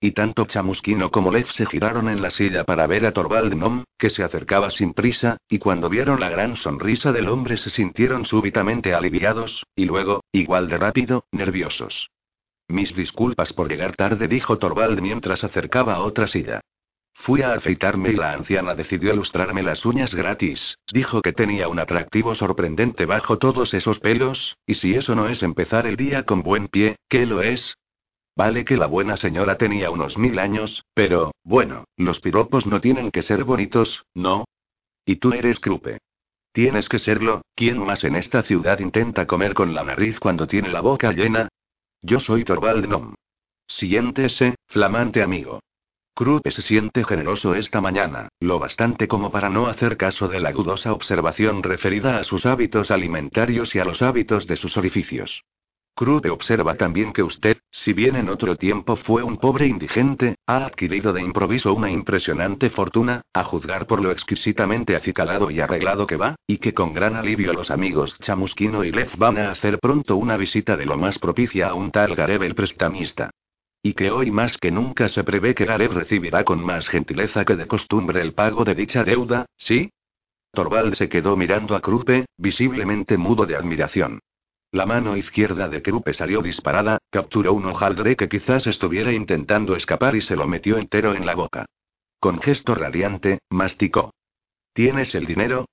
[0.00, 3.82] Y tanto Chamusquino como Lev se giraron en la silla para ver a Torvald Nom,
[3.98, 8.24] que se acercaba sin prisa, y cuando vieron la gran sonrisa del hombre se sintieron
[8.24, 12.10] súbitamente aliviados, y luego, igual de rápido, nerviosos.
[12.68, 16.60] Mis disculpas por llegar tarde, dijo Torvald mientras acercaba a otra silla.
[17.18, 20.78] Fui a afeitarme y la anciana decidió ilustrarme las uñas gratis.
[20.92, 25.42] Dijo que tenía un atractivo sorprendente bajo todos esos pelos, y si eso no es
[25.42, 27.78] empezar el día con buen pie, ¿qué lo es?
[28.36, 33.10] Vale que la buena señora tenía unos mil años, pero, bueno, los piropos no tienen
[33.10, 34.44] que ser bonitos, ¿no?
[35.04, 35.98] Y tú eres Krupe.
[36.52, 40.68] Tienes que serlo, ¿quién más en esta ciudad intenta comer con la nariz cuando tiene
[40.68, 41.48] la boca llena?
[42.02, 43.14] Yo soy Torvald Nom.
[43.66, 45.60] Siéntese, flamante amigo.
[46.18, 50.50] Krupe se siente generoso esta mañana, lo bastante como para no hacer caso de la
[50.50, 55.44] dudosa observación referida a sus hábitos alimentarios y a los hábitos de sus orificios.
[55.94, 60.64] Krupe observa también que usted, si bien en otro tiempo fue un pobre indigente, ha
[60.64, 66.16] adquirido de improviso una impresionante fortuna, a juzgar por lo exquisitamente acicalado y arreglado que
[66.16, 70.16] va, y que con gran alivio los amigos Chamusquino y Lev van a hacer pronto
[70.16, 73.32] una visita de lo más propicia a un tal Gareb el prestamista.
[73.86, 77.54] Y que hoy más que nunca se prevé que Gareb recibirá con más gentileza que
[77.54, 79.92] de costumbre el pago de dicha deuda, ¿sí?
[80.50, 84.18] Torvald se quedó mirando a Krupe, visiblemente mudo de admiración.
[84.72, 90.16] La mano izquierda de Krupe salió disparada, capturó un hojaldre que quizás estuviera intentando escapar
[90.16, 91.66] y se lo metió entero en la boca.
[92.18, 94.14] Con gesto radiante, masticó.
[94.72, 95.68] ¿Tienes el dinero?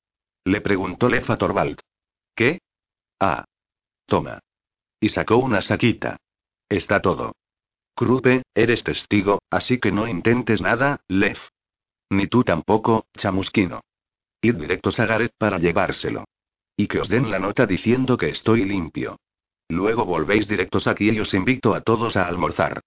[0.46, 1.80] Le preguntó Lefa Torvald.
[2.36, 2.60] ¿Qué?
[3.20, 3.44] Ah.
[4.06, 4.38] Toma.
[5.00, 6.18] Y sacó una saquita.
[6.70, 7.34] Está todo.
[7.96, 11.38] Krupe, eres testigo, así que no intentes nada, Lev.
[12.10, 13.82] Ni tú tampoco, chamusquino.
[14.42, 16.26] Ir directos a Gareth para llevárselo.
[16.76, 19.20] Y que os den la nota diciendo que estoy limpio.
[19.70, 22.82] Luego volvéis directos aquí y os invito a todos a almorzar.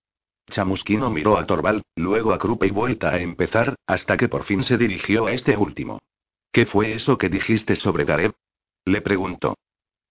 [0.49, 4.62] Chamusquino miró a Torval, luego a Krupe y vuelta a empezar, hasta que por fin
[4.62, 6.01] se dirigió a este último.
[6.53, 8.33] ¿Qué fue eso que dijiste sobre Gareb?
[8.85, 9.57] Le preguntó.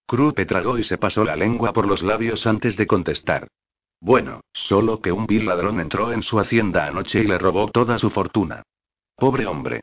[0.08, 3.48] Krupe tragó y se pasó la lengua por los labios antes de contestar.
[4.00, 7.98] Bueno, solo que un vil ladrón entró en su hacienda anoche y le robó toda
[7.98, 8.64] su fortuna.
[9.16, 9.82] Pobre hombre.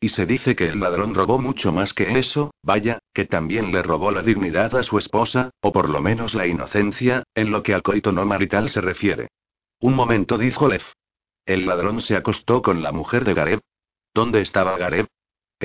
[0.00, 3.82] Y se dice que el ladrón robó mucho más que eso, vaya, que también le
[3.82, 7.72] robó la dignidad a su esposa, o por lo menos la inocencia, en lo que
[7.72, 9.28] al coito no marital se refiere.
[9.80, 10.82] Un momento, dijo Lev.
[11.46, 13.60] El ladrón se acostó con la mujer de Gareb.
[14.12, 15.06] ¿Dónde estaba Gareb?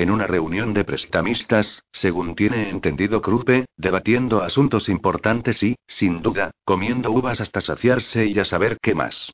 [0.00, 6.52] En una reunión de prestamistas, según tiene entendido Krupe, debatiendo asuntos importantes y, sin duda,
[6.64, 9.30] comiendo uvas hasta saciarse y a saber qué más.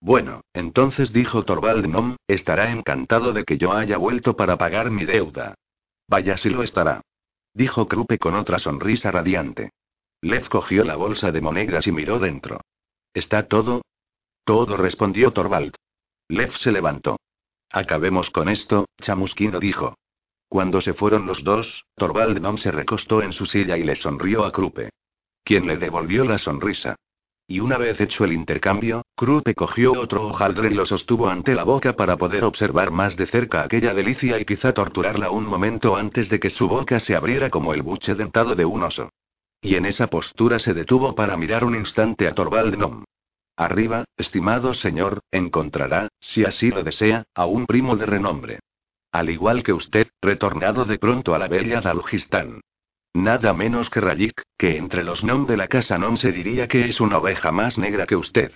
[0.00, 5.04] Bueno, entonces dijo Torvald Nom, estará encantado de que yo haya vuelto para pagar mi
[5.04, 5.54] deuda.
[6.08, 7.02] Vaya si lo estará.
[7.52, 9.72] Dijo Krupe con otra sonrisa radiante.
[10.22, 12.62] Lev cogió la bolsa de monedas y miró dentro.
[13.12, 13.82] ¿Está todo?
[14.44, 15.74] Todo respondió Torvald.
[16.28, 17.18] Lev se levantó.
[17.70, 19.94] Acabemos con esto, chamusquino dijo.
[20.48, 24.44] Cuando se fueron los dos, Torvald Nom se recostó en su silla y le sonrió
[24.44, 24.90] a Krupe.
[25.42, 26.96] Quien le devolvió la sonrisa.
[27.48, 31.62] Y una vez hecho el intercambio, Krupe cogió otro hojaldre y lo sostuvo ante la
[31.62, 36.28] boca para poder observar más de cerca aquella delicia y quizá torturarla un momento antes
[36.28, 39.10] de que su boca se abriera como el buche dentado de un oso.
[39.60, 43.04] Y en esa postura se detuvo para mirar un instante a Torvald Nom.
[43.56, 48.58] Arriba, estimado señor, encontrará, si así lo desea, a un primo de renombre.
[49.16, 52.60] Al igual que usted, retornado de pronto a la bella Dalujistán.
[53.14, 56.84] Nada menos que Rayik, que entre los nom de la casa nom se diría que
[56.84, 58.52] es una oveja más negra que usted.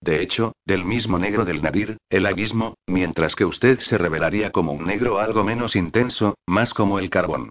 [0.00, 4.70] De hecho, del mismo negro del Nadir, el abismo, mientras que usted se revelaría como
[4.74, 7.50] un negro algo menos intenso, más como el carbón.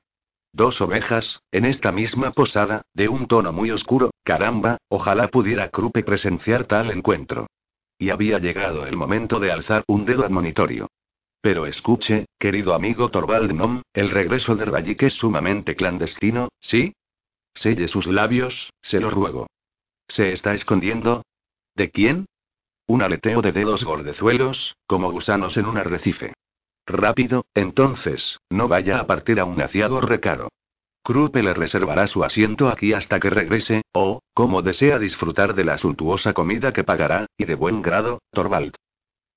[0.54, 6.04] Dos ovejas, en esta misma posada, de un tono muy oscuro, caramba, ojalá pudiera Krupe
[6.04, 7.48] presenciar tal encuentro.
[8.00, 10.88] Y había llegado el momento de alzar un dedo admonitorio.
[11.46, 16.96] Pero escuche, querido amigo Torvald Nom, el regreso de Rayik es sumamente clandestino, ¿sí?
[17.54, 19.46] Selle sus labios, se lo ruego.
[20.08, 21.22] ¿Se está escondiendo?
[21.76, 22.26] ¿De quién?
[22.88, 26.34] Un aleteo de dedos gordezuelos, como gusanos en un arrecife.
[26.88, 30.50] Rápido, entonces, no vaya a partir a un aciado recaro.
[31.04, 35.78] Krupe le reservará su asiento aquí hasta que regrese, o, como desea disfrutar de la
[35.78, 38.74] suntuosa comida que pagará, y de buen grado, Torvald.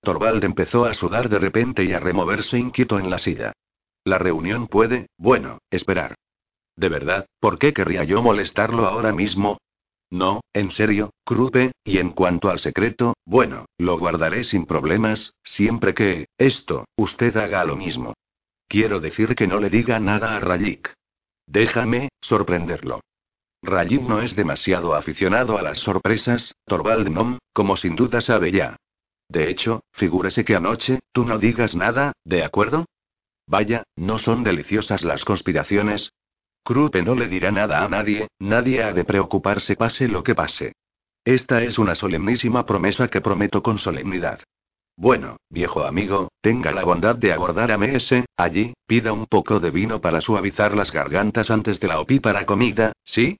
[0.03, 3.53] Torvald empezó a sudar de repente y a removerse inquieto en la silla.
[4.05, 6.15] La reunión puede, bueno, esperar.
[6.77, 9.59] De verdad, ¿por qué querría yo molestarlo ahora mismo?
[10.11, 15.93] No, en serio, Krupe, y en cuanto al secreto, bueno, lo guardaré sin problemas, siempre
[15.93, 18.15] que, esto, usted haga lo mismo.
[18.69, 20.95] Quiero decir que no le diga nada a Rayik.
[21.47, 23.01] Déjame, sorprenderlo.
[23.63, 28.77] Rayik no es demasiado aficionado a las sorpresas, Torvald Nom, como sin duda sabe ya.
[29.29, 32.87] De hecho, figúrese que anoche, tú no digas nada, ¿de acuerdo?
[33.47, 36.13] Vaya, ¿no son deliciosas las conspiraciones?
[36.65, 40.73] Krupe no le dirá nada a nadie, nadie ha de preocuparse pase lo que pase.
[41.25, 44.41] Esta es una solemnísima promesa que prometo con solemnidad.
[44.97, 49.71] Bueno, viejo amigo, tenga la bondad de abordar a MS, allí, pida un poco de
[49.71, 53.39] vino para suavizar las gargantas antes de la opípara comida, ¿sí?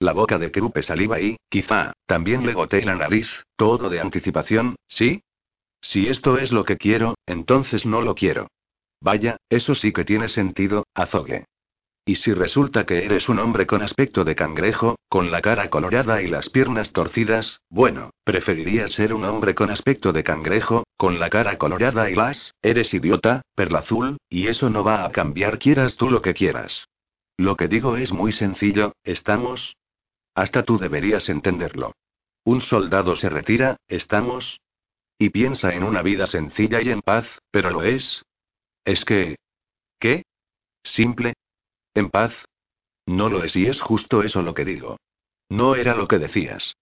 [0.00, 4.76] La boca de Krupe saliva y, quizá, también le gotee la nariz, todo de anticipación,
[4.88, 5.22] ¿sí?
[5.82, 8.48] Si esto es lo que quiero, entonces no lo quiero.
[9.02, 11.44] Vaya, eso sí que tiene sentido, azogue.
[12.06, 16.22] Y si resulta que eres un hombre con aspecto de cangrejo, con la cara colorada
[16.22, 21.28] y las piernas torcidas, bueno, preferiría ser un hombre con aspecto de cangrejo, con la
[21.28, 25.96] cara colorada y las, eres idiota, perla azul, y eso no va a cambiar quieras
[25.96, 26.86] tú lo que quieras.
[27.36, 29.76] Lo que digo es muy sencillo, ¿estamos?
[30.40, 31.92] Hasta tú deberías entenderlo.
[32.44, 34.58] Un soldado se retira, ¿estamos?
[35.18, 38.22] Y piensa en una vida sencilla y en paz, pero lo es.
[38.86, 39.36] Es que...
[39.98, 40.22] ¿Qué?
[40.82, 41.34] Simple.
[41.92, 42.32] ¿En paz?
[43.04, 44.96] No lo es y es justo eso lo que digo.
[45.50, 46.74] No era lo que decías.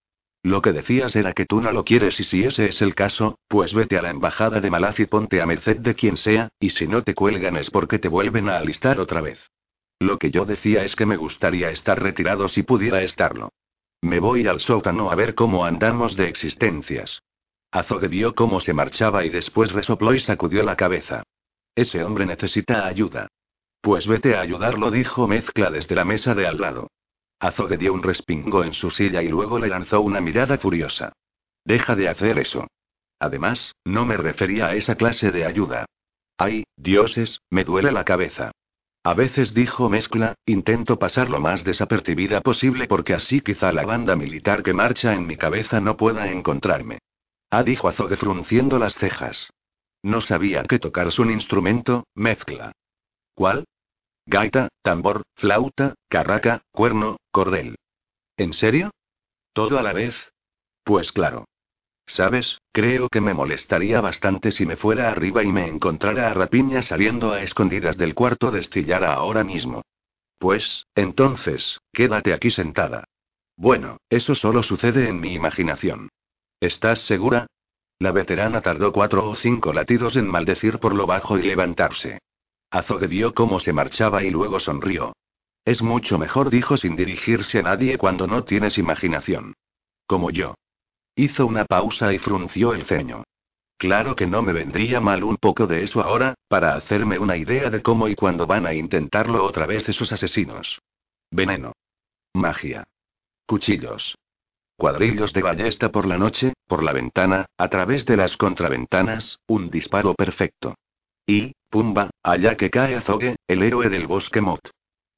[0.44, 3.40] Lo que decías era que tú no lo quieres y si ese es el caso,
[3.48, 6.70] pues vete a la embajada de Malaz y ponte a merced de quien sea, y
[6.70, 9.40] si no te cuelgan es porque te vuelven a alistar otra vez.
[10.00, 13.50] Lo que yo decía es que me gustaría estar retirado si pudiera estarlo.
[14.00, 17.20] Me voy al sótano a ver cómo andamos de existencias.
[17.72, 21.24] Azogue vio cómo se marchaba y después resopló y sacudió la cabeza.
[21.74, 23.28] Ese hombre necesita ayuda.
[23.80, 26.88] Pues vete a ayudarlo, dijo Mezcla desde la mesa de al lado.
[27.40, 31.12] Azogue dio un respingo en su silla y luego le lanzó una mirada furiosa.
[31.64, 32.66] Deja de hacer eso.
[33.20, 35.86] Además, no me refería a esa clase de ayuda.
[36.36, 38.52] Ay, dioses, me duele la cabeza.
[39.04, 44.16] A veces dijo mezcla, intento pasar lo más desapercibida posible porque así quizá la banda
[44.16, 46.98] militar que marcha en mi cabeza no pueda encontrarme.
[47.50, 49.50] Ah, dijo Azogue frunciendo las cejas.
[50.02, 52.72] No sabía que tocar un instrumento, mezcla.
[53.34, 53.64] ¿Cuál?
[54.26, 57.76] Gaita, tambor, flauta, carraca, cuerno, cordel.
[58.36, 58.90] ¿En serio?
[59.52, 60.32] ¿Todo a la vez?
[60.84, 61.46] Pues claro.
[62.08, 62.62] ¿Sabes?
[62.72, 67.32] Creo que me molestaría bastante si me fuera arriba y me encontrara a Rapiña saliendo
[67.32, 69.82] a escondidas del cuarto de estillara ahora mismo.
[70.38, 73.04] Pues, entonces, quédate aquí sentada.
[73.56, 76.08] Bueno, eso solo sucede en mi imaginación.
[76.60, 77.46] ¿Estás segura?
[77.98, 82.20] La veterana tardó cuatro o cinco latidos en maldecir por lo bajo y levantarse.
[82.70, 85.12] Azogue vio cómo se marchaba y luego sonrió.
[85.64, 89.54] Es mucho mejor, dijo sin dirigirse a nadie cuando no tienes imaginación.
[90.06, 90.54] Como yo.
[91.18, 93.24] Hizo una pausa y frunció el ceño.
[93.76, 97.70] Claro que no me vendría mal un poco de eso ahora, para hacerme una idea
[97.70, 100.80] de cómo y cuándo van a intentarlo otra vez esos asesinos.
[101.32, 101.72] Veneno.
[102.34, 102.86] Magia.
[103.46, 104.16] Cuchillos.
[104.76, 109.70] Cuadrillos de ballesta por la noche, por la ventana, a través de las contraventanas, un
[109.70, 110.76] disparo perfecto.
[111.26, 114.60] Y, pumba, allá que cae Azogue, el héroe del bosque Mot.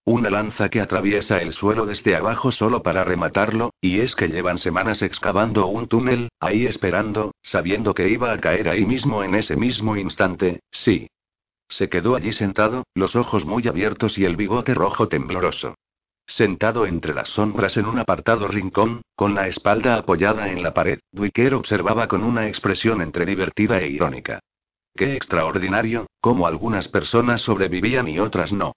[0.04, 4.58] Una lanza que atraviesa el suelo desde abajo solo para rematarlo, y es que llevan
[4.58, 9.56] semanas excavando un túnel, ahí esperando, sabiendo que iba a caer ahí mismo en ese
[9.56, 11.08] mismo instante, sí.
[11.68, 15.76] Se quedó allí sentado, los ojos muy abiertos y el bigote rojo tembloroso.
[16.26, 21.00] Sentado entre las sombras en un apartado rincón, con la espalda apoyada en la pared,
[21.12, 24.40] Dwicker observaba con una expresión entre divertida e irónica.
[24.94, 28.72] Qué extraordinario, cómo algunas personas sobrevivían y otras no.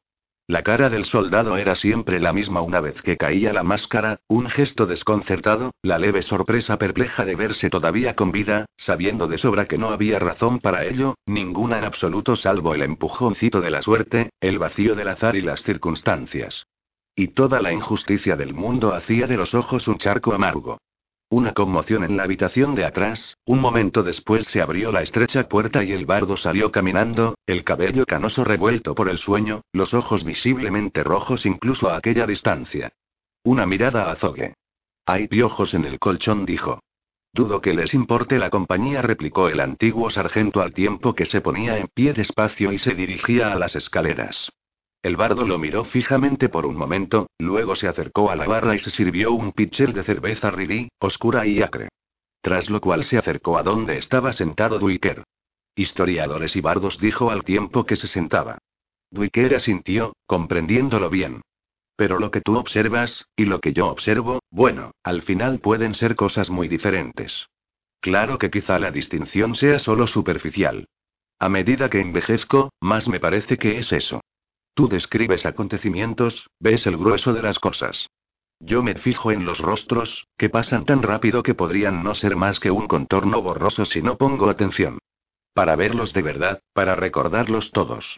[0.46, 4.50] La cara del soldado era siempre la misma una vez que caía la máscara, un
[4.50, 9.78] gesto desconcertado, la leve sorpresa perpleja de verse todavía con vida, sabiendo de sobra que
[9.78, 14.60] no había razón para ello, ninguna en absoluto salvo el empujoncito de la suerte, el
[14.60, 16.68] vacío del azar y las circunstancias.
[17.16, 20.80] Y toda la injusticia del mundo hacía de los ojos un charco amargo.
[21.34, 25.84] Una conmoción en la habitación de atrás, un momento después se abrió la estrecha puerta
[25.84, 31.04] y el bardo salió caminando, el cabello canoso revuelto por el sueño, los ojos visiblemente
[31.04, 32.94] rojos incluso a aquella distancia.
[33.44, 34.54] Una mirada Azogue.
[35.08, 36.84] Hay piojos en el colchón, dijo.
[37.34, 41.80] Dudo que les importe la compañía, replicó el antiguo sargento al tiempo que se ponía
[41.80, 44.52] en pie despacio y se dirigía a las escaleras.
[45.04, 48.80] El bardo lo miró fijamente por un momento, luego se acercó a la barra y
[48.80, 51.90] se sirvió un pitcher de cerveza ribí, oscura y acre.
[52.42, 55.26] Tras lo cual se acercó a donde estaba sentado Duiker.
[55.76, 58.60] Historiadores y bardos dijo al tiempo que se sentaba.
[59.12, 61.42] Duiker asintió, comprendiéndolo bien.
[61.98, 66.16] Pero lo que tú observas, y lo que yo observo, bueno, al final pueden ser
[66.16, 67.50] cosas muy diferentes.
[68.00, 70.88] Claro que quizá la distinción sea solo superficial.
[71.40, 74.22] A medida que envejezco, más me parece que es eso.
[74.74, 78.10] Tú describes acontecimientos, ves el grueso de las cosas.
[78.60, 82.60] Yo me fijo en los rostros, que pasan tan rápido que podrían no ser más
[82.60, 85.00] que un contorno borroso si no pongo atención.
[85.54, 88.18] Para verlos de verdad, para recordarlos todos.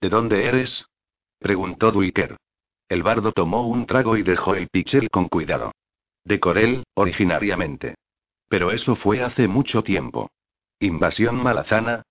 [0.00, 0.86] ¿De dónde eres?
[1.38, 2.36] preguntó Duiker.
[2.88, 5.72] El bardo tomó un trago y dejó el pichel con cuidado.
[6.24, 7.94] De Corel, originariamente.
[8.48, 10.30] Pero eso fue hace mucho tiempo.
[10.80, 12.02] ¿Invasión malazana?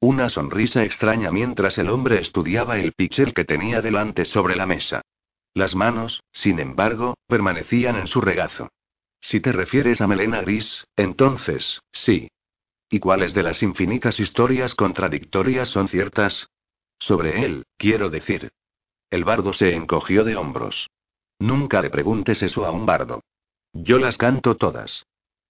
[0.00, 5.02] Una sonrisa extraña mientras el hombre estudiaba el pixel que tenía delante sobre la mesa.
[5.54, 8.68] Las manos, sin embargo, permanecían en su regazo.
[9.20, 12.30] Si te refieres a melena gris, entonces, sí.
[12.88, 16.48] ¿Y cuáles de las infinitas historias contradictorias son ciertas?
[17.00, 18.50] Sobre él, quiero decir.
[19.10, 20.88] El bardo se encogió de hombros.
[21.40, 23.22] Nunca le preguntes eso a un bardo.
[23.72, 25.06] Yo las canto todas.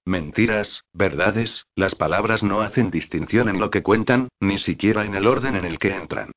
[0.08, 5.26] Mentiras, verdades, las palabras no hacen distinción en lo que cuentan, ni siquiera en el
[5.26, 6.32] orden en el que entran.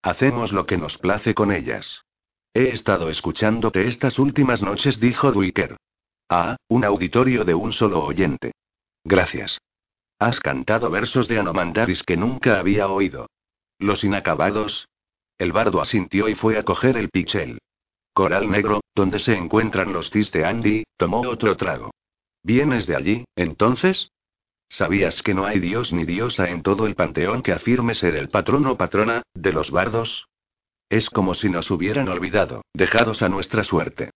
[0.00, 2.04] Hacemos lo que nos place con ellas.
[2.54, 5.76] He estado escuchándote estas últimas noches, dijo Duiker.
[6.28, 8.52] Ah, un auditorio de un solo oyente.
[9.02, 9.58] Gracias.
[10.20, 13.26] Has cantado versos de Anomandaris que nunca había oído.
[13.80, 14.86] Los inacabados.
[15.36, 17.58] El bardo asintió y fue a coger el pichel.
[18.12, 21.90] Coral negro, donde se encuentran los cis de Andy, tomó otro trago.
[22.46, 24.12] ¿Vienes de allí, entonces?
[24.68, 28.28] ¿Sabías que no hay dios ni diosa en todo el panteón que afirme ser el
[28.28, 30.28] patrón o patrona, de los bardos?
[30.88, 34.12] Es como si nos hubieran olvidado, dejados a nuestra suerte.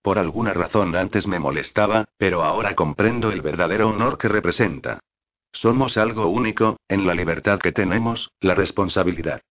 [0.00, 5.00] Por alguna razón antes me molestaba, pero ahora comprendo el verdadero honor que representa.
[5.52, 9.42] Somos algo único, en la libertad que tenemos, la responsabilidad.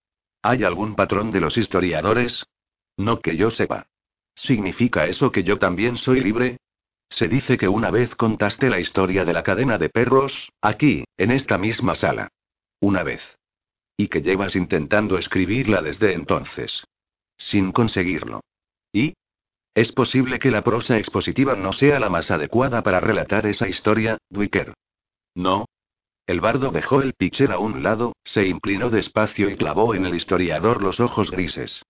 [0.42, 2.44] ¿Hay algún patrón de los historiadores?
[2.98, 3.86] No que yo sepa.
[4.34, 6.58] ¿Significa eso que yo también soy libre?
[7.14, 11.30] Se dice que una vez contaste la historia de la cadena de perros, aquí, en
[11.30, 12.30] esta misma sala.
[12.80, 13.22] Una vez.
[13.96, 16.88] Y que llevas intentando escribirla desde entonces.
[17.38, 18.42] Sin conseguirlo.
[18.92, 19.14] ¿Y?
[19.76, 24.18] Es posible que la prosa expositiva no sea la más adecuada para relatar esa historia,
[24.32, 24.74] Dwicker.
[25.36, 25.66] No.
[26.26, 30.16] El bardo dejó el pitcher a un lado, se inclinó despacio y clavó en el
[30.16, 31.84] historiador los ojos grises.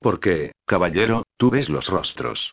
[0.00, 2.52] Porque, caballero, tú ves los rostros.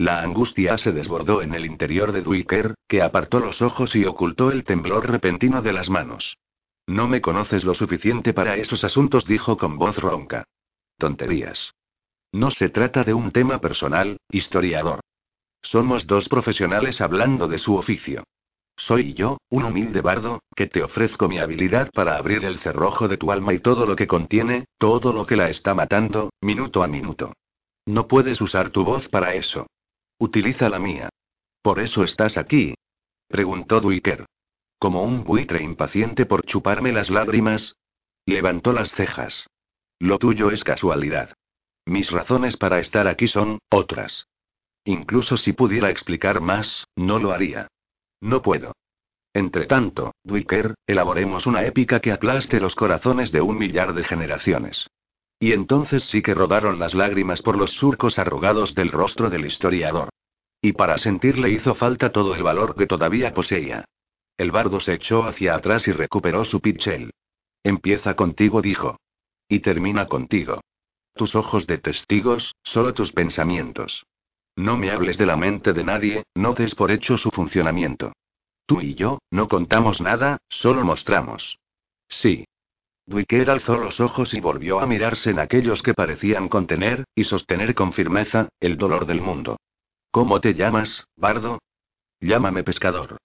[0.00, 4.50] La angustia se desbordó en el interior de Dwicker, que apartó los ojos y ocultó
[4.50, 6.38] el temblor repentino de las manos.
[6.86, 10.44] No me conoces lo suficiente para esos asuntos, dijo con voz ronca.
[10.96, 11.74] Tonterías.
[12.32, 15.00] No se trata de un tema personal, historiador.
[15.60, 18.24] Somos dos profesionales hablando de su oficio.
[18.78, 23.18] Soy yo, un humilde bardo, que te ofrezco mi habilidad para abrir el cerrojo de
[23.18, 26.86] tu alma y todo lo que contiene, todo lo que la está matando, minuto a
[26.86, 27.34] minuto.
[27.84, 29.66] No puedes usar tu voz para eso.
[30.20, 31.08] Utiliza la mía.
[31.62, 32.74] ¿Por eso estás aquí?
[33.26, 34.26] Preguntó Duiker.
[34.78, 37.74] Como un buitre impaciente por chuparme las lágrimas.
[38.26, 39.46] Levantó las cejas.
[39.98, 41.32] Lo tuyo es casualidad.
[41.86, 44.26] Mis razones para estar aquí son, otras.
[44.84, 47.68] Incluso si pudiera explicar más, no lo haría.
[48.20, 48.72] No puedo.
[49.32, 54.86] Entre tanto, Dwicker, elaboremos una épica que aplaste los corazones de un millar de generaciones.
[55.40, 60.10] Y entonces sí que rodaron las lágrimas por los surcos arrugados del rostro del historiador.
[60.60, 63.86] Y para sentirle hizo falta todo el valor que todavía poseía.
[64.36, 67.12] El bardo se echó hacia atrás y recuperó su pitchel.
[67.64, 68.98] Empieza contigo, dijo.
[69.48, 70.60] Y termina contigo.
[71.14, 74.04] Tus ojos de testigos, solo tus pensamientos.
[74.56, 78.12] No me hables de la mente de nadie, no des por hecho su funcionamiento.
[78.66, 81.58] Tú y yo, no contamos nada, solo mostramos.
[82.08, 82.44] Sí.
[83.10, 87.74] Dwicker alzó los ojos y volvió a mirarse en aquellos que parecían contener, y sostener
[87.74, 89.56] con firmeza, el dolor del mundo.
[90.12, 91.58] ¿Cómo te llamas, Bardo?
[92.20, 93.16] Llámame pescador.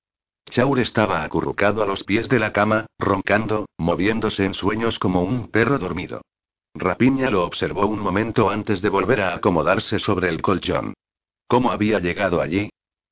[0.49, 5.52] Chaur estaba acurrucado a los pies de la cama, roncando, moviéndose en sueños como un
[5.52, 6.22] perro dormido.
[6.74, 10.95] Rapiña lo observó un momento antes de volver a acomodarse sobre el colchón.
[11.48, 12.72] ¿Cómo había llegado allí?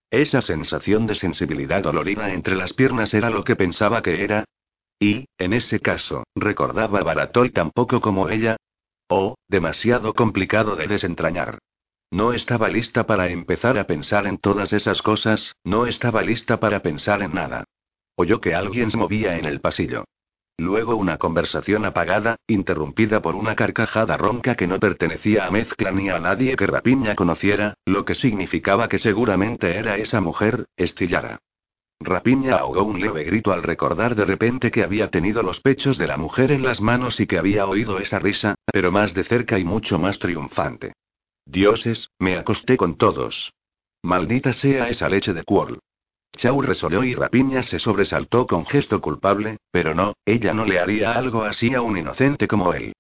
[0.10, 4.46] Esa sensación de sensibilidad dolorida entre las piernas era lo que pensaba que era,
[5.00, 8.58] y, en ese caso, recordaba a Baratol tampoco como ella.
[9.10, 11.60] Oh, demasiado complicado de desentrañar.
[12.12, 16.82] No estaba lista para empezar a pensar en todas esas cosas, no estaba lista para
[16.82, 17.64] pensar en nada.
[18.16, 20.06] Oyó que alguien se movía en el pasillo.
[20.58, 26.10] Luego una conversación apagada, interrumpida por una carcajada ronca que no pertenecía a Mezcla ni
[26.10, 31.40] a nadie que Rapiña conociera, lo que significaba que seguramente era esa mujer, Estillara.
[32.06, 36.08] Rapiña ahogó un leve grito al recordar de repente que había tenido los pechos de
[36.08, 39.58] la mujer en las manos y que había oído esa risa, pero más de cerca
[39.60, 40.94] y mucho más triunfante.
[41.46, 43.54] Dioses, me acosté con todos.
[44.02, 45.80] Maldita sea esa leche de Quorl.
[46.36, 51.14] Chau resoló y Rapiña se sobresaltó con gesto culpable, pero no, ella no le haría
[51.14, 52.94] algo así a un inocente como él.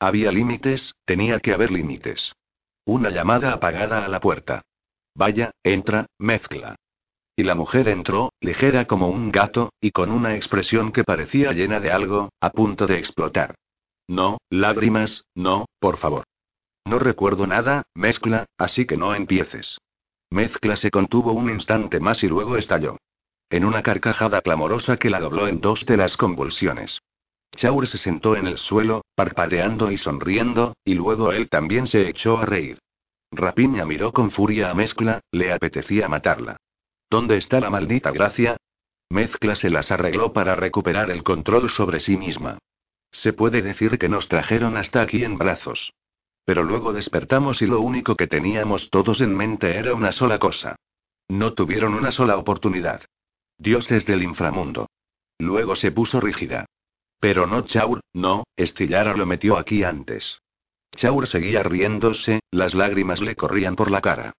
[0.00, 2.32] Había límites, tenía que haber límites.
[2.84, 4.62] Una llamada apagada a la puerta.
[5.14, 6.76] Vaya, entra, mezcla.
[7.38, 11.78] Y la mujer entró, ligera como un gato, y con una expresión que parecía llena
[11.78, 13.54] de algo, a punto de explotar.
[14.08, 16.24] No, lágrimas, no, por favor.
[16.84, 19.78] No recuerdo nada, mezcla, así que no empieces.
[20.30, 22.96] Mezcla se contuvo un instante más y luego estalló.
[23.50, 26.98] En una carcajada clamorosa que la dobló en dos de las convulsiones.
[27.54, 32.38] Chaur se sentó en el suelo, parpadeando y sonriendo, y luego él también se echó
[32.38, 32.80] a reír.
[33.30, 36.56] Rapiña miró con furia a Mezcla, le apetecía matarla.
[37.10, 38.56] ¿Dónde está la maldita gracia?
[39.10, 42.58] Mezcla se las arregló para recuperar el control sobre sí misma.
[43.10, 45.94] Se puede decir que nos trajeron hasta aquí en brazos.
[46.44, 50.76] Pero luego despertamos y lo único que teníamos todos en mente era una sola cosa.
[51.28, 53.02] No tuvieron una sola oportunidad.
[53.56, 54.88] Dioses del inframundo.
[55.38, 56.66] Luego se puso rígida.
[57.20, 60.40] Pero no Chaur, no, Estillara lo metió aquí antes.
[60.94, 64.34] Chaur seguía riéndose, las lágrimas le corrían por la cara.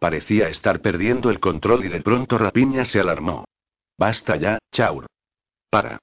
[0.00, 3.44] Parecía estar perdiendo el control y de pronto Rapiña se alarmó.
[3.98, 5.06] Basta ya, Chaur.
[5.68, 5.98] Para.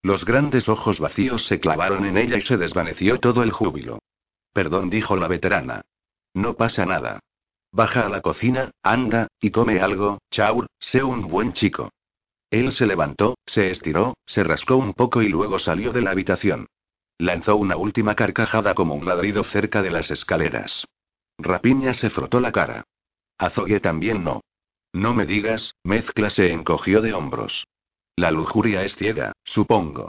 [0.00, 3.98] Los grandes ojos vacíos se clavaron en ella y se desvaneció todo el júbilo.
[4.52, 5.82] Perdón, dijo la veterana.
[6.34, 7.18] No pasa nada.
[7.72, 11.90] Baja a la cocina, anda, y come algo, Chaur, sé un buen chico.
[12.48, 16.68] Él se levantó, se estiró, se rascó un poco y luego salió de la habitación.
[17.18, 20.86] Lanzó una última carcajada como un ladrido cerca de las escaleras.
[21.38, 22.84] Rapiña se frotó la cara.
[23.38, 24.42] Azogue también no.
[24.92, 27.66] No me digas, Mezcla se encogió de hombros.
[28.16, 30.08] La lujuria es ciega, supongo.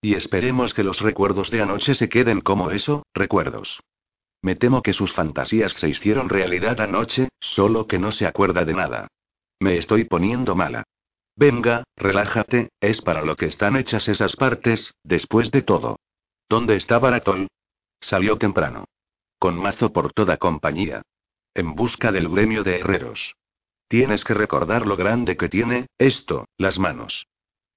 [0.00, 3.80] Y esperemos que los recuerdos de anoche se queden como eso, recuerdos.
[4.42, 8.74] Me temo que sus fantasías se hicieron realidad anoche, solo que no se acuerda de
[8.74, 9.08] nada.
[9.60, 10.84] Me estoy poniendo mala.
[11.36, 15.96] Venga, relájate, es para lo que están hechas esas partes, después de todo.
[16.48, 17.48] ¿Dónde está Baratol?
[18.00, 18.84] Salió temprano.
[19.38, 21.02] Con mazo por toda compañía.
[21.54, 23.36] En busca del gremio de herreros.
[23.88, 27.26] Tienes que recordar lo grande que tiene, esto, las manos.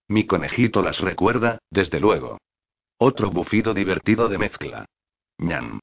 [0.07, 2.39] Mi conejito las recuerda, desde luego.
[2.97, 4.85] Otro bufido divertido de mezcla.
[5.37, 5.79] ñan.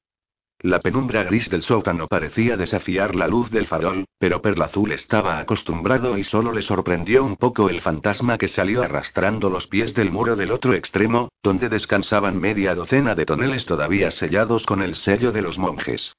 [0.59, 6.17] La penumbra gris del sótano parecía desafiar la luz del farol, pero Perlazul estaba acostumbrado
[6.17, 10.35] y solo le sorprendió un poco el fantasma que salió arrastrando los pies del muro
[10.35, 15.41] del otro extremo, donde descansaban media docena de toneles todavía sellados con el sello de
[15.41, 16.15] los monjes.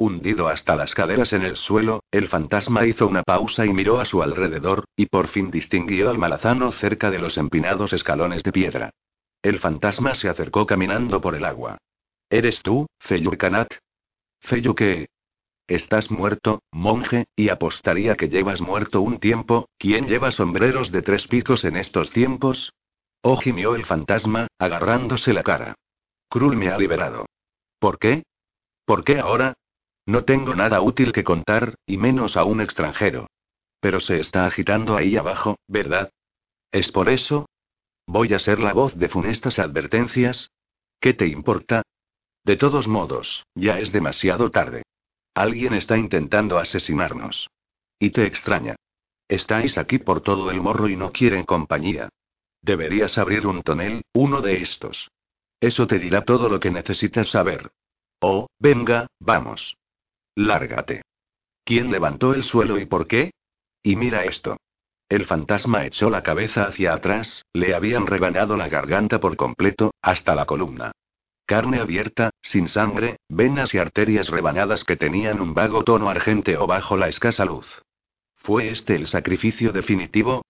[0.00, 4.04] Hundido hasta las caderas en el suelo, el fantasma hizo una pausa y miró a
[4.04, 8.90] su alrededor, y por fin distinguió al malazano cerca de los empinados escalones de piedra.
[9.42, 11.78] El fantasma se acercó caminando por el agua.
[12.30, 13.74] ¿Eres tú, Feyurkanat?
[14.40, 15.08] Feyu qué?
[15.66, 21.26] Estás muerto, monje, y apostaría que llevas muerto un tiempo, ¿quién lleva sombreros de tres
[21.26, 22.72] picos en estos tiempos?
[23.20, 25.74] Oh gimió el fantasma, agarrándose la cara.
[26.30, 27.26] Krul me ha liberado.
[27.80, 28.22] ¿Por qué?
[28.84, 29.54] ¿Por qué ahora?
[30.08, 33.26] No tengo nada útil que contar, y menos a un extranjero.
[33.78, 36.10] Pero se está agitando ahí abajo, ¿verdad?
[36.72, 37.44] ¿Es por eso?
[38.06, 40.50] ¿Voy a ser la voz de funestas advertencias?
[40.98, 41.82] ¿Qué te importa?
[42.42, 44.82] De todos modos, ya es demasiado tarde.
[45.34, 47.50] Alguien está intentando asesinarnos.
[47.98, 48.76] Y te extraña.
[49.28, 52.08] Estáis aquí por todo el morro y no quieren compañía.
[52.62, 55.10] Deberías abrir un tonel, uno de estos.
[55.60, 57.72] Eso te dirá todo lo que necesitas saber.
[58.20, 59.77] Oh, venga, vamos.
[60.38, 61.02] Lárgate.
[61.64, 63.32] ¿Quién levantó el suelo y por qué?
[63.82, 64.56] Y mira esto.
[65.08, 70.36] El fantasma echó la cabeza hacia atrás, le habían rebanado la garganta por completo, hasta
[70.36, 70.92] la columna.
[71.44, 76.96] Carne abierta, sin sangre, venas y arterias rebanadas que tenían un vago tono argenteo bajo
[76.96, 77.82] la escasa luz.
[78.36, 80.44] ¿Fue este el sacrificio definitivo?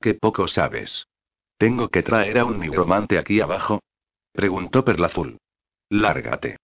[0.00, 1.08] Qué poco sabes.
[1.58, 3.80] ¿Tengo que traer a un nigromante aquí abajo?
[4.32, 5.38] Preguntó Perlazul.
[5.88, 6.58] Lárgate.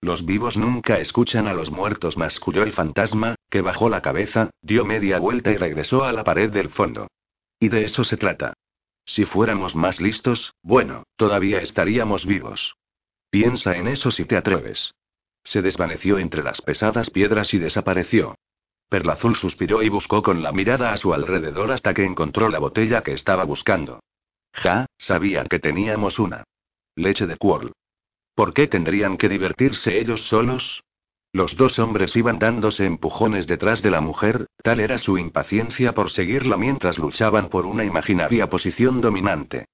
[0.00, 4.84] Los vivos nunca escuchan a los muertos, masculló el fantasma, que bajó la cabeza, dio
[4.84, 7.08] media vuelta y regresó a la pared del fondo.
[7.58, 8.52] Y de eso se trata.
[9.04, 12.76] Si fuéramos más listos, bueno, todavía estaríamos vivos.
[13.30, 14.92] Piensa en eso si te atreves.
[15.44, 18.34] Se desvaneció entre las pesadas piedras y desapareció.
[18.88, 23.02] Perlazul suspiró y buscó con la mirada a su alrededor hasta que encontró la botella
[23.02, 24.00] que estaba buscando.
[24.52, 26.44] Ja, sabía que teníamos una.
[26.94, 27.72] Leche de Quorl.
[28.36, 30.84] ¿Por qué tendrían que divertirse ellos solos?
[31.32, 36.10] Los dos hombres iban dándose empujones detrás de la mujer, tal era su impaciencia por
[36.10, 39.64] seguirla mientras luchaban por una imaginaria posición dominante.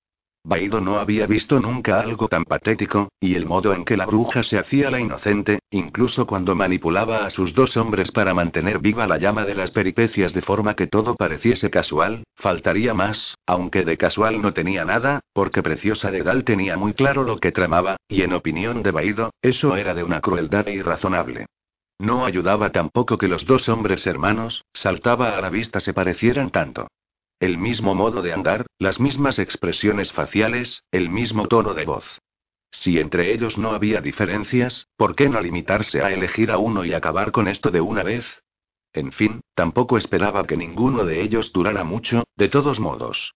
[0.44, 4.42] Baido no había visto nunca algo tan patético, y el modo en que la bruja
[4.42, 9.18] se hacía la inocente, incluso cuando manipulaba a sus dos hombres para mantener viva la
[9.18, 14.42] llama de las peripecias de forma que todo pareciese casual, faltaría más, aunque de casual
[14.42, 18.32] no tenía nada, porque Preciosa de Dal tenía muy claro lo que tramaba, y en
[18.32, 21.46] opinión de Baido, eso era de una crueldad irrazonable.
[22.00, 26.88] No ayudaba tampoco que los dos hombres hermanos, saltaba a la vista, se parecieran tanto.
[27.42, 32.20] El mismo modo de andar, las mismas expresiones faciales, el mismo tono de voz.
[32.70, 36.94] Si entre ellos no había diferencias, ¿por qué no limitarse a elegir a uno y
[36.94, 38.44] acabar con esto de una vez?
[38.92, 43.34] En fin, tampoco esperaba que ninguno de ellos durara mucho, de todos modos.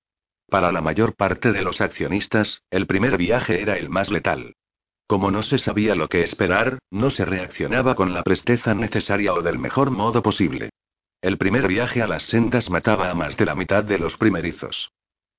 [0.48, 4.54] Para la mayor parte de los accionistas, el primer viaje era el más letal.
[5.08, 9.42] Como no se sabía lo que esperar, no se reaccionaba con la presteza necesaria o
[9.42, 10.70] del mejor modo posible.
[11.20, 14.90] El primer viaje a las sendas mataba a más de la mitad de los primerizos.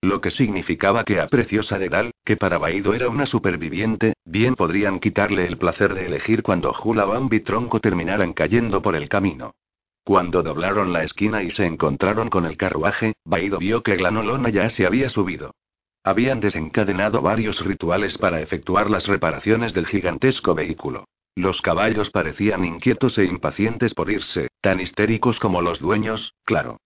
[0.01, 4.55] Lo que significaba que a Preciosa de Dal, que para Baido era una superviviente, bien
[4.55, 9.55] podrían quitarle el placer de elegir cuando Hula y Tronco terminaran cayendo por el camino.
[10.03, 14.69] Cuando doblaron la esquina y se encontraron con el carruaje, Baido vio que Glanolona ya
[14.69, 15.55] se había subido.
[16.03, 21.05] Habían desencadenado varios rituales para efectuar las reparaciones del gigantesco vehículo.
[21.37, 26.79] Los caballos parecían inquietos e impacientes por irse, tan histéricos como los dueños, claro.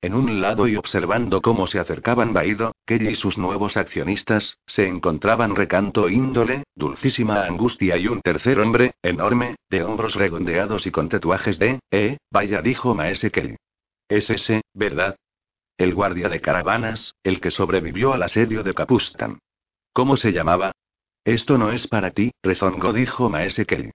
[0.00, 4.86] En un lado y observando cómo se acercaban Baido, Kelly y sus nuevos accionistas, se
[4.86, 11.10] encontraban recanto índole, dulcísima angustia y un tercer hombre, enorme, de hombros redondeados y con
[11.10, 13.56] tatuajes de, eh, vaya dijo Maese Kelly.
[14.08, 15.16] Es ese, ¿verdad?
[15.76, 19.40] El guardia de caravanas, el que sobrevivió al asedio de Capustan.
[19.92, 20.72] ¿Cómo se llamaba?
[21.24, 23.90] Esto no es para ti, rezongó dijo Maese Kelly.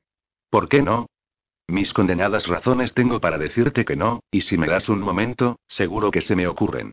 [0.50, 1.08] ¿Por qué no?
[1.68, 6.12] Mis condenadas razones tengo para decirte que no, y si me das un momento, seguro
[6.12, 6.92] que se me ocurren.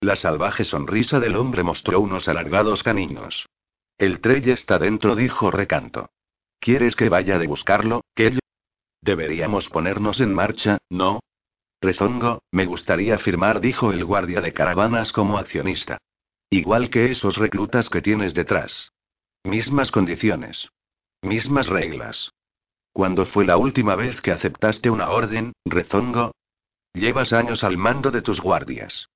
[0.00, 3.46] La salvaje sonrisa del hombre mostró unos alargados caninos.
[3.98, 6.10] El trelle está dentro, dijo Recanto.
[6.60, 8.38] ¿Quieres que vaya de buscarlo, Kelly?
[9.00, 11.20] Deberíamos ponernos en marcha, ¿no?
[11.80, 15.98] Rezongo, me gustaría firmar, dijo el guardia de caravanas como accionista.
[16.48, 18.92] Igual que esos reclutas que tienes detrás.
[19.44, 20.68] Mismas condiciones.
[21.20, 22.32] Mismas reglas.
[22.92, 26.30] ¿Cuándo fue la última vez que aceptaste una orden, Rezongo?
[26.94, 29.08] Llevas años al mando de tus guardias.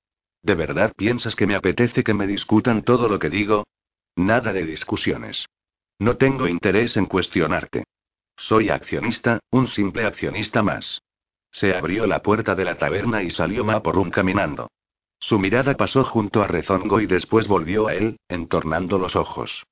[0.43, 3.69] ¿De verdad piensas que me apetece que me discutan todo lo que digo?
[4.17, 5.47] Nada de discusiones.
[6.01, 7.85] No tengo interés en cuestionarte.
[8.37, 11.03] Soy accionista, un simple accionista más.
[11.53, 14.71] Se abrió la puerta de la taberna y salió Maporum caminando.
[15.21, 19.65] Su mirada pasó junto a Rezongo y después volvió a él, entornando los ojos.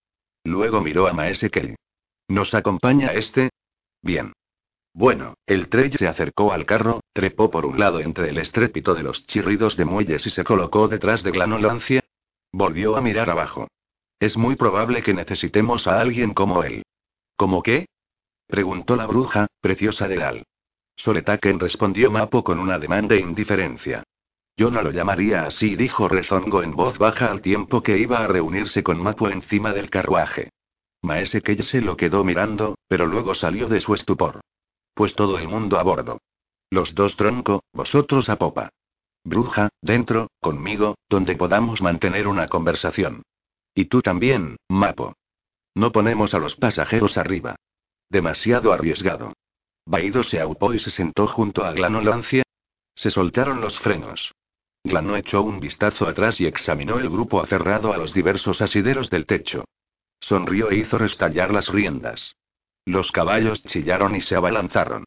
[0.44, 1.74] Luego miró a Maese Kei.
[2.28, 3.50] ¿Nos acompaña este?
[4.02, 4.32] Bien.
[4.92, 9.02] Bueno, el Trey se acercó al carro, trepó por un lado entre el estrépito de
[9.02, 12.04] los chirridos de muelles y se colocó detrás de Glanolancia.
[12.52, 13.66] Volvió a mirar abajo.
[14.20, 16.84] Es muy probable que necesitemos a alguien como él.
[17.36, 17.86] ¿Cómo qué?
[18.46, 20.44] preguntó la bruja, preciosa de Gal.
[20.96, 24.04] Soletaken respondió Mapo con una demanda de indiferencia.
[24.56, 28.28] Yo no lo llamaría así, dijo Rezongo en voz baja al tiempo que iba a
[28.28, 30.50] reunirse con Mapo encima del carruaje.
[31.02, 34.40] Maese que se lo quedó mirando, pero luego salió de su estupor.
[34.94, 36.18] Pues todo el mundo a bordo.
[36.70, 38.70] Los dos tronco, vosotros a popa.
[39.24, 43.22] Bruja, dentro, conmigo, donde podamos mantener una conversación.
[43.74, 45.14] Y tú también, Mapo.
[45.74, 47.56] No ponemos a los pasajeros arriba.
[48.08, 49.32] Demasiado arriesgado.
[49.84, 52.44] Baido se aupó y se sentó junto a Glanolancia.
[52.94, 54.32] Se soltaron los frenos.
[54.84, 59.24] Glano echó un vistazo atrás y examinó el grupo aferrado a los diversos asideros del
[59.24, 59.64] techo.
[60.20, 62.36] Sonrió e hizo restallar las riendas.
[62.84, 65.04] Los caballos chillaron y se abalanzaron.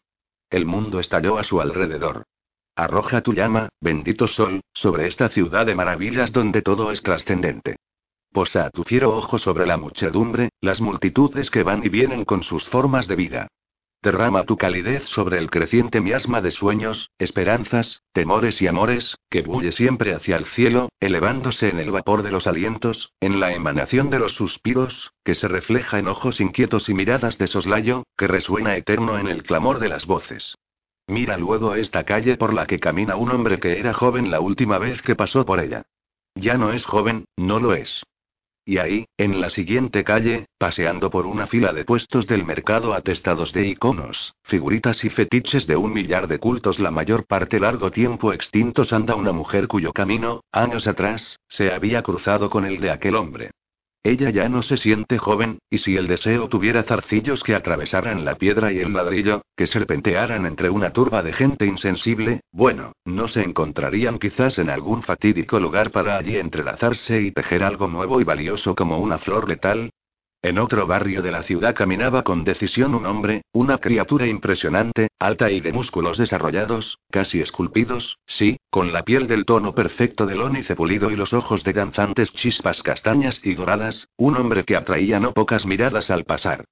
[0.50, 2.24] El mundo estalló a su alrededor.
[2.76, 7.76] Arroja tu llama, bendito sol, sobre esta ciudad de maravillas donde todo es trascendente.
[8.32, 12.68] Posa tu fiero ojo sobre la muchedumbre, las multitudes que van y vienen con sus
[12.68, 13.48] formas de vida.
[14.08, 19.74] Derrama tu calidez sobre el creciente miasma de sueños, esperanzas, temores y amores, que bulle
[19.74, 24.20] siempre hacia el cielo, elevándose en el vapor de los alientos, en la emanación de
[24.20, 29.20] los suspiros, que se refleja en ojos inquietos y miradas de soslayo, que resuena eterno
[29.20, 30.56] en el clamor de las voces.
[31.08, 34.78] Mira luego esta calle por la que camina un hombre que era joven la última
[34.78, 35.84] vez que pasó por ella.
[36.34, 38.04] Ya no es joven, no lo es.
[38.68, 43.54] Y ahí, en la siguiente calle, paseando por una fila de puestos del mercado atestados
[43.54, 48.34] de iconos, figuritas y fetiches de un millar de cultos, la mayor parte largo tiempo
[48.34, 53.16] extintos, anda una mujer cuyo camino, años atrás, se había cruzado con el de aquel
[53.16, 53.52] hombre.
[54.08, 58.36] Ella ya no se siente joven, y si el deseo tuviera zarcillos que atravesaran la
[58.36, 63.42] piedra y el ladrillo, que serpentearan entre una turba de gente insensible, bueno, no se
[63.42, 68.76] encontrarían quizás en algún fatídico lugar para allí entrelazarse y tejer algo nuevo y valioso
[68.76, 69.90] como una flor letal,
[70.42, 75.52] en otro barrio de la ciudad caminaba con decisión un hombre, una criatura impresionante, alta
[75.52, 80.76] y de músculos desarrollados, casi esculpidos, sí, con la piel del tono perfecto del ónice
[80.76, 85.34] pulido y los ojos de danzantes chispas castañas y doradas, un hombre que atraía no
[85.34, 86.66] pocas miradas al pasar.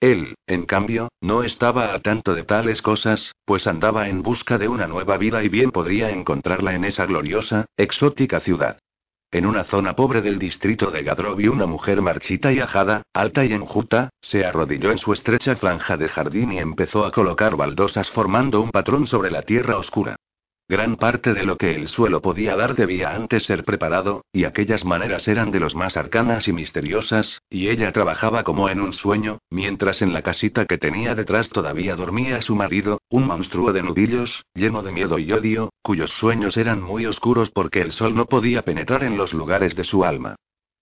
[0.00, 4.66] Él, en cambio, no estaba al tanto de tales cosas, pues andaba en busca de
[4.66, 8.78] una nueva vida y bien podría encontrarla en esa gloriosa, exótica ciudad.
[9.32, 13.52] En una zona pobre del distrito de Gadrovi una mujer marchita y ajada, alta y
[13.52, 18.60] enjuta, se arrodilló en su estrecha franja de jardín y empezó a colocar baldosas formando
[18.60, 20.16] un patrón sobre la tierra oscura.
[20.70, 24.84] Gran parte de lo que el suelo podía dar debía antes ser preparado, y aquellas
[24.84, 29.40] maneras eran de los más arcanas y misteriosas, y ella trabajaba como en un sueño,
[29.50, 34.44] mientras en la casita que tenía detrás todavía dormía su marido, un monstruo de nudillos,
[34.54, 38.62] lleno de miedo y odio, cuyos sueños eran muy oscuros porque el sol no podía
[38.62, 40.36] penetrar en los lugares de su alma.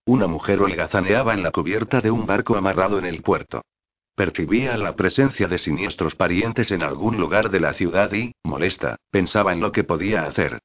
[0.04, 3.62] Una mujer holgazaneaba en la cubierta de un barco amarrado en el puerto.
[4.18, 9.52] Percibía la presencia de siniestros parientes en algún lugar de la ciudad y, molesta, pensaba
[9.52, 10.58] en lo que podía hacer.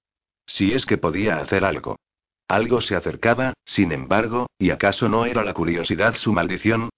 [0.48, 1.98] Si es que podía hacer algo.
[2.48, 6.90] Algo se acercaba, sin embargo, ¿y acaso no era la curiosidad su maldición?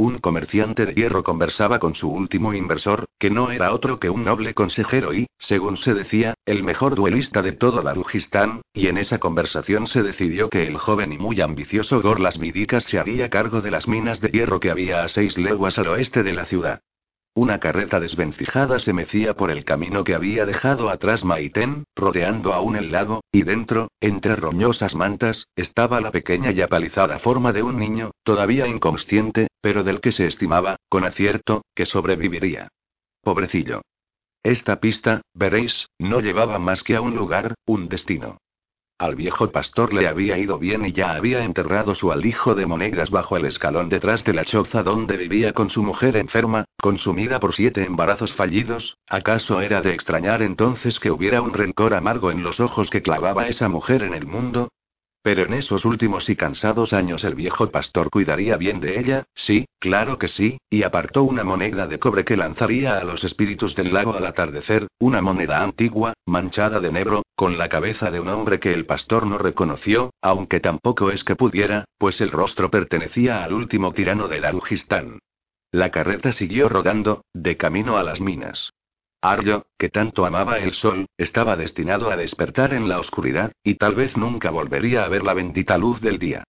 [0.00, 4.24] Un comerciante de hierro conversaba con su último inversor, que no era otro que un
[4.24, 9.18] noble consejero y, según se decía, el mejor duelista de todo Darujistán, y en esa
[9.18, 13.72] conversación se decidió que el joven y muy ambicioso Gorlas Vidicas se haría cargo de
[13.72, 16.80] las minas de hierro que había a seis leguas al oeste de la ciudad.
[17.38, 22.74] Una carreta desvencijada se mecía por el camino que había dejado atrás Maiten, rodeando aún
[22.74, 27.78] el lago, y dentro, entre roñosas mantas, estaba la pequeña y apalizada forma de un
[27.78, 32.70] niño, todavía inconsciente, pero del que se estimaba, con acierto, que sobreviviría.
[33.22, 33.82] Pobrecillo.
[34.42, 38.38] Esta pista, veréis, no llevaba más que a un lugar, un destino.
[39.00, 43.10] Al viejo pastor le había ido bien y ya había enterrado su alijo de monedas
[43.10, 47.54] bajo el escalón detrás de la choza donde vivía con su mujer enferma, consumida por
[47.54, 48.98] siete embarazos fallidos.
[49.08, 53.46] ¿Acaso era de extrañar entonces que hubiera un rencor amargo en los ojos que clavaba
[53.46, 54.68] esa mujer en el mundo?
[55.28, 59.66] Pero en esos últimos y cansados años el viejo pastor cuidaría bien de ella, sí,
[59.78, 63.92] claro que sí, y apartó una moneda de cobre que lanzaría a los espíritus del
[63.92, 68.58] lago al atardecer, una moneda antigua, manchada de negro, con la cabeza de un hombre
[68.58, 73.52] que el pastor no reconoció, aunque tampoco es que pudiera, pues el rostro pertenecía al
[73.52, 75.18] último tirano de Darujistán.
[75.70, 78.70] La carreta siguió rodando, de camino a las minas.
[79.20, 83.96] Arlo, que tanto amaba el sol, estaba destinado a despertar en la oscuridad, y tal
[83.96, 86.44] vez nunca volvería a ver la bendita luz del día.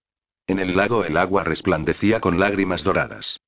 [0.45, 3.39] En el lago el agua resplandecía con lágrimas doradas.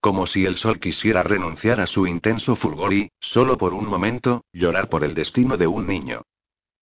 [0.00, 4.44] Como si el sol quisiera renunciar a su intenso fulgor y, solo por un momento,
[4.52, 6.22] llorar por el destino de un niño.